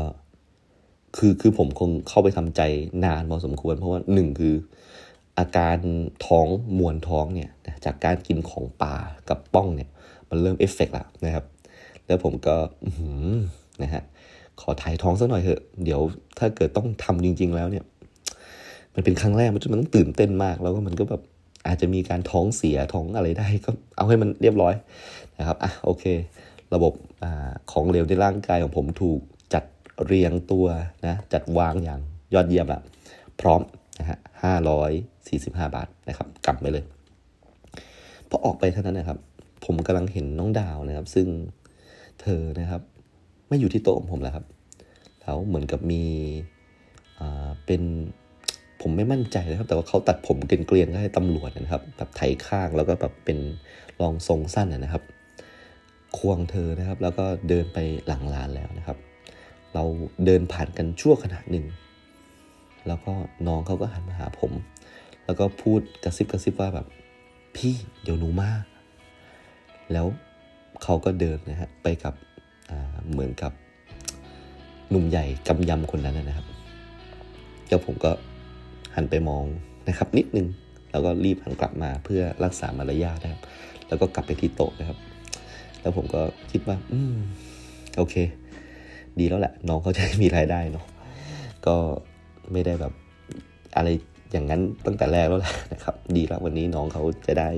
[1.17, 2.61] คือคือผมคงเข้าไปทำใจ
[3.05, 4.55] นานพอสมควร เพราะว่าหนึ่งคือ
[5.39, 5.79] อาการ
[6.27, 6.47] ท้อง
[6.79, 7.51] มวนท้องเนี่ย
[7.85, 8.95] จากการกินของป่า
[9.29, 9.91] กับป้องเนี่ย
[10.29, 11.45] มันเริ่มเอฟเฟกต์แล้วนะครับ
[12.07, 12.57] แล้วผมก็
[13.83, 14.03] นะฮะ
[14.61, 16.01] ขอถ่ายท้องสักหน่อยเถอะ เดี๋ยว
[16.39, 17.85] ถ้าเกิดต้องทำจริง ๆ แล้วเนี่ย
[18.95, 21.23] มันเป็นครั้งแรกมันมันต้องตื่นเต้นมาก แล้วก็มันก็แบบ
[21.67, 24.75] อาจจะมีการท้องเสียท้องอะไรได้ก็เอาให้มันเรียบร้อย
[25.39, 26.05] นะครับอะโอเค
[26.75, 27.25] ระบบอ
[27.73, 29.21] ของเหลวในร่างกายของผมถูก
[29.55, 29.65] จัด
[30.07, 30.67] เรียงตัว
[31.07, 32.01] นะจัดวางอย่าง
[32.35, 32.81] ยอดเยี่ยมละ
[33.41, 33.61] พร้อม
[33.99, 34.93] นะฮะ ห้าร้อย
[35.29, 36.85] สี่สิบห้าบาทนะครับ กลับไปเลย
[38.29, 39.19] พอออกไปเท่านั้นนะครับ
[39.65, 41.27] ผมกำลังเห็นน้องดาวนะครับ ซึ่ง
[42.21, 42.83] เธอนะครับ
[43.49, 44.45] ไม่อยู่ที่โต๊ะของผมแล้วครับ
[45.23, 46.03] แล้วเหมือนกับมี
[47.21, 47.83] อ่าเป็น
[48.81, 53.39] ผมไม่มั่นใจเลยครับ แต่ว่าเขาตัดผมเกลียนๆก็ให้ตำรวจนะครับแบบไถข้างแล้วก็แบบเป็น
[54.01, 55.03] รองทรงสั้นนะครับ
[56.19, 58.99] ควงเธอนะครับ แล้วก็เดินไปหลังร้านแล้วนะครับ
[59.75, 59.85] เรา
[60.25, 61.65] เดินผ่านกันชั่วขณะหนึ่ง
[62.87, 63.13] แล้วก็
[63.47, 64.53] น้องเขาก็หันมาหาผม
[65.25, 66.87] แล้วก็พูดกระซิบกระซิบว่าแบบ
[67.57, 68.51] พี่เดี๋ยวหนูมา
[69.93, 70.07] แล้ว
[70.83, 72.15] เขาก็เดินนะฮะไปกับ
[73.11, 73.53] เหมือนกับ
[74.91, 76.47] หนุ่มใหญ่กำยำคนนั้นนะครับ
[77.69, 78.11] แล้วผมก็
[78.95, 79.45] หันไปมอง
[79.89, 80.47] นะครับ นิดนึง
[80.91, 83.43] แล้วก็รีบหันกลับมาเพื่อรักษามารยาทนะครับ
[83.89, 84.99] แล้วก็กลับไปที่โต๊ะนะครับ
[85.81, 86.21] แล้วผมก็
[86.51, 87.15] คิดว่า อืม
[87.97, 88.15] โอเค
[89.19, 90.85] ดีแล้วแหละ น้องเขาจะมีรายได้เนาะ
[91.67, 91.77] ก็
[92.53, 92.93] ไม่ได้แบบ
[93.77, 93.89] อะไร
[94.33, 97.51] อย่างนั้นตั้งแต่แรกแล้วแหละนะครับ ดีแล้ววันนี้น้องเขาจะได้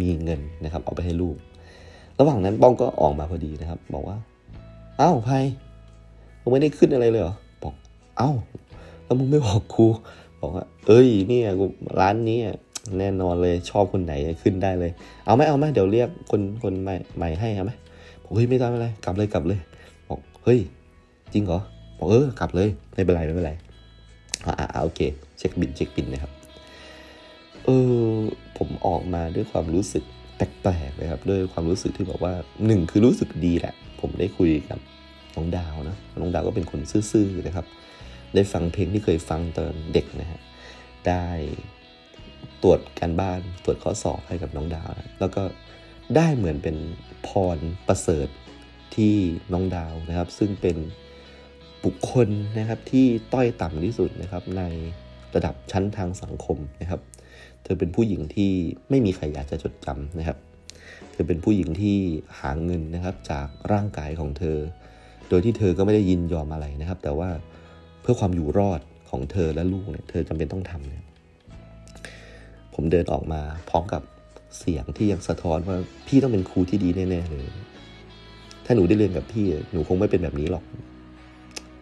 [0.00, 1.36] มีเงินนะครับ เอาไปให้ลูก
[2.18, 4.16] ระหว่างนั้นป้องก็ออกมาพอดีนะครับ บอกว่า
[4.98, 5.30] เอ้าไพ
[6.40, 7.74] มึงไม่ได้ขึ้นอะไรเลยเหรอบอก
[8.18, 8.30] เอ้า
[9.04, 9.86] แล้วมึงไม่บอกครู
[10.40, 11.64] บอกว่า เอ้ยเนี่ยกู
[11.98, 12.38] ร้านนี้
[12.98, 14.12] แน่นอนเลยชอบคนไหน
[14.42, 14.90] ขึ้นได้เลย
[15.24, 17.72] เอาไหมเอาไหมเดี๋ยวเรียกคนคนใหม่ใหม่ให้เอาไหม
[18.22, 19.58] บอกเฮ้ยไม่ต้องอะไรกลับเลยกลับเลย
[20.08, 20.58] บอกเฮ้ย
[21.32, 21.60] จริงเหรอ
[21.98, 23.52] บอกเออกลับเลยไม่เป็นไรไม่เป็นไร
[24.46, 25.00] อ่าโอเค
[25.38, 26.32] เช็คบินเช็คบินนะครับ
[27.64, 27.70] เอ
[28.04, 28.14] อ
[28.58, 30.04] ผมออกมาด้วยความรู้สึก
[30.36, 32.34] แปลกๆเลยครับด้วยความรู้สึกที่บอกว่า
[32.66, 34.80] หนึ่งคือรู้สึกดีแหละ ผมได้คุยกับ
[35.36, 36.80] น้องดาวนะน้องดาวก็เป็นคน
[37.12, 37.66] ซื่อๆนะครับ
[38.34, 40.40] ได้ฟังเพลงที่เคยฟังตอนเด็กนะฮะ
[41.08, 41.26] ได้
[42.62, 45.42] ตรวจการบ้านตรวจข้อสอบให้กับน้องดาวนะแล้วก็
[46.16, 46.76] ได้เหมือนเป็น
[47.28, 48.28] พรประเสริฐ
[48.96, 49.14] ที่
[49.52, 50.76] น้องดาวนะครับ ซึ่งเป็น
[51.84, 52.28] บุคคล
[52.58, 54.62] นะครับที่ต้อยต่ำที่สุดนะครับใน
[55.34, 57.00] ระดับชั้นทางสังคมนะครับ
[57.62, 58.50] เธอเป็นผู้หญิงที่
[58.90, 60.38] ไม่มีใครอยากจะจดจำนะครับ
[61.12, 61.96] เธอเป็นผู้หญิงที่
[62.40, 64.58] หาเงินนะครับจากร่างกายของเธอ
[65.28, 67.30] โดยที่เธอก็ไม่ได้ยินยอมอะไรนะครับ แต่ว่า
[68.00, 71.04] เพื่อความอยู่รอดของเธอและลูกเนี่ยเธอจำเป็นต้องทำเนี่ย
[72.74, 74.02] ผมเดินออกมาพร้อมกับ
[74.58, 75.76] เสียงที่ยังสะท้อนว่า
[76.06, 77.46] พี่ต้องเป็นครูที่ดีแน่ๆเลย
[78.64, 80.64] ถ้าหนูได้เรียนกับพี่หนูคงไม่เป็นแบบนี้หรอก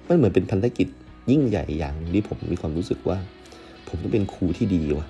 [0.09, 0.89] มันเหมือนเป็นพันธกิจ
[1.31, 3.19] ยิ่งใหญ่อย่างที่ผมมีความรู้สึกว่า
[3.89, 5.07] ผมต้องเป็นครูที่ดีว่ะ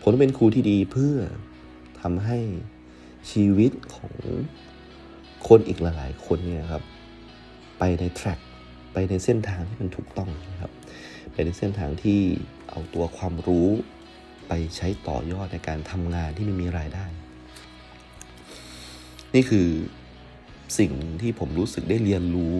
[0.00, 1.16] ผมต้องเป็นครูที่ดีเพื่อ
[2.00, 2.38] ทำให้
[3.30, 4.14] ชีวิตของ
[5.48, 6.82] คนอีกหลายๆคนเนี่ยครับ
[7.78, 8.38] ไปในแทร็ก
[8.92, 10.72] ไปในเส้นทางที่มันถูกต้องนะครับ
[11.32, 12.20] ไปในเส้นทางที่
[12.68, 13.68] เอาตัวความรู้
[14.48, 17.06] ไปใช้ต่อยอดในการทำงานที่ไม่มีรายได้
[19.34, 19.68] นี่คือ
[20.78, 22.54] สิ่งที่ผมรู้สึกได้เรียนรู้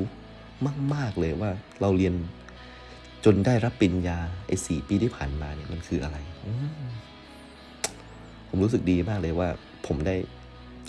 [0.95, 1.51] มาก ๆ เลยว่า
[1.81, 2.15] เราเรียน
[3.25, 6.17] จนได้รับปริญญาไอ้สี่ปีที่ผ่านมาเนี่ยมันคืออะไร
[8.49, 9.49] ผมรู้สึกดีมากเลยว่า
[9.87, 10.17] ผมได้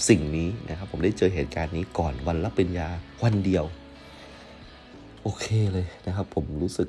[0.09, 2.87] สิ่งนี้นะครับ ผมได้เจอเหตุการณ์นี้ก่อนวันรับปริญญา
[3.23, 3.65] วันเดียว
[5.21, 6.87] โอเคเลยนะครับ ผมรู้สึก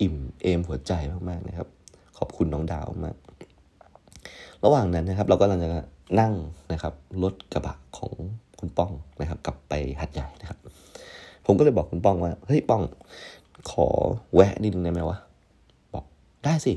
[0.00, 0.92] อิ่มเอมหัวใจ
[1.28, 1.68] มากๆนะครับ
[2.18, 3.16] ขอบคุณน้องดาวมาก
[4.64, 5.68] ระหว่างนั้นนะครับ เราก็กำลังจะ
[6.20, 6.34] นั่ง
[6.72, 8.12] นะครับรถกระบะของ
[8.58, 10.58] คุณป้องนะครับ กลับไปหัดใหญ่นะครับ
[11.46, 12.82] ผมก็เลยบอกคุณป้องว่า เฮ้ยป้อง
[13.70, 13.86] ขอ
[14.34, 15.18] แวะนิดนึงได้ไหมวะ
[15.92, 16.04] บอก
[16.44, 16.72] ได้สิ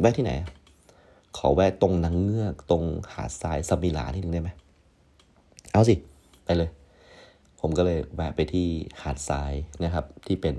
[0.00, 0.32] แวะที่ไหน
[1.38, 2.82] ขอแวะตรงนังเงือกตรง
[3.14, 4.50] หาดทรายสมิลานิดนึงได้ไหม
[5.72, 5.94] เอาสิ
[6.44, 6.70] ไปเลย
[7.60, 8.66] ผมก็เลยแวะไปที่
[9.02, 9.52] หาดทราย
[9.84, 10.56] นะครับ ที่เป็น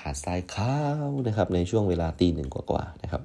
[0.00, 0.74] หาดทรายขา
[1.08, 3.22] วนะครับ ในช่วงเวลาตีหนึ่งกว่าๆนะครับ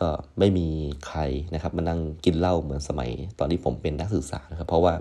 [0.00, 0.08] ก็
[0.38, 0.68] ไม่มี
[1.06, 1.20] ใคร
[1.54, 4.94] นะครับ มานั่งกินเหล้าเหมือนสมัย ตอนที่ผมเป็นนักศึกษานะครับ เพราะว่า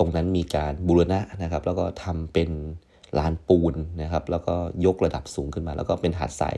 [0.00, 2.50] ตรงนั้นมีการบูรณะนะครับ แล้วก็ทำเป็น
[3.18, 4.54] ลานปูนนะครับ แล้วก็
[4.86, 6.56] ยกระดับสูงขึ้นมา แล้วก็เป็นหาดทราย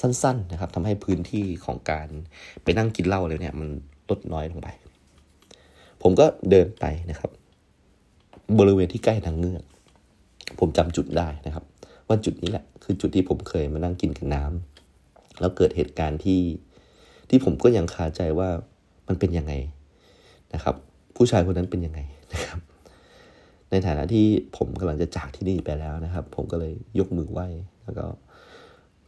[0.00, 2.08] สั้น ๆ นะครับทำให้พื้นที่ของการ
[2.62, 3.68] ไปนั่งกินเหล้าเลยเนี่ยมัน
[4.08, 4.68] ลดน้อยลงไป
[6.02, 7.30] ผมก็เดินไปนะครับ
[8.58, 9.64] บริเวณที่ใกล้ทางเงือก
[10.58, 11.64] ผมจำจุดได้นะครับ
[12.08, 16.40] ว่าจุดนี้แหละ คือจุดที่ผมเคยมานั่งกินกับน้ำแล้วเกิดเหตุการณ์ที่
[17.28, 18.48] ที่ผมก็ยังคาใจว่า
[19.08, 19.52] มันเป็นยังไง
[20.54, 20.74] นะครับ
[21.16, 22.00] ผู้ชายคนนั้นเป็นยังไง
[22.32, 22.60] นะครับ
[23.70, 27.46] ในฐานะที่ผมกำลังจะจากที่นี่ไปแล้วนะครับ ผมก็เลยยกมือไหว้
[27.84, 28.06] แล้วก็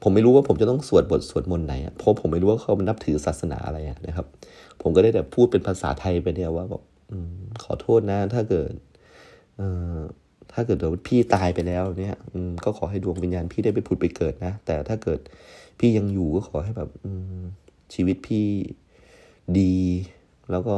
[0.02, 4.26] ผมไม่รู้ว่าผมจะต้องสวดบทสวดมนต์ไหนเพราะผมไม่รู้ว่าเขานับถือศาสนาอะไรนะครับ
[4.82, 6.82] ผมก็ได้แต่พูดเป็นภาษาไทยไปเนี่ยว่าบอก
[7.64, 8.72] ขอโทษนะ ถ้าเกิด
[10.52, 12.16] ถ้าเกิดเดี๋ยวพี่ตายไปแล้วเนี่ย
[12.64, 15.18] ก็ขอให้ดวงวิญญาณพี่ได้ไปผุดไปเกิดนะ แต่ถ้าเกิด
[15.78, 16.90] พี่ยังอยู่ก็ขอให้แบบ
[17.94, 18.46] ชีวิตพี่
[19.58, 19.74] ดี
[20.50, 20.74] แล้วก็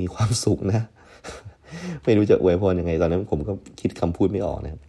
[0.00, 0.82] มีความสุขนะ
[2.04, 4.82] ไม่รู้จะอวยพรยังไงตอนนั้นผมก็คิดคำพูดไม่ออกนะครับ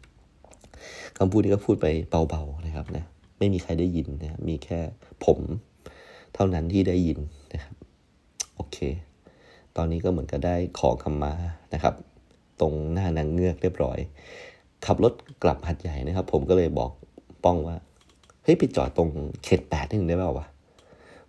[1.18, 1.88] คำพูดนี้ก็พูดไป
[2.30, 3.04] เบาๆนะครับนะ
[3.40, 4.80] ไม่มีใครได้ยินนะมีแค่
[5.26, 5.40] ผม
[6.36, 7.20] เท่านั้นที่ได้ยิน
[7.54, 7.76] นะครับ
[8.56, 8.78] โอเค
[9.78, 11.34] ตอนนี้ก็เหมือนกับได้ขอคำมา
[11.74, 11.96] นะครับ
[12.62, 13.98] ตรงหน้านางเงือกเรียบร้อย
[14.86, 15.14] ขับรถ
[15.44, 16.92] กลับหัดใหญ่นะครับ ผมก็เลยบอก
[17.44, 17.76] ป้องว่า
[18.44, 19.10] เฮ้ยไปจอดตรง
[19.44, 20.46] เขตแปดนึงได้เปล่าวะ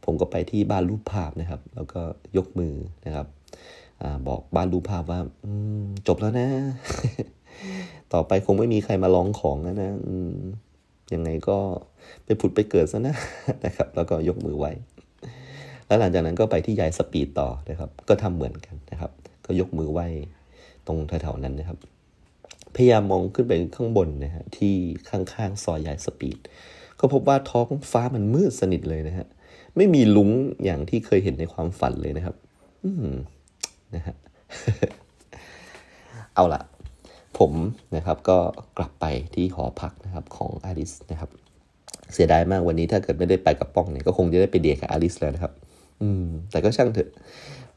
[0.04, 2.00] ผมก็ไปที่บ้านรูปภาพนะครับ แล้วก็
[2.36, 2.74] ยกมือ
[3.06, 3.26] นะครับ
[4.28, 5.20] บอกบ้านรูปภาพว่า
[6.06, 6.48] จบแล้วนะ
[8.12, 9.90] ต่อไปคงไม่มีใครมาลองของแล้วนะ
[11.14, 11.58] ยังไงก็
[12.24, 13.16] ไปผุดไปเกิดซะนะ
[13.64, 14.72] นะครับ แล้วก็ยกมือไว้
[15.86, 19.10] แล้วหลังจากนั้นก็ไปที่ยายสปีดต่อนะครับ ก็ทำเหมือนกันนะครับ
[19.46, 20.06] ก็ยกมือไหว้
[20.86, 21.78] ตรงแถวๆนั้นนะครับ
[22.74, 24.74] พยายามมองขึ้นไปข้างบนนะฮะที่
[25.08, 26.38] ข้างๆซอยยายสปีด
[27.00, 29.26] ก็พบว่าท้องฟ้ามันมืดสนิทเลยนะฮะ
[29.76, 30.30] ไม่มีลุง
[30.64, 32.36] อย่างที่เคยเห็นในความฝันเลยนะครับ
[32.84, 33.08] อืม
[33.94, 34.16] นะฮะ
[36.34, 36.62] เอาละ
[37.38, 37.52] ผม
[37.96, 38.38] นะครับก็
[38.78, 41.30] กลับไปที่หอพักนะครับของอาริสนะครับ
[42.12, 45.52] เสียดายมากวันนี้ถ้าเกิดไม่ได้ไปกับป้องเนี่ยก็คงจะได้ไปเดียกับอาริสแล้วนะครับ
[46.02, 47.10] อืม แต่ก็ช่างเถอะ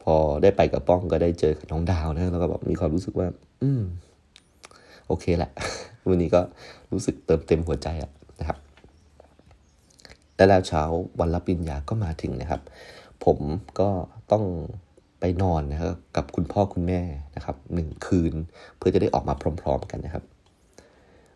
[0.03, 3.27] พอได้ไปกับป้องก็ได้เจอกับน้องดาวนะแล้วก็แบบมีความรู้สึกว่า
[3.61, 3.81] อืม
[5.07, 5.51] โอเคแหละ
[6.09, 6.41] วันนี้ก็
[6.91, 8.57] รู้สึกเติมเต็มหัวใจอะนะครับ
[10.35, 10.83] และแล้วเช้า
[11.19, 12.61] วันรับปริญญาก็มาถึงนะครับ
[13.25, 13.37] ผม
[13.79, 13.89] ก็
[14.31, 14.43] ต้อง
[15.19, 17.01] ไปนอนนะครับกับคุณพ่อคุณแม่
[17.35, 18.33] นะครับหนึ่งคืน
[18.77, 20.23] เพื่อจะได้ออกมาพร้อม ๆ กันนะครับ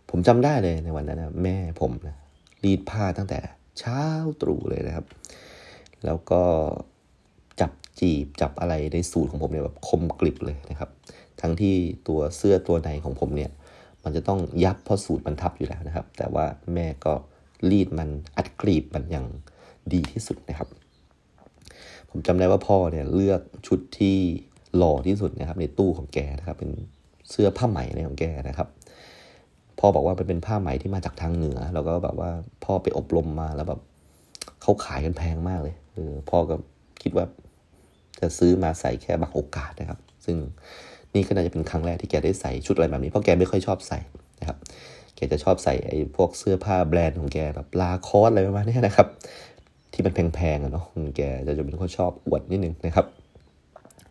[0.10, 2.16] ผมจำได้เลยในวันนั้นนะแม่ผมนะ
[2.64, 3.40] รีดผ้าตั้งแต่
[3.80, 4.02] เช้า
[4.42, 5.06] ตรู่เลยนะครับ
[6.06, 6.42] แล้วก็
[7.62, 10.90] จับจีบจับอะไรในสูตรของผมเนี่ยแบบคมกริบเลยนะครับ
[11.42, 11.76] ทั้งที่
[12.08, 13.52] ตัวเสื้อตัวในของผมเนี่ย
[14.04, 17.14] มันจะต้องยับเพราะสูตรมันทับอยู่แล้วนะครับ แต่ว่าแม่ก็
[17.70, 19.26] รีดมันอัดกรีบมันอย่าง
[19.94, 20.70] ดีที่สุดนะครับ
[22.14, 24.18] ผมจำได้ว่าพ่อเนี่ยเลือกชุดที่
[24.78, 26.72] หล่อที่สุดนะครับ ในตู้ของแกนะครับ เป็น
[27.30, 28.68] เสื้อผ้าไหมในของแกนะครับ
[29.80, 32.32] พพ่อบอกว่ามันเป็นผ้าไหมที่มาจากทางเหนือ แล้วก็แบบว่า
[32.64, 33.80] พ่อไปอบรมมาแล้วแบบ
[34.61, 36.55] เขาขายกันแพงมากเลยเออพ่อก็
[37.01, 37.26] คิดว่า
[38.20, 40.38] จะซื้อมาใส่แค่บางโอกาสนะครับ ซึ่ง
[41.14, 43.99] นี่ก็น่าจะเป็นครั้งแรกที่แกได้ใส่ชุดอะไรแบบนี้เพราะแกไม่ค่อยชอบใส่
[44.39, 44.57] นะครับ
[45.16, 49.07] แกจะชอบใส่ไอ้พวกเสื้อผ้าแบรนด์ของแกแบบลาคอสอะไรประมาณนี้นะครับ
[49.94, 50.86] ที่มันแพงๆอะเนาะ
[51.18, 53.06] แกจะจะเป็นคนชอบอวดนิดนึงนะครับ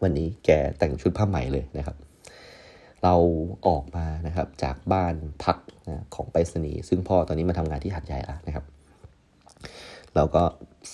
[0.02, 1.96] วันนี้แกแต่งชุดผ้าไหม่เลยนะครับ
[3.02, 3.14] เรา
[3.66, 5.14] ออกมานะครับจากบ้าน
[5.44, 8.64] พักนะของไปรษณีย์ซึ่งพ่อตอนนี้มาทำงานที่หัดใหญ่แล้วนะครับ
[10.14, 10.42] เราก็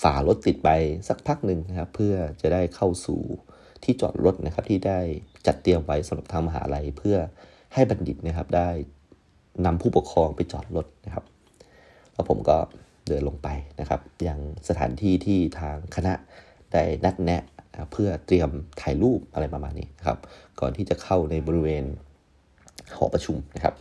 [0.02, 0.70] ฝ่ารถติดไป
[1.08, 3.20] สักพักหนึ่งนะครับ เพื่อจะได้เข้าสู่
[3.84, 5.00] ที่จอดรถนะครับ ที่ได้
[5.46, 7.16] จัดเตรียมไว้สำหรับทางมหาลัยเพื่อ
[7.74, 8.68] ให้บัณฑิตนะครับได้
[9.66, 11.24] นำผู้ปกครองไปจอดรถนะครับ
[12.14, 12.56] แล้วผมก็
[13.08, 13.48] เดินลงไป
[13.80, 14.38] นะครับ ยัง
[14.68, 16.12] สถานที่ที่ทางคณะ
[16.72, 17.42] ได้นัดแนะ
[17.92, 18.50] เพื่อเตรียม
[18.80, 20.18] ถ่ายรูปอะไรประมาณนี้นะครับ
[20.60, 21.84] ก่อนที่จะเข้าในบริเวณ
[22.96, 23.74] หอประชุมนะครับ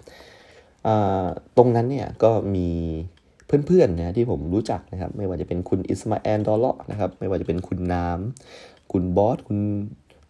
[1.57, 2.69] ตรงนั้นเนี่ยก็มี
[3.67, 9.59] เพื่อนๆนะที่ผมรู้จักนะครับ ไม่ว่าจะเป็นคุณอิสมาแอนดอลเลาะนะครับ ไม่ว่าจะเป็นคุณน้ำคุณบอสคุณ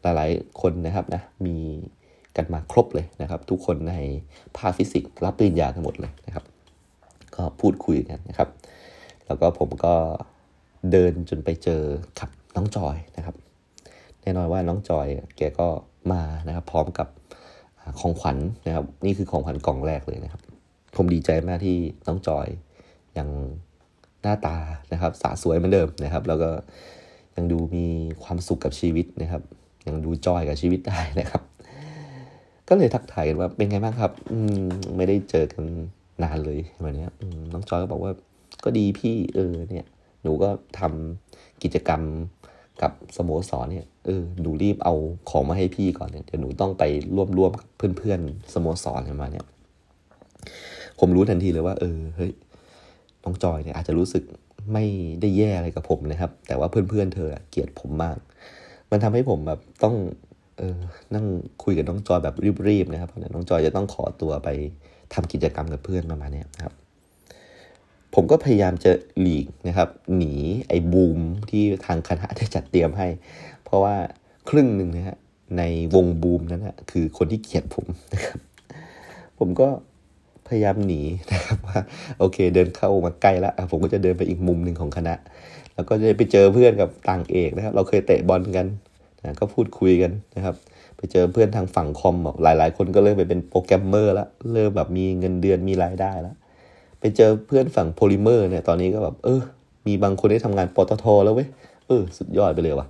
[0.02, 1.56] หลายๆคนนะครับนะมี
[2.36, 3.96] กันมาครบเลยนะครับ ทุกคนใน
[4.58, 6.44] ภาคฟิสิกส์รับปริญญาทั้งหมดเลยนะครับ
[7.36, 8.50] ก็พูดคุยกันนะครับ
[9.28, 9.96] แล้วก็ผมก็
[10.92, 11.82] เดินจนไปเจอ
[12.20, 13.36] กับน้องจอยนะครับ
[14.22, 15.08] แน่นอนว่าน้องจอย
[15.38, 15.68] แกก็
[16.12, 17.08] มานะครับ พร้อมกับ
[18.00, 20.42] ของขวัญนนะครับ นี่คือของขวัญกล่องแรกเลยนะครับ
[20.96, 22.48] ผมดีใจมากที่น้องจอย
[23.18, 23.30] ยัง
[24.22, 24.58] หน้าตา
[24.94, 26.50] นะครับ สาสวยเหมือนเดิมนะครับ แล้วก็
[27.36, 27.86] ยังดูมี
[28.24, 29.42] ความสุขกับชีวิตนะครับ
[29.88, 31.42] ยังดูจอยกับชีวิตได้นะครับ
[32.68, 34.68] ก็เลยทักทายกันว่าเป็นไงบ้างครับ อืม
[34.98, 35.64] ไม่ได้เจอกัน
[36.24, 37.06] นานเลยวันนี้
[37.54, 38.12] น้องจอยก็บอกว่า
[38.64, 39.86] ก็ดีพี่เออเนี่ย
[40.24, 40.50] หนูก็
[40.80, 42.02] ทำกิจกรรม
[42.82, 44.94] กับสโมสรเนี่ยเออหนูรีบเอา
[45.30, 46.84] ของมาให้พี่ก่อนเนี่ยเดี๋ยวหนูต้องไป
[47.16, 49.46] ร่วมร่วมกับเพื่อนๆสโมสรมาเนี่ย
[51.00, 52.32] ผมรู้ทันทีเลยว่า เออเฮ้ย
[53.24, 54.24] น้องจอยเนี่ยอาจจะรู้สึก
[54.74, 54.86] ไม่
[55.22, 58.18] ได้แย่อะไรกับผมนะครับ แต่ว่าเพื่อนๆเธอเกลียดผมมาก
[58.92, 59.96] มันทำให้ผมแบบต้อง
[60.58, 60.80] เออ
[61.14, 61.26] นั่ง
[61.64, 62.36] คุยกับน้องจอยแบบ
[62.68, 64.50] รีบๆนะครับเน้องจอยจะต้องขอตัวไป
[65.14, 66.74] ทำกิจกรรมกับเพื่อนประมาณนี้ครับ
[68.20, 70.34] ผมก็พยายามจะหลีกนะครับหนี
[70.68, 73.08] ไอ้บูมที่ทางคณะได้จัดเตรียมให้
[73.64, 73.96] เพราะว่า
[74.50, 75.18] ครึ่งหนึ่งนะฮะ
[75.58, 75.64] ใน
[75.96, 78.40] วงบูมนั้นนะคือคนที่เกลียดผมนะครับ
[79.40, 79.68] ผมก็
[80.48, 81.02] พยายามหนี
[81.32, 81.80] นะครับว่า
[82.20, 85.16] โอเค เดินเข้ามาใกล้แล้วผมก็จะเดินไปอีกมุมหนึ่งของคณะ
[85.76, 88.68] แล้วก็จะไปเจอเพื่อนกับต่างเอกนะครับ เราเคยเตะบอลกัน
[89.22, 90.56] นะก็พูดคุยกันนะครับ
[90.98, 96.36] ไปเจอเพื่อนทางฝั่งคอมหลาย ๆ คนก็เริ่มไปเป็นโปรแกรมเมอร์แล้วเริ่มแบบมีเงินเดือนมีรายได้แล้ว
[97.00, 99.42] ไปเจอเพื่อนฝั่งโพลิเมอร์เนี่ยตอนนี้ก็แบบเออ
[99.88, 101.48] มีบางคนได้ทำงานปตทแล้วเว้ย
[101.88, 102.88] เออ สุดยอดไปเลยว่ะ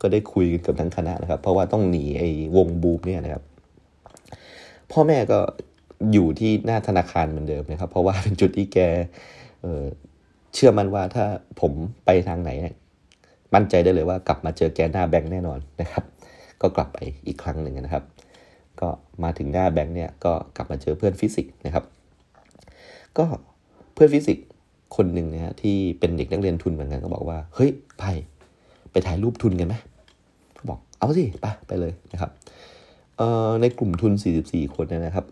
[0.00, 3.42] ก็ได้คุยกันกับทั้งคณะนะครับ เพราะว่าต้องหนีไอ้วงบูมเนี่ยนะครับ
[4.92, 5.38] พ่อแม่ก็
[6.12, 8.78] อยู่ที่หน้าธนาคารเหมือนเดิมนะครับ เพราะว่าเป็นจุดที่แก
[9.62, 11.24] เเชื่อมั่นว่าถ้า
[11.60, 11.72] ผม
[12.04, 12.50] ไปทางไหน
[13.54, 16.04] มั่นใจได้เลยว่ากลับมาเจอแกหน้าแบงค์แน่นอนนะครับ
[16.62, 18.04] ก็กลับไปอีกครั้งหนึ่งนะครับ
[18.80, 18.88] ก็
[19.22, 21.84] มาถึงหน้าแบงค์เนี่ยก็กลับมาเจอเพื่อนฟิสิกส์นะครับ
[23.18, 23.24] ก็
[23.94, 24.46] เพื่อนฟิสิกส์
[24.96, 28.12] คนหนึ่งนะฮะที่เป็นเด็กนักเรียนทุนเหมือนกันก็บอกว่า เฮ้ยไผ่
[28.90, 29.74] ไปถ่ายรูปทุนกันไหม
[30.68, 32.30] บอกเอาสิไปไปเลยนะครับ
[33.60, 34.12] ในกลุ่มทุน
[34.44, 35.26] 44 คนนะครับ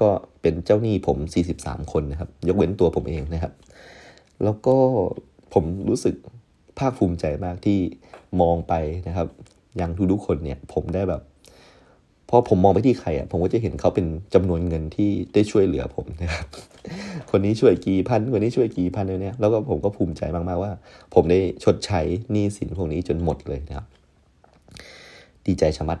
[0.00, 0.08] ก็
[0.42, 1.18] เป็นเจ้าหนี้ผม
[1.54, 3.52] 43 คนนะครับ ยกเว้นตัวผมเองนะครับ
[4.44, 4.76] แล้วก็
[5.54, 6.14] ผมรู้สึก
[6.78, 7.78] ภาคภูมิใจมากที่
[8.40, 8.74] มองไป
[9.08, 9.28] นะครับ
[9.80, 11.22] ย่างทุกๆคนเนี่ย ผมได้แบบ
[12.30, 16.46] พอผมมองไปที่ใครอะผมก็จะเห็นเขาเป็นจำนวนเงินที่ได้ช่วยเหลือผมนะครับ
[17.30, 20.72] คนนี้ช่วยกี่พันคนนี้ช่วยกี่พันเนี่ยแล้วก็ผมก็ภูมิใจมากๆว่า
[21.14, 22.00] ผมได้ชดใช้
[22.32, 23.86] หนี้สินพวกนี้จนหมดเลยนะครับ
[25.46, 25.98] ดีใจชะมัด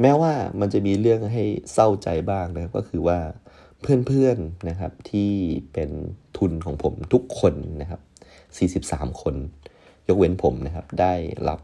[0.00, 3.18] แม้ว่ามันจะมีเรื่องให้เศร้าใจบ้างนะก็คือว่า
[3.80, 5.30] เพื่อนๆนะครับที่
[5.72, 5.90] เป็น
[6.38, 8.00] ทุนของผมทุกคนนะครับ
[8.92, 9.34] 43 คน
[10.08, 11.14] ยกเว้นผมนะครับ ได้
[11.48, 11.60] รับ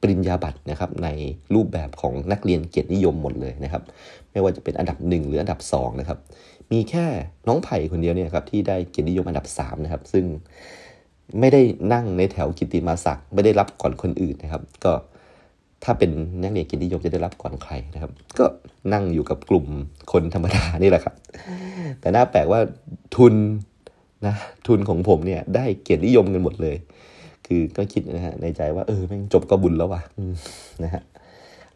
[0.00, 1.08] ปริญญาบัตรนะครับใน
[1.54, 3.82] รูปแบบของนักเรียนเกียรตินิยมหมดเลยนะครับ
[4.32, 6.18] ไม่ว่าจะเป็นอันดับ 1 หรืออันดับ2นะครับ
[6.72, 7.06] มีแค่
[7.48, 10.24] น้องไผ่คนเดียวเนี่ยครับที่ได้เกียรตินิยมอันดับ3นะครับซึ่ง
[11.40, 11.60] ไม่ได้
[11.92, 14.92] นั่งในแถวกิติมาศักดิ์ไม่ได้รับก่อนคนอื่นนะครับ ก็
[15.84, 16.10] ถ้าเป็น
[16.42, 18.44] นักเรียนกินนิยมจะได้รับก่อนใครนะครับ ก็
[18.92, 19.66] นั่งอยู่กับกลุ่ม
[20.12, 21.14] คนธรรมดานี่แหละครับ
[22.00, 22.60] แต่น่าแปลกว่า
[23.16, 23.34] ทุน
[24.26, 24.34] นะ
[24.66, 26.76] ทุนของผมเนี่ยได้เกียรตินิยมกันหมดเลย
[27.52, 30.02] คือก็คิดนะฮะในใจว่าเออแม่งจบก็บุญแล้ววะ
[30.84, 31.02] นะฮะ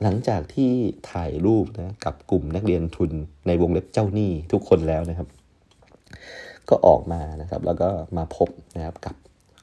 [0.03, 0.71] หลังจากที่
[1.13, 3.11] ถ่ายรูปนะกับกลุ่มนักเรียนทุน
[3.47, 5.29] ในวงเล็บเจ้าหนี้ทุกคนแล้วนะครับ
[6.69, 9.15] ก็ออกมานะครับ แล้วก็มาพบนะครับกับ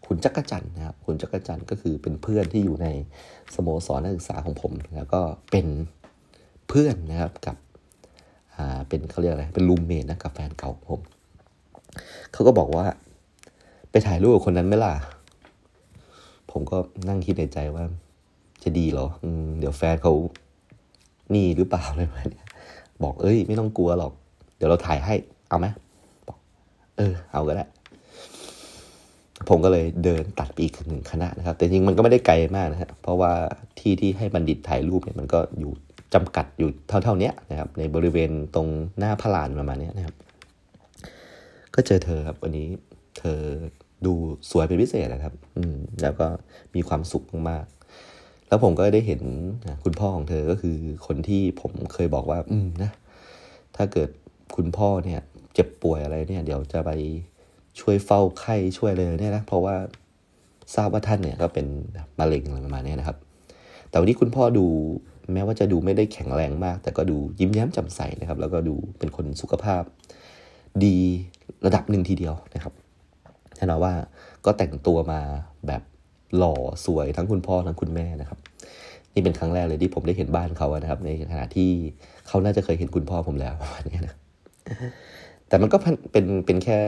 [0.07, 2.87] คุณจักรจันนะครับ คุณจักรจันก็คือเป็นเพื่อนที่อยู่ใน
[3.55, 5.19] สโมสรนักศึกษาของผม แล้วก็
[5.51, 5.67] เป็น
[6.69, 7.57] เพื่อนนะครับกับ
[8.55, 11.01] อ่าเป็นเขาเรียกอะไรเป็นรูมเมทนะกับแฟนเก่าผม
[12.33, 12.85] เขาก็บอกว่า
[13.91, 14.93] ไปถ่ายรูปกับคนนั้นไหมล่ะ
[16.51, 17.83] ผมก็นั่งคิดในใจว่า
[18.63, 20.13] จะดีเหรออืมเดี๋ยวแฟนเขา
[21.33, 22.43] นี่หรือเปล่าอะไรแบบนี้
[23.03, 24.13] บอกเอ้ย ไม่ต้องกลัวหรอก
[24.57, 25.13] เดี๋ยวเราถ่ายให้
[25.49, 25.67] เอาไหม
[26.27, 26.37] บอก
[26.97, 27.65] เออ เอาก็ได้
[29.49, 33.31] ผมก็เลยเดินตัดไปอีกหนึ่งคณะนะครับ แต่จริงมันก็ไม่ได้ไกลมากนะฮะเพราะว่า
[33.79, 35.71] ที่ที่ให้บัณฑิตถ่ายรูปเนี่ยมันก็อยู่
[36.13, 38.67] จำกัดอยู่เท่าๆนี้นะครับ ในบริเวณตรง
[38.99, 40.15] หน้าพระลานประมาณนี้นะครับ
[41.75, 42.67] ก็เจอเธอครับวันนี้
[43.17, 43.39] เธอ
[44.05, 44.13] ดู
[44.51, 46.27] สวยเป็นพิเศษนะครับ อืมแล้วก็
[46.75, 49.21] มีความสุขมากๆ แล้วผมก็ได้เห็น
[49.83, 52.91] คุณพ่อของเธอก็คือคนที่ผมเคยบอกว่า อืมนะ
[53.75, 54.09] ถ้าเกิด
[54.55, 55.21] คุณพ่อเนี่ย
[55.53, 56.91] เจ็บป่วยอะไรเนี่ย เดี๋ยวจะไป
[57.79, 59.75] ช่วยเฝ้าไข้ช่วยเลยเนี่ยนะเพราะว่า
[60.75, 61.65] ทราบว่าท่านเนี่ยก็เป็น
[62.19, 63.17] มะเร็งอะไรประมาณนี้นะครับ
[63.89, 64.65] แต่วันนี้คุณพ่อดู
[65.33, 69.83] แม้ว่าจะดูไม่ได้แข็งแรงมาก แต่ก็ดูยิ้มแย้มแจ่มใสนะครับ แล้วก็ดูเป็นคนสุขภาพ
[70.85, 70.95] ดี
[71.65, 72.73] ระดับหนึ่งทีเดียวนะครับ
[73.61, 73.93] แน่นอนว่า
[74.45, 75.21] ก็แต่งตัวมา
[75.67, 75.81] แบบ
[76.37, 76.55] หล่อ
[76.85, 78.39] สวยทั้งคุณพ่อทั้งคุณแม่นะครับ
[79.13, 81.69] นี่เป็นครั้งแรกเลยที่ผมได้เห็นบ้านเขานะครับ ในขณะที่
[82.27, 84.15] เขาน่าจะเคยเห็นคุณพ่อผมแล้วประมาณนี้นะ
[85.47, 85.77] แต่มันก็
[86.11, 86.79] เป็นเป็นแค่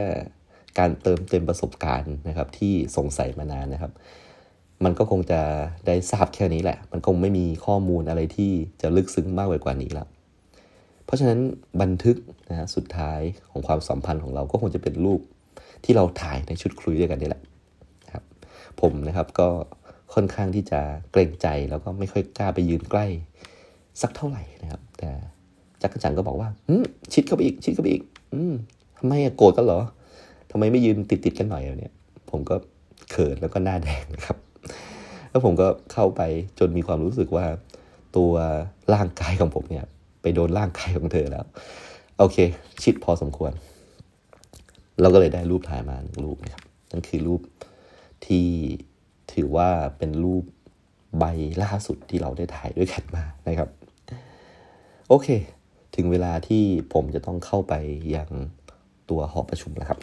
[0.80, 3.92] การเติมเต็มประสบการณ์นะครับ ที่สงสัยมานานนะครับ
[4.84, 5.42] มันก็คงจะ
[5.88, 8.52] ได้ทราบแค่นี้แหละ มันคงไม่มีข้อมูลอะไรที่
[8.82, 10.08] จะลึกซึ้งมากไปกว่านี้แล้ว
[11.06, 11.40] เพราะฉะนั้น
[11.82, 12.18] บันทึก
[12.50, 13.20] นะฮะสุดท้าย
[13.52, 15.22] ของความสัมพันธ์ของเราก็คงจะเป็นรูป
[15.84, 17.42] ที่เราถ่ายในชุดคุยด้วยกันนี่แหละ
[18.14, 18.24] ครับ
[18.82, 19.48] ผมนะครับก็
[20.14, 20.80] ค่อนข้างที่จะ
[21.12, 23.06] เกรงใจแล้วก็ไม่ค่อยกล้าไปยืนใกล้
[24.02, 25.10] สักเท่าไหร่นะครับ แต่
[25.82, 26.76] จักรจันก็บอกว่าอื
[27.14, 28.04] ชิดเข้าไปอีก ชิดเข้าไปอีก
[28.34, 28.54] อืม
[28.98, 29.82] ทำไมโกรธกันเหรอ
[30.52, 31.94] ทำไมไม่ยืนติดติดกันหน่อยเนี่ย
[32.30, 32.56] ผมก็
[33.12, 34.38] เขินแล้วก็หน้าแดงนะครับ
[35.30, 36.22] แล้วผมก็เข้าไป
[36.60, 37.46] จนมีความรู้สึกว่า
[38.16, 38.34] ตัว
[38.94, 39.86] ร่างกายของผมเนี่ย
[40.22, 41.46] ไปโดนร่างกายของเธอแล้ว
[42.20, 42.38] โอเค
[42.84, 43.52] ชิดพอสมควร
[45.02, 47.42] เราก็เลยได้รูปถ่ายมาหนึ่งรูปนะครับนั่นคือรูป
[48.26, 48.48] ที่
[49.34, 50.44] ถือว่าเป็นรูป
[51.20, 51.26] ใบ
[51.64, 53.70] ล่าสุดที่เราได้ถ่ายด้วยกันมานะครับ
[55.10, 55.28] โอเค
[55.96, 56.64] ถึงเวลาที่
[56.94, 57.74] ผมจะต้องเข้าไป
[58.16, 58.30] ยัง
[59.10, 60.00] ตัวหอประชุมแล้วครับ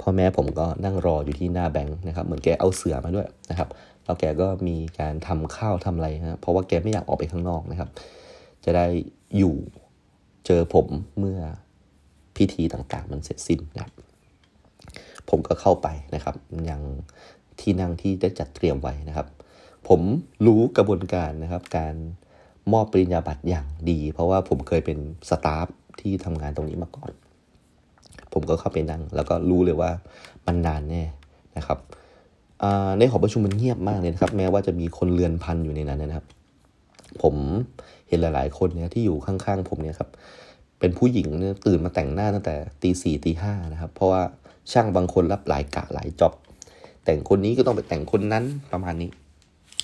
[0.00, 3.68] พ่อแม่ผมก็นั่งรออยู่ที่หน้าแบงค์นะครับ เหมือนแกเอาเสือมาด้วยนะครับ
[4.04, 7.88] แล้วแกก็มีการทำข้าวทำอะไรนะเพราะว่าแกไม่อยากออกไปข้างนอกนะครับ
[8.64, 8.86] จะได้
[9.38, 9.54] อยู่
[10.46, 10.86] เจอผม
[11.18, 11.38] เมื่อ
[12.40, 13.92] พิธีต่างๆ มันเสร็จสิ้นนะครับ
[15.30, 16.34] ผมก็เข้าไปนะครับ
[16.70, 16.82] ยัง
[17.60, 19.26] ที่นั่งที่ได้จัดเตรียมไว้นะครับ
[19.88, 20.00] ผม
[20.46, 21.94] รู้กระบวนการนะครับ การ
[22.72, 24.98] มอบปริญญาบัตรอย่างดี เพราะว่าผมเคยเป็น
[25.28, 25.66] สตาฟ
[26.00, 27.10] ที่ทำงานตรงนี้มาก่อน
[28.32, 29.90] ผมก็เข้าไปนั่ง แล้วก็รู้เลยว่า
[30.46, 31.02] มันนานแน่
[31.56, 31.78] นะครับ
[32.98, 36.26] ในหอประชุมมันเงียบมากเลยนะครับ แม้ว่าจะมีคนเรือนพันอยู่ในนั้นนะครับ
[37.22, 37.34] ผม
[38.08, 40.10] เห็นหลาย ๆ คนเนี่ยที่อยู่ข้าง ๆ ผมเนี่ยครับ
[40.80, 44.22] เป็นผู้หญิงเนี่ยตื่นมาแต่งหน้าตั้งแต่ตีสี่ตีห้านะครับ เพราะว่า
[44.72, 46.32] ช่างบางคนรับหลายกะหลายจ็อบ
[47.04, 49.10] แต่งคนนี้ก็ต้องไปแต่งคนนั้นประมาณนี้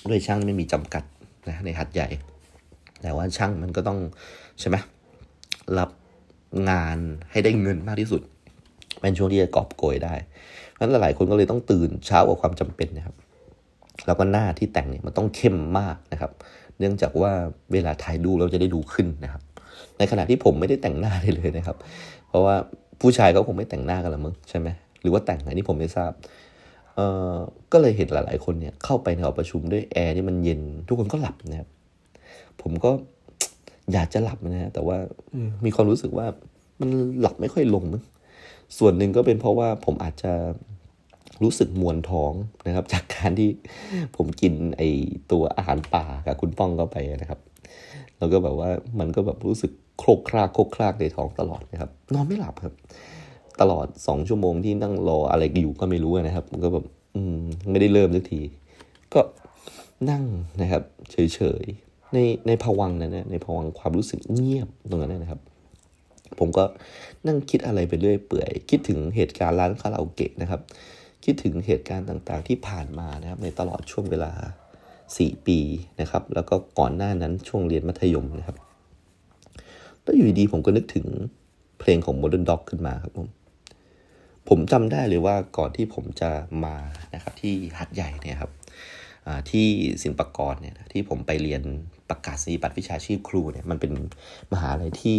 [0.09, 1.03] ด้วยช่างไม่มีจำกัด
[1.49, 2.07] นะในหัดใหญ่
[3.01, 3.99] แต่ว่าช่างมันก็ต้อง
[4.59, 4.75] ใช่ไหม
[5.79, 5.89] รับ
[6.69, 6.97] งาน
[7.31, 8.21] ให้ได้เงินมากที่สุด
[9.01, 10.13] เป็นช่วงที่จะกอบโกยได้
[10.71, 13.15] เพราะฉะนั้นหลายคนก็เลยต้องตื่นเช้ากว่าความจำเป็นนะครับ
[14.05, 16.31] แล้วก็หน้าที่แต่งเนี่ยมันต้องเข้มมากนะครับ
[16.79, 17.31] เนื่องจากว่า
[17.71, 19.41] เวลาถ่ายดูเราจะได้ดูขึ้นนะครับ
[19.97, 21.77] ในขณะที่ผมไม่ได้แต่งหน้าเลยนะครับ
[22.27, 22.55] เพราะว่า
[23.01, 24.67] ผู้ชายเขาคงไม่แต่งหน้ากันละมึงใช่ไหม
[25.01, 26.11] หรือว่าแต่งอันนี้ผมไม่ทราบ
[26.95, 27.35] เอ่อ
[27.71, 31.69] ก็เลยเห็นหลาย ๆ คนเนี่ยเข้าไปในหอประชุมด้วยแอร์ที่มันเย็นทุกคนก็หลับนะครับ
[32.61, 32.91] ผมก็
[33.93, 34.97] อยากจะหลับนะฮะแต่ว่า
[35.65, 36.27] มีความรู้สึกว่า
[36.79, 38.03] มันหลับไม่ค่อยลงมั้ง
[38.77, 40.31] ส่วนหนึ่งก็เป็นเพราะว่าผมอาจจะ
[41.43, 42.33] รู้สึกมวนท้อง
[42.67, 43.49] นะครับ จากการที่
[44.15, 44.81] ผมกินไอ
[45.31, 47.39] ตัวอาหารป่ากับคุณป้องเข้าไปนะครับ
[48.19, 48.69] แล้วก็แบบว่า
[48.99, 52.73] มันก็แบบรู้สึกโครกครากโครกครากในท้องตลอดนะครับ นอนไม่หลับครับ
[53.61, 56.85] ตลอดสองชั่วโมงที่นั่งรออะไรอยู่ก็ไม่รู้นะครับ มันก็แบบ
[57.15, 58.41] อืมไม่ได้เริ่มสักที
[59.13, 59.21] ก็
[60.09, 60.23] นั่ง
[60.61, 62.17] นะครับ เฉยๆ ใน
[62.47, 65.41] ในภวังนั้นนะในภวังความรู้สึกเงียบตรงนั้นนะครับ
[66.39, 66.63] ผมก็
[67.27, 70.61] นั่งคิดอะไรไปเรื่อยเปื่อย คิดถึงเหตุการณ์ร้านคาราโอเกะนะครับ
[71.25, 74.31] คิดถึงเหตุการณ์ต่างๆ ที่ผ่านมานะครับ ในตลอดช่วงเวลา
[75.15, 75.59] 4 ปี
[76.01, 78.57] นะครับ แล้วก็ก่อนหน้านั้นช่วงเรียนมัธยมนะครับ
[80.03, 81.05] แล้วอยู่ดีผมก็นึกถึง
[81.79, 83.27] เพลงของ Modern Dog ขึ้นมาครับผม
[84.49, 86.29] ผมจำได้เลยว่าก่อนที่ผมจะ
[86.65, 86.75] มา
[87.13, 88.51] นะครับที่หัดใหญ่เนี่ยครับ
[89.49, 89.67] ที่
[90.01, 91.61] สินปกรเนี่ยที่ผมไปเรียน
[92.09, 93.91] ประกาศนียบัตรวิชาชีพครูเนี่ยมันเป็น
[94.51, 95.17] มหาลัยที่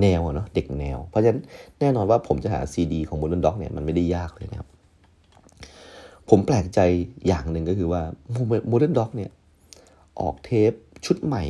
[0.00, 1.40] แนวเนาะเด็กแนว เพราะฉะนั้น
[1.80, 4.68] แน่นอนว่าผมจะหาซีดีของ Modern Dog เนี่ยมันไม่ได้ยากเลยนะครับ
[6.34, 6.80] ผมแปลกใจ
[7.26, 8.02] อย่างหนึ่งก็คือว่า
[8.70, 9.30] Modern Dog เนี่ย
[10.20, 10.72] ออกเทป
[11.06, 11.44] ชุดใหม่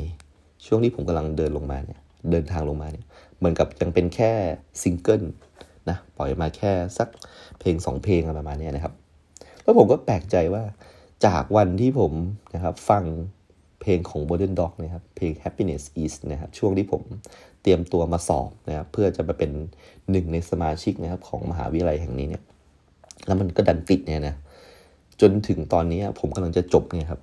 [0.66, 2.00] ช่วงที่ผมกำลังเดินลงมาเนี่ย
[2.30, 3.04] เดินทางลงมาเนี่ย
[3.38, 4.32] เหมือนกับยังเป็นแค่
[4.82, 5.22] ซิงเกิล
[5.88, 7.08] นะ ปล่อยมาแค่สัก
[7.60, 8.94] เพลงสองเพลงอะไรประมาณนี้นะครับ
[9.62, 10.62] แล้วผมก็แปลกใจว่า
[11.26, 12.12] จากวันที่ผม
[12.54, 13.04] นะครับฟัง
[13.80, 17.02] เพลงของ Modern Dog นะครับ เพลง Happiness Is นะครับ ช่วงที่ผม
[17.62, 19.50] เตรียมตัวมาสอบนะครับ เพื่อจะมาเป็น
[20.10, 22.42] หนึ่งในสมาชิกนะครับของมหาวิทยาลัยแห่งนี้เนี่ย
[23.26, 24.36] แล้วมันก็ดันติดเนี่ยนะ
[25.20, 27.20] จนถึงตอนนี้ผมกำลังจะจบเนี่ยครับ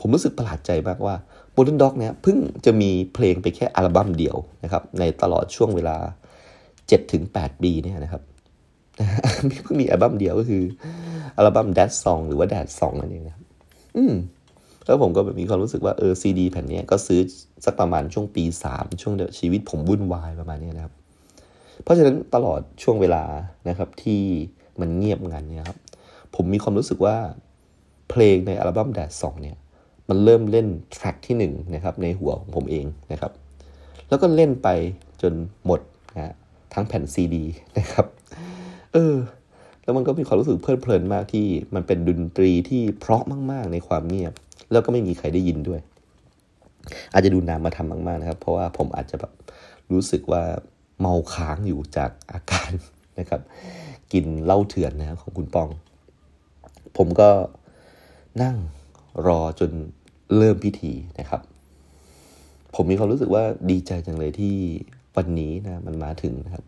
[0.00, 1.14] ผมรู้สึกประหลาดใจมากว่า
[1.56, 2.36] Modern Dog เนี่ยเพิ่ง
[2.66, 5.96] จะมีเพลงไปแค่อัลบั้มเดียวนะครับ ในตลอดช่วงเวลา
[6.80, 8.22] 7-8 ปีเนี่ยนะครับ
[9.64, 10.62] เพิ่งมีอัลบั้มเดียวก็คือ
[11.36, 13.44] อัลบั้ม Dad Song หรือว่า Dad Song นั่นเองนะครับ
[13.96, 14.14] อืม
[14.86, 17.20] แล้วผมก็มีความรู้สึกว่าเออซีดีแผ่นนี้ก็ซื้อ
[17.64, 20.94] สักประมาณช่วงปีสามช่วงเดียวชีวิตผมวุ่นวายประมาณนี้นะครับ
[21.82, 23.24] เพราะฉะนั้นตลอดช่วงเวลา
[23.68, 24.22] นะครับที่
[24.80, 25.78] มันเงียบงันเนี่ยครับ
[26.34, 27.16] ผมมีความรู้สึกว่า
[28.10, 29.56] เพลงในอัลบั้มแดดสองเนี่ย
[30.08, 31.44] มันเริ่มเล่นแทร็กที่1น
[31.74, 33.32] นะครับในหัวของผมเองนะครับ
[34.08, 34.68] แล้วก็เล่นไป
[35.22, 35.32] จน
[35.66, 35.80] หมด
[36.16, 36.34] นะ
[36.74, 37.44] ทั้งแผ่นซีดี
[37.78, 38.06] นะครับ
[38.92, 39.14] เออ
[39.82, 44.32] แล้วมันก็มีความรู้สึกเพลิดเพลินมากที่มันเป็นดนตรีที่เพราะมาก ๆ ในความเงียบ
[44.72, 45.80] แล้วก็ไม่มีใครได้ยินด้วย
[47.12, 49.32] อาจจะดูนามมาทำมาก ๆ นะครับ เพราะว่าผมอาจจะแบบ
[49.92, 50.42] รู้สึกว่า
[51.00, 52.70] เมาค้างอยู่จากอาการ
[53.18, 53.40] นะครับ
[54.12, 55.68] กินเหล้าเถื่อนนะครับของคุณปอง
[56.96, 57.28] ผมก็
[58.42, 58.56] นั่ง
[59.26, 59.70] รอจน
[60.36, 61.40] เริ่มพิธีนะครับ
[62.74, 64.54] ผมมีความรู้สึกว่าดีใจจังเลยที่
[65.16, 66.64] วันนี้นะมันมาถึงนะครับ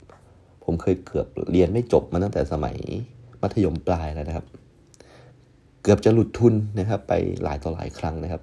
[0.64, 2.76] ผมเคยเกือบเรียนไม่จบมาตั้งแต่สมัย
[3.42, 4.46] มัธยมปลายแล้วนะครับ
[5.82, 7.12] เกือบจะหลุดทุนนะครับ ไป
[7.42, 8.42] หลายต่อหลายครั้งนะครับ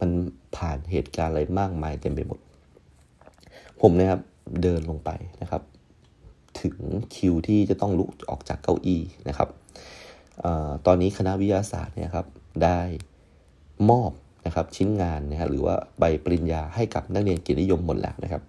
[0.00, 0.10] มัน
[0.56, 2.38] ผ่านเหตุการณ์อะไรมากมายเต็มไปหมด
[3.80, 4.20] ผมนะครับ
[4.62, 5.10] เดินลงไป
[5.42, 5.62] นะครับ
[6.60, 6.76] ถึง
[7.14, 9.48] คิวที่จะต้องลุกออกจากเก้าอี้นะครับ
[10.86, 12.26] ตอนนี้คณะวิทยาศาสตร์เนี่ยครับ
[12.64, 12.80] ได้
[13.90, 14.10] มอบ
[14.46, 18.42] นะครับชิ้นงานนะครับหรือว่าใบปริญญาให้กับนักเรียนเกียรตินิยมหมดแล้วนะครับ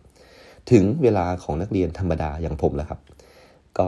[0.71, 2.99] ถึงเวลาของนักเรียนธรรมดาอย่างผมแล้วครับ
[3.77, 3.85] ก็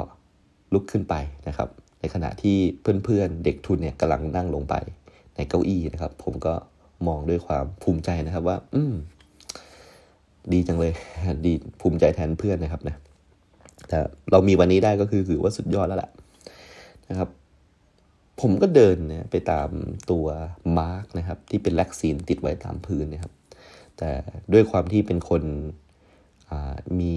[0.73, 1.15] ลุกขึ้นไป
[1.47, 1.69] นะครับ
[1.99, 4.75] ในขณะที่เพื่อนๆเด็กทุนเนี่ยกำลังนั่งลงไป
[5.35, 6.53] ในเก้าอี้นะครับ ผมก็
[7.07, 8.93] มองด้วยความภูมิใจนะครับว่า อืม
[10.53, 10.93] ดีจังเลย
[11.45, 12.95] ดีภูมิใจแทนเพื่อนนะครับนะ
[13.87, 13.97] แต่
[14.31, 16.11] เรามีวันนี้ได้ก็คือถือว่าสุดยอดแล้วแหละ
[17.09, 17.29] นะครับ
[18.41, 19.69] ผมก็เดินเนี่ยไปตาม
[20.11, 20.25] ตัว
[20.77, 23.33] มาร์กนะครับที่เป็นแล็กซีนติดไว้ตามพื้นนะครับ
[23.97, 24.11] แต่
[24.53, 25.43] ด้วยความที่เป็นคน
[26.99, 27.15] มี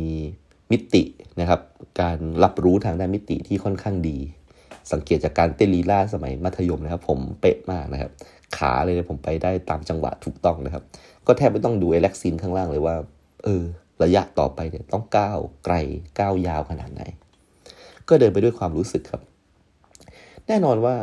[0.71, 1.03] มิติ
[1.41, 1.61] นะครับ
[2.01, 4.19] การรับรู้ทางด้านมิติที่ค่อนข้างดี
[4.93, 8.11] สังเกตจากการเต้นลีลาสมัยมัธยมนะครับ ผมเป๊ะมากนะครับ
[8.57, 10.83] ขาเลยผมไปได้ตามจังหวะถูกต้องนะครับ
[11.27, 12.95] ก็แทบไม่ต้องดูไอ้แล็กซีนข้างล่างเลยว่า
[13.45, 13.63] เออ
[14.03, 15.75] ระยะต่อไปเนี่ยต้องก้าวไกล
[16.19, 17.03] ก้าวยาวขนาดไหน
[18.09, 19.23] ก็เดินไปด้วยความรู้สึกครับ
[20.53, 20.97] แน่นอนว่า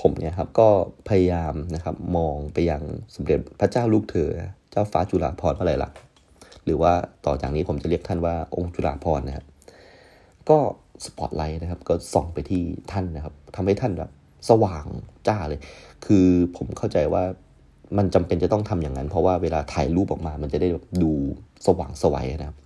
[0.00, 0.68] ผมเนี่ยครับก็
[1.08, 2.82] พยายามนะครับมองไปยัง
[3.14, 4.28] สมเด็จพระเจ้าลูกเธอ
[4.70, 5.98] เจ้าฟ้าจุฬาภรณ์พระไรลักษณ์
[6.64, 6.92] หรือว่า
[7.26, 9.46] ต่อจากนี้ผมจะเรียกท่านว่าองค์จุฬาภรณ์นะครับ
[10.48, 10.58] ก็
[11.04, 14.10] สปอตไลท์นะครับก็ส่องไปที่ท่านนะครับทำให้ท่านแบบ
[14.48, 14.84] สว่าง
[15.28, 15.60] จ้าเลย
[16.06, 16.26] คือ
[16.56, 17.22] ผมเข้าใจว่า
[17.98, 20.68] มันจำเป็นจะต้องทำอย่างนั้น เพราะว่าเวลาถ่ายรูปออกมา มันจะได้
[21.02, 21.12] ดู
[21.66, 22.56] สว่างสวัยนะครับ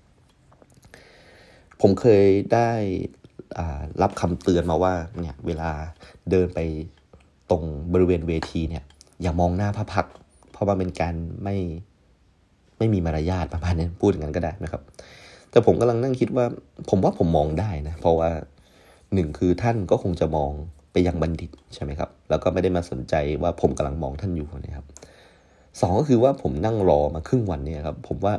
[1.81, 2.25] ผมเคย
[2.55, 2.71] ได้
[4.03, 5.71] รับคำเตือนมาว่าเนี่ยเวลา
[6.31, 6.61] เดินไป
[7.51, 7.63] ตรง
[7.93, 8.85] บริเวณเวทีเนี่ย
[9.23, 10.07] อย่ามองหน้าพระพัก
[10.53, 11.15] เพราะว่าเป็นการ
[11.45, 11.57] ไม่
[12.79, 14.83] ไม่มีมารยาทประมาณนี้พูดอย่างนั้นก็ได้นะครับ
[15.51, 16.47] แต่ผมกำลังนั่งคิดว่า
[16.91, 18.31] ผมว่าผมมองได้นะ เพราะว่า
[19.15, 20.51] หนึ่งคือท่านก็คงจะมอง
[20.93, 24.87] ไปยังบัณฑิตใช่ไหมครับ แล้วก็ไม่ได้มาสนใจว่าผมกำลังมองท่านอยู่นะครับ
[25.81, 28.35] สองก็คือว่าผมนั่งรอมาครึ่งวันเนี่ยครับ ผมว่า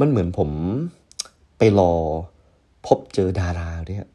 [0.00, 0.50] มันเหมือนผม
[1.58, 1.92] ไปรอ
[2.86, 4.08] พบเจอดาราเนี่ย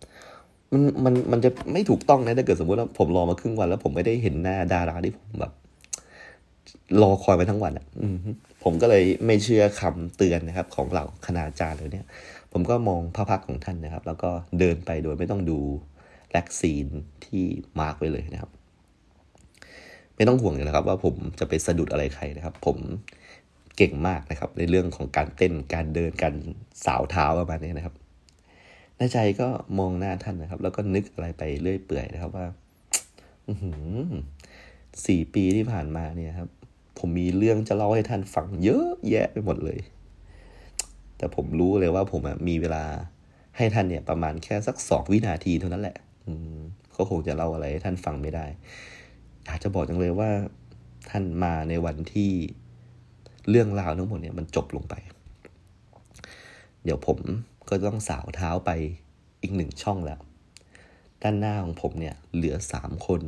[0.71, 5.53] มันมันมันจะไม่ถูกต้องนะถ้าเกิดสมมติว่าผมรอมาครึ่งวันแล้วผมไม่ได้เห็นหน้าดาราที่ผมแบบ
[7.01, 7.85] รอคอยมาทั้งวันอะ
[8.63, 12.05] ผมก็เลยไม่เชื่อคำเตือนนะครับ ของเหล่าคณาจารย์เลยเนี่ย
[12.51, 14.29] ผมก็มองพระพักของท่านนะครับ แล้วก็
[14.59, 15.59] เดินไปโดยไม่ต้องดู
[16.31, 16.87] แล็กซีน
[17.25, 17.43] ที่
[17.79, 18.51] มาร์กไว้เลยนะครับ
[20.15, 22.77] ไม่ต้องห่วงเลยนะครับ ว่าผมจะไปสะดุดอะไรใครนะครับ ผม
[23.77, 26.33] เก่งมากนะครับ ในเรื่องของการเต้นการเดินการ
[26.85, 27.95] สาวเท้าประมาณนี้นะครับ
[28.97, 29.47] ในใจก็
[29.79, 32.45] มองหน้าท่านนะครับ แล้วก็นึกอะไรไปเรื่อยเปื่อยนะครับว่า
[35.05, 36.49] สี่ปีที่ผ่านมาเนี่ยครับ
[36.99, 39.79] ผมมีเรื่องจะเล่าให้ท่านฟังเยอะแยะไปหมดเลย
[41.17, 42.83] แต่ผมรู้เลยว่าผมมีเวลา
[43.57, 45.97] ให้ท่านเนี่ย ประมาณแค่สักสองวินาทีเท่านั้นแหละ
[46.27, 46.57] อืม
[46.95, 48.45] ก็คงจะเล่าอะไรให้ท่านฟังไม่ได้
[49.45, 50.29] อยากจะบอกจังเลยว่า
[51.09, 52.31] ท่านมาในวันที่
[53.49, 54.95] เรื่องราวทั้งหมดเนี่ยมันจบลงไป
[56.83, 57.17] เดี๋ยวผม
[57.69, 58.71] ก็ต้องสาวเท้าไป
[59.41, 60.19] อีกหนึ่งช่องแล้ว
[61.21, 63.21] ด้านหน้าของผมเนี่ยเหลือสามคน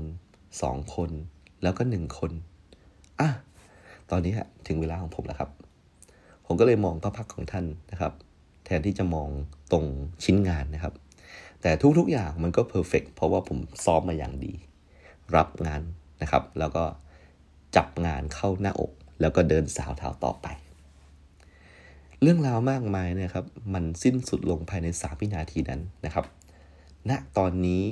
[0.61, 1.09] สองคน
[1.63, 2.31] แล้วก็หนึ่งคน
[3.19, 3.29] อะ
[4.09, 5.49] ตอนนี้ฮะถึงเวลาของผมแล้วครับ
[6.45, 8.13] ผมก็เลยมองพระพักของท่านนะครับ
[8.65, 9.29] แทนที่จะมอง
[9.71, 9.85] ตรง
[10.23, 10.93] ชิ้นงานนะครับ
[11.61, 14.53] แต่ทุกๆอย่างมันก็เพอร์เฟกเพราะว่าผมซ้อมมาอย่างดี
[15.35, 15.81] รับงาน
[16.21, 16.83] นะครับ แล้วก็
[17.75, 18.91] จับงานเข้าหน้าอก
[19.21, 20.47] แล้วก็เดินสาวเท้าต่อไป
[22.21, 26.25] เรื่องราวมากมายนะครับมันสิ้นสุดลงภายในสามวินาทีนั้นนะครับ
[27.09, 27.83] ณตอนนี้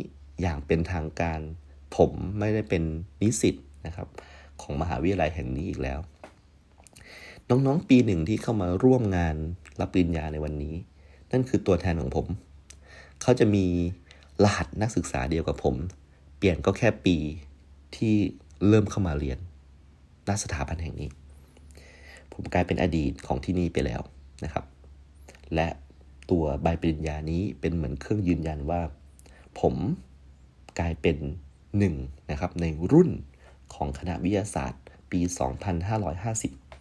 [0.41, 1.40] อย่างเป็นทางการ
[1.95, 2.84] ผมไม่ได้เป็น
[3.22, 3.56] นิสิต
[3.86, 4.08] นะครับ
[4.62, 6.00] ของมหาวิทยาลัยแห่งนี้อีกแล้ว
[7.50, 9.36] น้องๆปีหนึ่งที่เข้ามาร่วมงาน
[9.80, 10.76] รับปริญญาในวันนี้
[11.32, 12.28] นั่นคือตัวแทนของผม
[13.22, 13.66] เขาจะมี
[14.44, 15.76] รหัสนักศึกษาเดียวกับผม
[16.38, 17.18] เปลี่ยนก็แค่ปี
[17.95, 18.14] ที่
[18.68, 19.40] เริ่มเข้ามาเรียน
[20.28, 21.10] ณสถาบันแห่งนี้
[22.34, 24.01] ผมกลายเป็นอดีตของที่นี่ไปแล้ว
[24.43, 24.65] นะครับ
[25.55, 25.68] และ
[26.31, 28.81] ตัวใบปริญญานี้เป็นเหมือนเครื่องยืนยันว่า
[29.60, 29.76] ผม
[30.80, 31.18] กลายเป็น
[31.77, 31.95] หนึ่ง
[32.31, 33.10] นะครับในรุ่น
[33.73, 35.19] ของคณะวิทยาศาสตร์ปี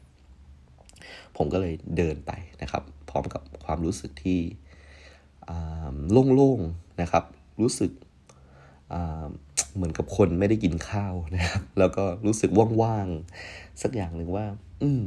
[0.08, 4.40] 2550 ผมก็เลยเดินไปนะครับ พร้อมกับความรู้สึกที่
[6.12, 7.24] โล่งๆนะครับ
[7.60, 7.90] รู้สึก
[9.74, 12.50] เหมือนกับคนไม่ได้กินข้าวนะครับ แล้วก็รู้สึก
[12.82, 14.46] ว่างๆ สักอย่างหนึ่งว่า
[14.82, 15.02] อืม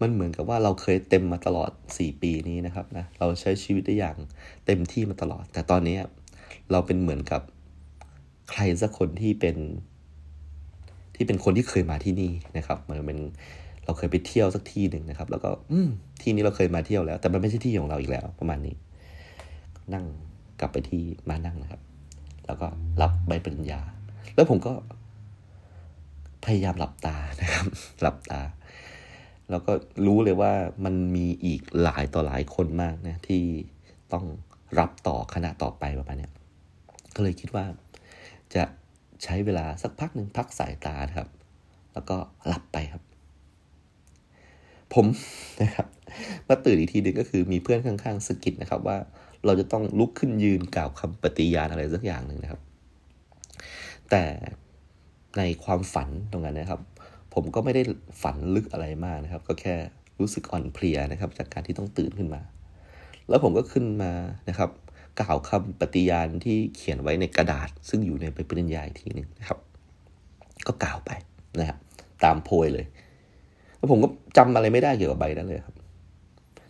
[0.00, 4.16] มันเหมือนกับว่าเราเคยเต็มมาตลอด 4 ปีนี้นะครับนะเราใช้ชีวิตได้อย่าง
[4.66, 5.98] เต็มที่มาตลอด แต่ตอนนี้
[6.70, 7.42] เราเป็นเหมือนกับ
[8.50, 9.56] ใครสักคนที่เป็น
[11.16, 13.20] ที่เป็นคนที่เคยมาที่นี่นะครับมันเป็น
[13.84, 15.88] เราเคยไปเที่ยวสักที่หนึ่งนะครับ แล้วก็ อืม
[16.22, 18.74] ที่นี้เราเคยมาเที่ยวแล้ว แต่มันไม่ใช่ที่ของเราอีกแล้ว ประมาณนี้
[19.94, 20.04] นั่ง
[20.60, 21.80] กลับไปที่มานั่งนะครับ
[22.46, 22.66] แล้วก็
[23.02, 23.80] รับใบปริญญา
[24.34, 24.72] แล้วผมก็
[26.44, 27.66] พยายามหลับตานะครับ
[28.02, 28.40] หลับตา
[29.50, 29.72] แล้วก็
[30.06, 30.52] รู้เลยว่า
[30.84, 33.42] มันมีอีกหลายต่อหลายคนมากนะที่
[34.12, 34.24] ต้อง
[34.78, 36.28] รับต่อคณะต่อไปประมาณนี้
[37.14, 37.64] ก็เลยคิดว่า
[38.54, 38.64] จะ
[39.24, 41.28] ใช้เวลาสักพักหนึ่งพักสายตาครับ
[41.94, 42.16] แล้วก็
[42.46, 43.02] หลับไปครับ
[44.94, 45.06] ผม
[45.60, 45.86] นะครับ
[46.48, 48.96] มาตื่นอีกทีหนึ่งก็คือมีเพื่อนข้างๆสกิดนะครับ ว่า
[49.44, 52.60] เราจะต้องลุกขึ้นยืนกล่าวคำปฏิญาณอะไรสักอย่างหนึ่งนะครับ
[54.10, 54.24] แต่
[55.38, 56.80] ในความฝันตรงนั้นนะครับ
[57.36, 57.82] ผมก็ไม่ได้
[58.22, 59.74] ฝันลึกอะไรมากนะครับ ก็แค่
[60.20, 62.40] รู้สึกอ่อนเพลียนะครับ จากการที่ต้องตื่นขึ้นมา
[63.28, 64.12] แล้วผมก็ขึ้นมา
[64.48, 64.70] นะครับ
[65.20, 69.58] กล่าวคำปฏิญาณที่เขียนไว้ในกระดาษ ซึ่งอยู่ในใบปริญญาอีกทีหนึ่งนะครับ
[70.66, 71.10] ก็กล่าวไป
[71.58, 71.78] นะครับ
[72.24, 72.86] ตามโพยเลย
[73.76, 75.76] แล้วผมก็จำอะไรไม่ได้เกี่ยวกับใบนั้นเลยครับ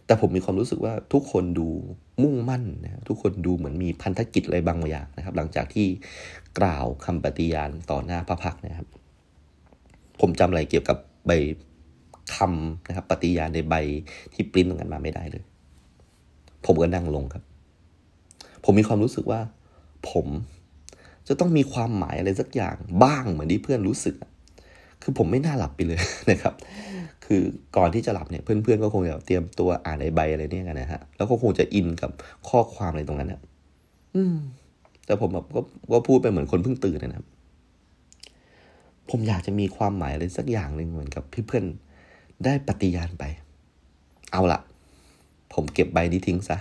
[0.06, 1.68] แต่ผมมีความรู้สึกว่าทุกคนดู
[2.22, 5.86] มุ่งมั่นนะทุกคนดูเหมือนมีพันธกิจอะไรบางอย่างนะครับ หลังจากที่
[6.58, 8.88] กล่าวคำปฏิญาณต่อหน้าพระพักนะครับ
[10.20, 11.32] ผมจำอะไรเกี่ยวกับใบ
[12.34, 13.74] คำนะครับ ปฏิญาณในใบ
[14.32, 15.42] ที่ปริ้นตรงนั้นมาไม่ได้เลย
[16.66, 17.42] ผมก็นั่งลงครับ
[18.64, 19.40] ผมมีความรู้สึกว่า
[20.10, 20.26] ผม
[21.28, 24.14] จะต้องมีความหมายอะไรสักอย่างบ้างเหมือนที่เพื่อนรู้สึก
[25.02, 26.54] คือผมไม่น่าหลับไปเลยนะครับ
[27.24, 27.42] คือ
[27.76, 32.10] ก่อนที่จะหลับเนี่ยเพื่อนๆก็คงจะเตรียมตัวอ่านในใบอะไรเนี่ยกันนะฮะ แล้วก็คงจะอินกับ
[32.48, 33.40] ข้อความอะไรตรงนั้นนะ
[34.16, 34.36] อืม
[35.06, 35.60] แต่ผมแบบก็
[35.92, 37.26] ก็พูดไปเหมือนคนเพิ่งตื่นนะครับ
[39.10, 43.24] ผมอยากจะมีความหมายอะไรสักอย่างหนึ่งเหมือนกับเพื่อนๆได้ปฏิญาณไป
[44.32, 44.60] เอาละ
[45.54, 46.56] ผมเก็บใบนี้ทิ้งซะ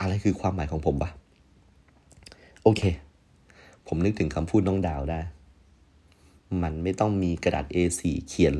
[0.00, 1.10] อะไรคือความหมายของผมวะ
[2.62, 2.82] โอเค
[3.86, 5.20] ผมนึกถึงคำพูดน้องดาวได้
[6.62, 8.54] มันไม่ต้องมีกระดาษ A4 เขียน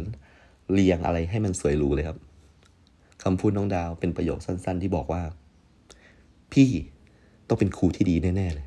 [0.73, 2.19] เรียงอะไรให้มันสวยหรูเลยครับ
[3.23, 5.23] คำพูดน้องดาวเป็นประโยคสั้น ๆ ที่บอกว่า
[6.53, 6.69] พี่
[7.49, 8.67] ต้องเป็นครูที่ดีแน่ ๆ เลย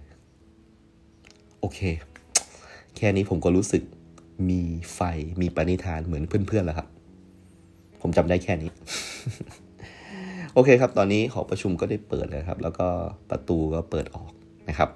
[1.59, 1.79] โอเค
[2.95, 3.83] แค่นี้ผมก็รู้สึก
[4.49, 4.61] มี
[4.93, 4.99] ไฟ
[5.41, 6.87] มีปณิธานเหมือนเพื่อนๆแล้วครับ
[8.01, 8.71] ผมจำได้แค่นี้
[10.53, 12.87] โอเคครับ ตอนนี้หอประชุมก็ได้เปิดแล้วครับ แล้วก็
[13.29, 14.31] ประตูก็เปิดออก
[14.69, 14.89] นะครับ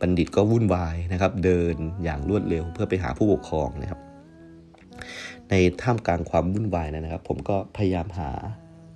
[0.00, 4.00] บัณฑิตก็วุ่นวายนะครับ เดินอย่างรวดเร็วเพื่อไปหาผู้ปกครองนะครับ
[5.50, 8.30] ในท่ามกลางความวุ่นวายนะครับ ผมก็พยายามหา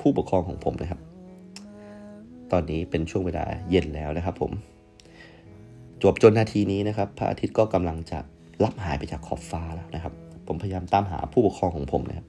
[0.01, 1.01] ผู้ปกครองของผมนะครับ
[2.53, 4.53] ตอนนี้เป็นช่วงเวลาเย็นแล้วนะครับ ผม
[6.03, 8.19] จบจนนาทีนี้นะครับ พระอาทิตย์ก็กำลังจะ
[8.65, 10.13] ลับหายไปจากขอบฟ้าแล้วนะครับ
[10.47, 12.27] ผมพยายามตามหาผู้ปกครองของผมนะครับ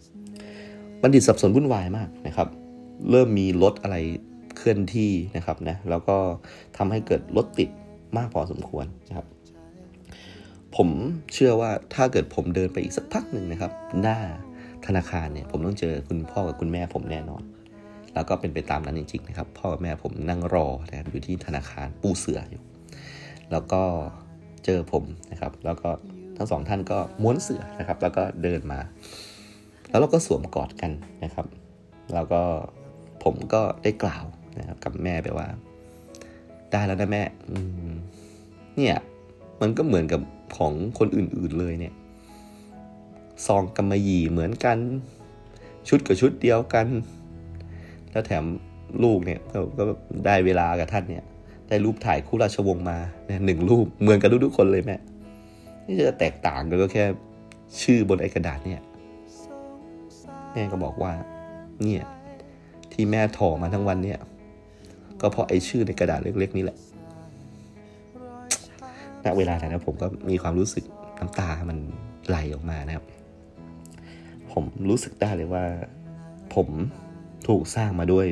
[1.02, 2.48] บัณฑิตสับสนวุ่นวายมากนะครับ
[3.10, 3.98] เริ่มมีรถอะไร
[4.58, 6.18] เคลื่อนที่นะครับนะแล้วก็
[6.78, 7.70] ทำให้เกิดรถติด
[8.18, 9.28] มากพอสมควรนะครับ
[10.76, 10.90] ผม
[11.34, 13.72] เชื่อว่าถ้าเกิดผมเดินไปอีกสักพักหนึ่งนะครับ
[14.02, 14.18] หน้า
[14.86, 17.44] ธนาคารเนี่ยผมต้องเจอคุณพ่อกับคุณแม่ผมแน่นอน
[18.14, 22.62] แล้วก็เป็นไปตามนั้นจริงๆนะครับ พ่อกับแม่ผมนั่งรอนะครับอยู่ที่ธนาคารปูเสืออยู่
[23.52, 23.82] แล้วก็
[24.66, 25.90] เจอผมนะครับ แล้วก็
[26.38, 28.80] ทั้งสองท่านก็ม้วนเสือนะครับ แล้วก็เดินมา
[29.90, 30.92] แล้วเราก็สวมกอดกัน
[31.24, 31.46] นะครับ
[32.14, 32.42] แล้วก็
[33.24, 34.26] ผมก็ได้กล่าว
[34.60, 35.48] นะครับ กับแม่ไปว่า
[36.72, 37.24] ได้แล้วนะแม่
[38.76, 38.96] เนี่ย
[39.62, 40.22] มันก็เหมือนกับ
[40.58, 41.94] ของคนอื่นๆเลยเนี่ย
[43.46, 44.78] ซองกำมะหยี่เหมือนกัน
[45.90, 46.88] ชุดกับชุดเดียวกัน
[48.12, 48.44] แล้วแถม
[49.04, 49.40] ลูกเนี่ย
[49.78, 49.84] ก็
[50.26, 51.24] ได้เวลากับท่านเนี่ย
[51.68, 52.98] ได้รูปถ่ายคู่ราชวงศ์มา
[53.46, 54.98] หนึ่งรูปเหมือนกันทุกๆคนเลยแม่
[55.86, 57.06] นี่จะแตกต่างกันก็แค่
[57.82, 58.82] ชื่อบนไอกระดาษเนี่ย
[60.52, 61.14] แม่ก็บอกว่า
[61.84, 62.04] เนี่ย
[62.92, 64.20] ที่แม่ถอมาทั้งวันเนี่ย
[65.22, 66.78] ก็เพราะไอ้ชื่อในกระดาษเล็ก ๆ นี่แหละ
[69.26, 70.84] ณเวลานั้นนะผมก็มีความรู้สึก
[71.20, 71.78] น้ำตามัน
[72.28, 73.06] ไหลออกมานะครับ
[74.52, 75.64] ผมรู้สึกได้เลยว่า
[76.56, 76.68] ผม
[77.48, 78.26] ถูกสร้างมาด้วย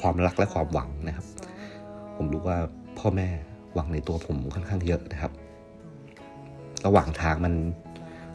[0.00, 1.26] ความรักและความหวังนะครับ
[2.16, 2.58] ผมรู้ว่า
[2.98, 3.28] พ่อแม่
[3.74, 5.32] หวังในตัวผมค่อนข้างเยอะนะครับ
[6.86, 7.54] ระหว่างทางมัน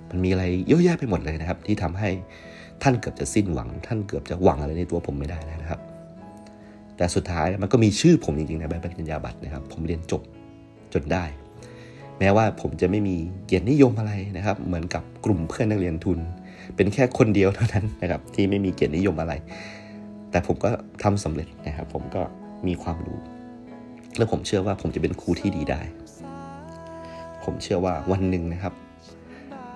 [0.10, 2.10] มันมีอะไรเยอะแยะไปหมดเลยนะครับ ที่ทำให้
[2.84, 5.82] ท่านเกือบจะสิ้นหวัง ท่านเกือบจะหวังอะไรในตัวผมไม่ได้นะครับ
[6.98, 10.22] แต่สุดท้ายมันก็มีชื่อผมจริงๆในใบปริญญาบัตรนะครับ ผมเรียนจบ
[10.94, 11.24] จนได้
[12.20, 13.16] แม้ว่าผมจะไม่มี
[13.46, 16.20] เกียรตินิยมอะไรนะครับ เหมือนกับกลุ่มเพื่อนนักเรียนทุน
[16.76, 19.34] เป็นแค่คนเดียวเท่านั้นนะครับ ที่ไม่มีเกียรตินิยมอะไร
[20.32, 20.70] แต่ผมก็
[21.04, 22.22] ทำสำเร็จนะครับ ผมก็
[22.68, 23.20] มีความรู้
[24.18, 25.82] และผมเชื่อว่าผมจะเป็นครูที่ดีได้
[27.46, 28.74] ผมเชื่อว่าวันหนึ่งนะครับ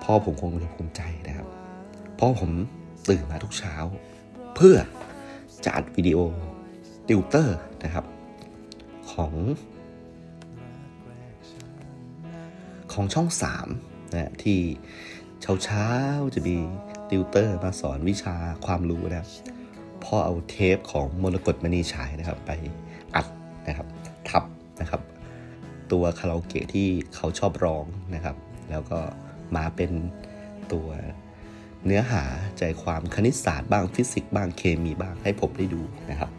[0.02, 2.50] พ่อผมคงจะภูมิใจนะครับเพราะผม
[3.08, 3.74] ตื่นมาทุกเช้า
[4.54, 4.76] เพื่อ
[5.64, 6.18] จะอัดวิดีโอ
[7.08, 8.04] ติวเตอร์นะครับ
[9.12, 9.34] ของ
[12.92, 13.28] ของช่อง
[13.70, 14.58] 3นะที่
[15.42, 15.88] เช้าเช้า
[16.34, 16.56] จะมี
[17.10, 18.36] ติวเตอร์มาสอนวิชา
[18.66, 19.28] ความรู้นะครับ
[20.04, 22.50] พ่อเอาเทปของมรกตมณีฉายนะครับ ไป
[23.14, 23.26] อัด
[23.68, 23.86] นะครับ
[24.28, 24.44] ทับ
[24.80, 25.00] นะครับ
[25.92, 27.84] ตัวคาราโอเกะที่เขาชอบร้อง
[28.14, 28.36] นะครับ
[28.70, 28.98] แล้วก็
[29.56, 29.90] มาเป็น
[30.72, 30.88] ตัว
[31.86, 32.22] เนื้อหา
[32.58, 36.30] ใจความคณิตศาสตร์บ้างฟิสิกส์บ้างเคมีบ้างให้ผมได้ดูนะครับ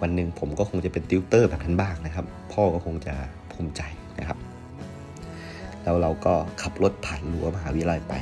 [0.00, 3.14] วันหนึ่งผมก็คงจะเป็นติวเตอร์แบบนั้นบ้างนะครับ พ่อก็คงจะ
[3.52, 3.82] ภูมิใจ
[4.18, 4.38] นะครับ
[5.82, 8.14] แล้วเราก็ขับรถผ่านรั้วมหาวิทยาลัยไป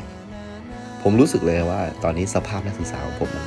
[1.02, 3.46] ผมรู้สึกเลยว่า ตอนนี้สภาพนักศึกษาของผมมัน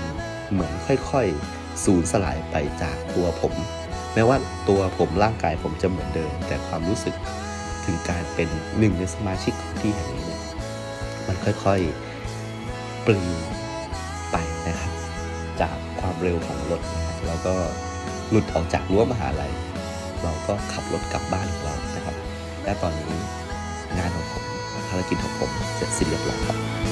[0.51, 0.73] เหมือน
[1.11, 3.53] ค่อย ๆ สูญสลายไปจากตัวผม
[4.13, 4.37] แม้ว่า
[4.69, 7.15] ตัวผมร่างกายผมจะเหมือนเดิม แต่ความรู้สึก
[7.85, 10.41] ถึงการเป็นหนึ่งในสมาชิกของที่แห่งนี้เนี่ย
[11.27, 13.29] มันค่อยๆปลิว
[14.31, 14.35] ไป
[14.67, 14.91] นะครับ
[15.61, 17.53] จากความเร็วของรถนะแล้วก็
[18.29, 19.53] หลุดออกจากรั้วมหาลัย
[20.23, 22.15] เราก็ขับรถกลับบ้านของเรานะครับ
[22.63, 23.13] และตอนนี้
[23.97, 24.43] งานของผม
[24.89, 26.90] ภารกิจของผมเสร็จสิ้นเรียบร้อยครับ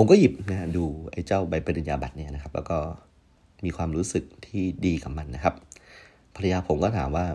[0.00, 2.78] ผมก็หยิบนะดูไอ้เจ้าใบปริญญาบัตรเนี่ยนะครับ แล้วก็
[3.64, 5.54] มีความรู้สึกที่ดีกับมันนะครับ
[6.36, 7.26] ภรรยาผมก็ถามว่า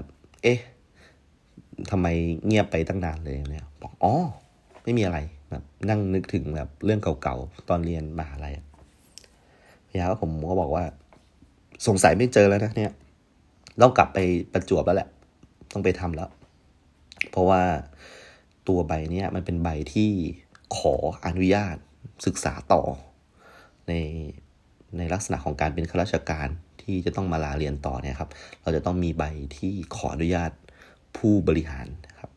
[0.44, 0.60] เอ๊ะ
[1.92, 2.08] ทำไม
[2.46, 4.14] เงียบไปตั้งนานเลยเนี่ยบอกอ๋อ
[4.84, 5.18] ไม่มีอะไร
[5.50, 8.54] แบบนั่งนึกถึงแบบเรื่องเก่าๆตอนเรียนมหาลัย
[9.88, 10.84] ภรรยาผมก็บอกว่า
[11.88, 12.92] สงสัยไม่เจอแล้วนะเนี่ย
[13.82, 14.20] ต้องกลับไป
[14.54, 15.10] ประจวบแล้วแหละ
[15.74, 16.30] ต้องไปทำแล้ว
[17.32, 17.62] เพราะว่า
[18.68, 20.12] ตัวใบเนี้ยมันเป็นใบที่
[20.78, 20.96] ขอ
[21.28, 21.78] อนุญาต
[22.26, 22.82] ศึกษาต่อ
[23.88, 23.94] ใน
[24.98, 26.48] ในลักษณะของการเป็นข้าราชการ
[26.82, 28.30] ที่จะต้องมาลาเรียนต่อเนี่ยครับ
[28.62, 29.24] เราจะต้องมีใบ
[29.58, 30.52] ที่ขออนุญาต
[31.18, 32.32] ผู้บริหารนะครับ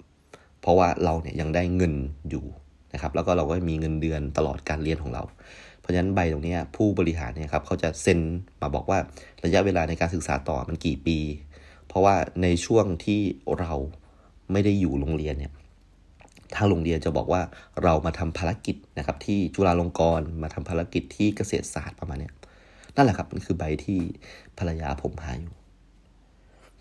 [0.60, 1.94] เพราะว่าเราเนี่ยยังได้เงิน
[2.30, 2.44] อยู่
[2.92, 5.22] นะครับ แล้วก็เราก็มีเงินเดือนตลอดการเรียนของเรา
[5.80, 8.20] เพราะฉะนั้นใบตรงนี้ผู้บริหารเนี่ยครับเขาจะเซ็น
[8.60, 8.98] มาบอกว่า
[9.44, 11.18] ระยะเวลาในการศึกษาต่อมันกี่ปี
[11.88, 13.20] เพราะว่าในช่วงที่
[13.58, 13.72] เรา
[14.52, 15.52] ไม่ได้อยู่โรงเรียนเนี่ย
[16.54, 17.42] ทางโรงเรียนจะบอกว่า
[17.82, 22.30] เรามาทำภารกิจนะครับที่จุฬาลงกรณ์มาทำภารกิจที่เกษตรศาสตร์ประมาณนี้
[22.96, 23.98] นั่นแหละครับมันคือใบที่
[24.58, 25.54] ภรรยาผมหาอยู่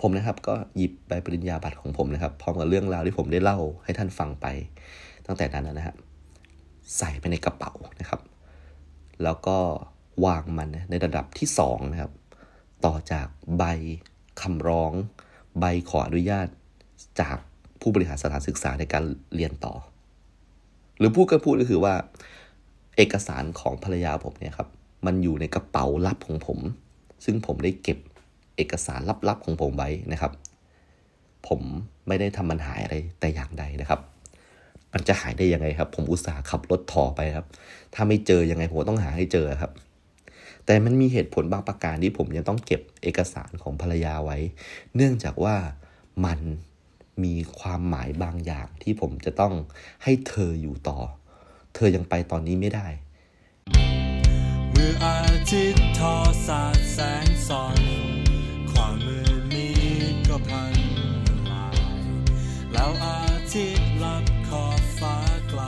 [0.01, 4.45] ผมนะครับก็หยิบใบปริญญาบัตรของผมนะครับ พร้อมกับเรื่องราวที่ผมได้เล่าให้ท่านฟังไป
[5.25, 5.95] ตั้งแต่นั้นนะฮะ
[6.97, 8.21] ใส่ไปในกระเป๋านะครับ
[9.23, 9.57] แล้วก็
[10.25, 12.11] วางมันในระดับที่สองนะครับ
[12.85, 13.27] ต่อจาก
[13.57, 13.63] ใบ
[14.41, 14.93] คำร้อง
[15.59, 16.47] ใบขออนุญาต
[17.21, 17.37] จาก
[17.87, 19.03] ผู้บริหารสถานศึกษาในการ
[19.35, 19.73] เรียนต่อ
[20.99, 21.93] หรือพูดก็พูดก็คือว่า
[22.97, 24.67] เอกสารของภรรยาผมเนี่ยครับ
[25.05, 26.59] มันอยู่ในกระเป๋าลับของผม
[27.25, 27.97] ซึ่งผมได้เก็บ
[28.57, 30.31] เอกสารลับๆของผมไว้นะครับ
[31.47, 31.61] ผม
[32.07, 33.99] ไม่ได้ทำมันหายอะไรแต่อย่างใดนะครับ
[34.93, 37.45] มันจะหายได้ยังไงครับ ผมอุตส่าห์ขับรถถอไปครับ
[37.93, 39.71] ถ้าไม่เจอยังไงผมต้องหาให้เจอครับ
[40.65, 44.37] แต่มันมีเหตุผลบางประการที่ผมยังต้องเก็บเอกสารของภรรยาไว้
[44.95, 45.55] เนื่องจากว่า
[46.25, 46.39] มัน
[47.23, 49.53] มีความหมายบางอย่างที่ผมจะต้อง
[50.03, 50.99] ให้เธออยู่ต่อ
[51.75, 52.87] เธอยังไปตอนนี้ไม่ได้
[54.71, 55.19] เมื่ออา
[55.51, 56.15] ทิตย์ทอ
[56.47, 57.77] สาดแสงส่อง
[58.71, 59.79] ความมืดนี้
[60.27, 60.75] ก็พัน
[61.51, 61.77] ลาย
[62.73, 63.21] แล้วอา
[63.53, 65.15] ทิตย์ลับขอบฟ้า
[65.49, 65.61] ไกล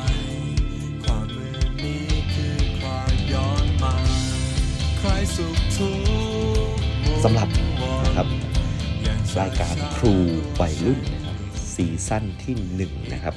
[1.04, 3.96] ความมืดนี้คือความย้อนมา
[4.98, 7.48] ใครสุขทุกข์สำหรับ
[8.06, 8.28] นะครับ
[9.40, 10.14] รายการครู
[10.60, 11.00] วัยรุ่น
[11.78, 13.36] ซีซั่นที่หนึ่งนะครับ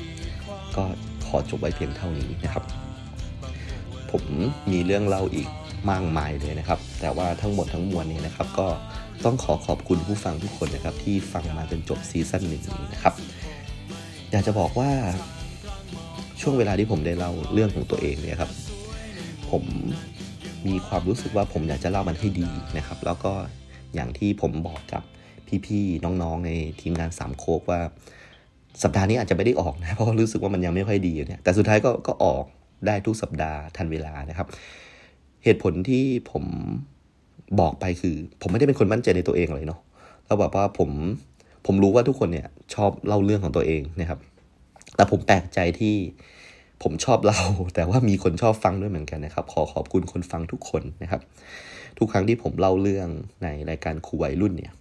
[0.76, 0.84] ก็
[1.26, 2.64] ขอจบไว้เพียงเท่านี้นะครับ
[4.10, 4.24] ผม
[4.72, 5.48] มีเรื่องเล่าอีก
[5.90, 8.66] มากมายเลยนะครับ แต่ว่าทั้งหมดทั้งมวลนี้นะครับ ก็
[9.24, 13.14] ต้องขอขอบคุณผู้ฟังทุกคนนะครับ ที่ฟังมาจนจบซีซั่นหนึ่งนี้นะครับ
[14.30, 14.90] อยากจะบอกว่า
[16.40, 18.50] ช่วงเวลาที่ผมได้เล่าเรื่องของตัวเองเนี่ยครับ
[19.50, 19.64] ผม
[20.66, 23.32] มีความรู้สึกว่าผมอยากจะเล่ามันให้ดีนะครับ แล้วก็
[23.94, 25.02] อย่างที่ผมบอกกับ
[25.66, 26.50] พี่ๆน้องๆใน
[26.80, 27.80] ทีมงานสามโคกว่า
[28.82, 32.44] สัปดาห์นี้อาจจะไม่ได้ออกนะเพราะรู้สึกว่ามันยังไม่ค่อยดีอยู่เนี่ยแต่สุดท้ายก็ก็ออก
[32.86, 34.46] ได้ทุกสัปดาห์ทันเวลานะครับ
[35.44, 36.44] เหตุผลที่ผม
[37.60, 39.80] บอกไปคือ ผมไม่ได้เป็นคนมั่นใจในตัวเองเลยเนาะ
[40.26, 40.90] แล้วแบบว่าผม
[41.66, 44.18] ผมรู้ว่าทุกคนเนี่ยชอบเล่าเรื่องของตัวเองนะครับ
[44.96, 45.94] แต่ผมแปลกใจที่
[46.82, 47.42] ผมชอบเล่า
[47.74, 51.20] แต่ว่ามีคนชอบฟังด้วยเหมือนกันนะครับ ขอขอบคุณคนฟังทุกคนนะครับ
[51.98, 53.08] ทุกครั้งที่ผมเล่าเรื่อง
[53.42, 54.72] ในรายการครูวัยรุ่นเนี่ย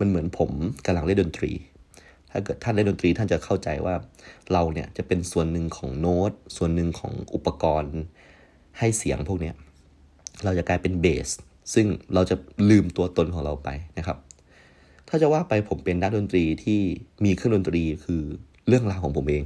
[0.00, 0.50] มันเหมือนผม
[0.86, 1.52] กำลังเล่นดนตรี
[2.30, 3.94] ถ้าเกิดท่านเล่นดนตรีท่านจะเข้าใจว่า
[4.52, 7.96] เราเนี่ยจะเป็นส่วนหนึ่งของโน้ต ส่วนหนึ่งของอุปกรณ์
[8.78, 9.54] ให้เสียงพวกเนี้ย
[10.44, 11.28] เราจะกลายเป็นเบส
[11.74, 12.36] ซึ่งเราจะ
[12.70, 14.18] ลืมตัวตนของเราไปนะครับ
[15.08, 16.80] ถ้าจะว่าไปผมเป็นนักดนตรีที่
[17.24, 18.22] มีเครื่องดนตรีคือ
[18.68, 19.44] เรื่องราวของผมเอง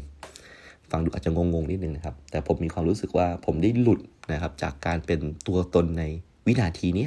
[0.91, 4.01] ฟังดูอาจจะงงๆนิดนึงนะครับ แต่ผมมีความรู้สึกว่าผมได้หลุด
[4.33, 6.05] นะครับจากการเป็นตัวตนใน
[6.47, 7.07] วินาทีนี้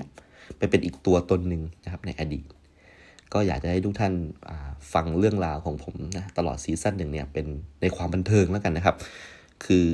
[0.58, 2.46] ไปเป็นอีกตัวตนหนึ่งนะครับในอดีต
[3.34, 4.14] ก็อยากจะให้ทุกท่าน
[4.94, 7.46] ฟังเรื่องราวของผมนะตลอดซีซั่นหนึ่งเนี่ยเป็น
[7.82, 8.96] ในความบันเทิงแล้วกันนะครับ
[9.66, 9.88] คือ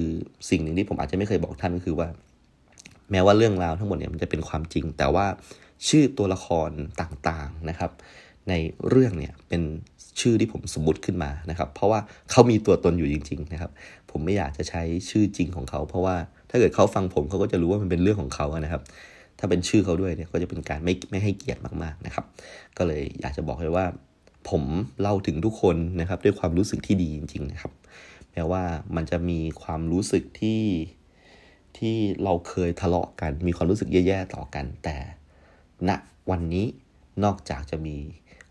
[0.49, 2.07] สิ่งหนึ่งที่ผมอาจจะไม่เคยบอกท่านก็คือว่า
[3.11, 5.25] แม้ว่าเรื่องราวทั้งหมดเนี่ยมันจะเป็นความจริง แต่ว่า
[5.87, 6.69] ชื่อตัวละคร
[7.01, 7.91] ต่างๆนะครับ
[8.49, 8.53] ใน
[8.89, 9.61] เรื่องเนี่ยเป็น
[10.21, 11.99] ชื่อที่ผมสมมติขึ้นมานะครับ เพราะว่า
[12.31, 13.71] เขามีตัวตนอยู่จริง ๆ นะครับ
[14.11, 16.15] ผมไม่อยากจะใช้ชื่อจริงของเขา เพราะว่า
[16.49, 18.81] ถ้าเกิดเขาฟังผมเขาก็จะรู้ว่ามันเป็นเรื่องของเขานะครับ
[19.39, 22.25] ถ้าเป็นชื่อเขาด้วยเนี่ยก็จะเป็นการไม่ไม่ให้เกียรติมากๆนะครับ
[22.77, 23.85] ก็เลยอยากจะบอกเลยว่า
[24.49, 24.63] ผม
[25.01, 27.73] เล่าถึงทุกคนนะครับ ด้วยความรู้สึกที่ดีจริง ๆ นะครับ
[28.31, 28.63] แม้ว่า
[28.95, 30.63] มันจะมีความรู้สึกที่
[31.77, 34.97] ที่เราเคยทะเลาะกัน มีความรู้สึกแย่ๆต่อกัน แต่
[35.89, 35.91] ณ
[36.29, 36.65] วันนี้
[37.23, 37.97] นอกจากจะมี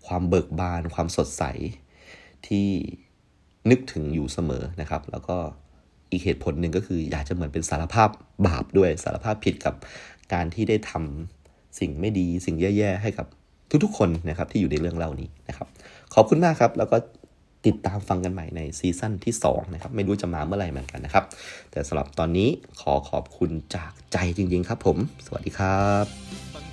[0.06, 1.43] ความเบิกบาน ความสดใส
[2.47, 2.69] ที่
[3.70, 5.36] นึกถึงอยู่เสมอนะครับ แล้วก็
[6.10, 8.09] อีกเหตุผลหนึ่งก็คืออยากจะเหมือนเป็นสารภาพ
[8.47, 9.74] บาปด้วยสารภาพผิดกับ
[10.32, 13.26] การที่ได้ทำสิ่งไม่ดีสิ่งแย่ๆให้กับ
[13.84, 15.66] ทุกๆคนนะครับที่อยู่ในเรื่องเล่านี้นะครับ
[16.14, 16.96] ขอบคุณมากครับ แล้วก็
[17.66, 21.24] ติดตามฟังกันใหม่ในซีซั่นที่2นะครับไม่รู้จะมาเมื่อไหร่เหมือนกันนะครับ
[21.70, 22.48] แต่สำหรับตอนนี้
[22.80, 24.96] ขอขอบคุณจากใจจริงๆครับผม
[25.26, 26.68] สวัสดีครับ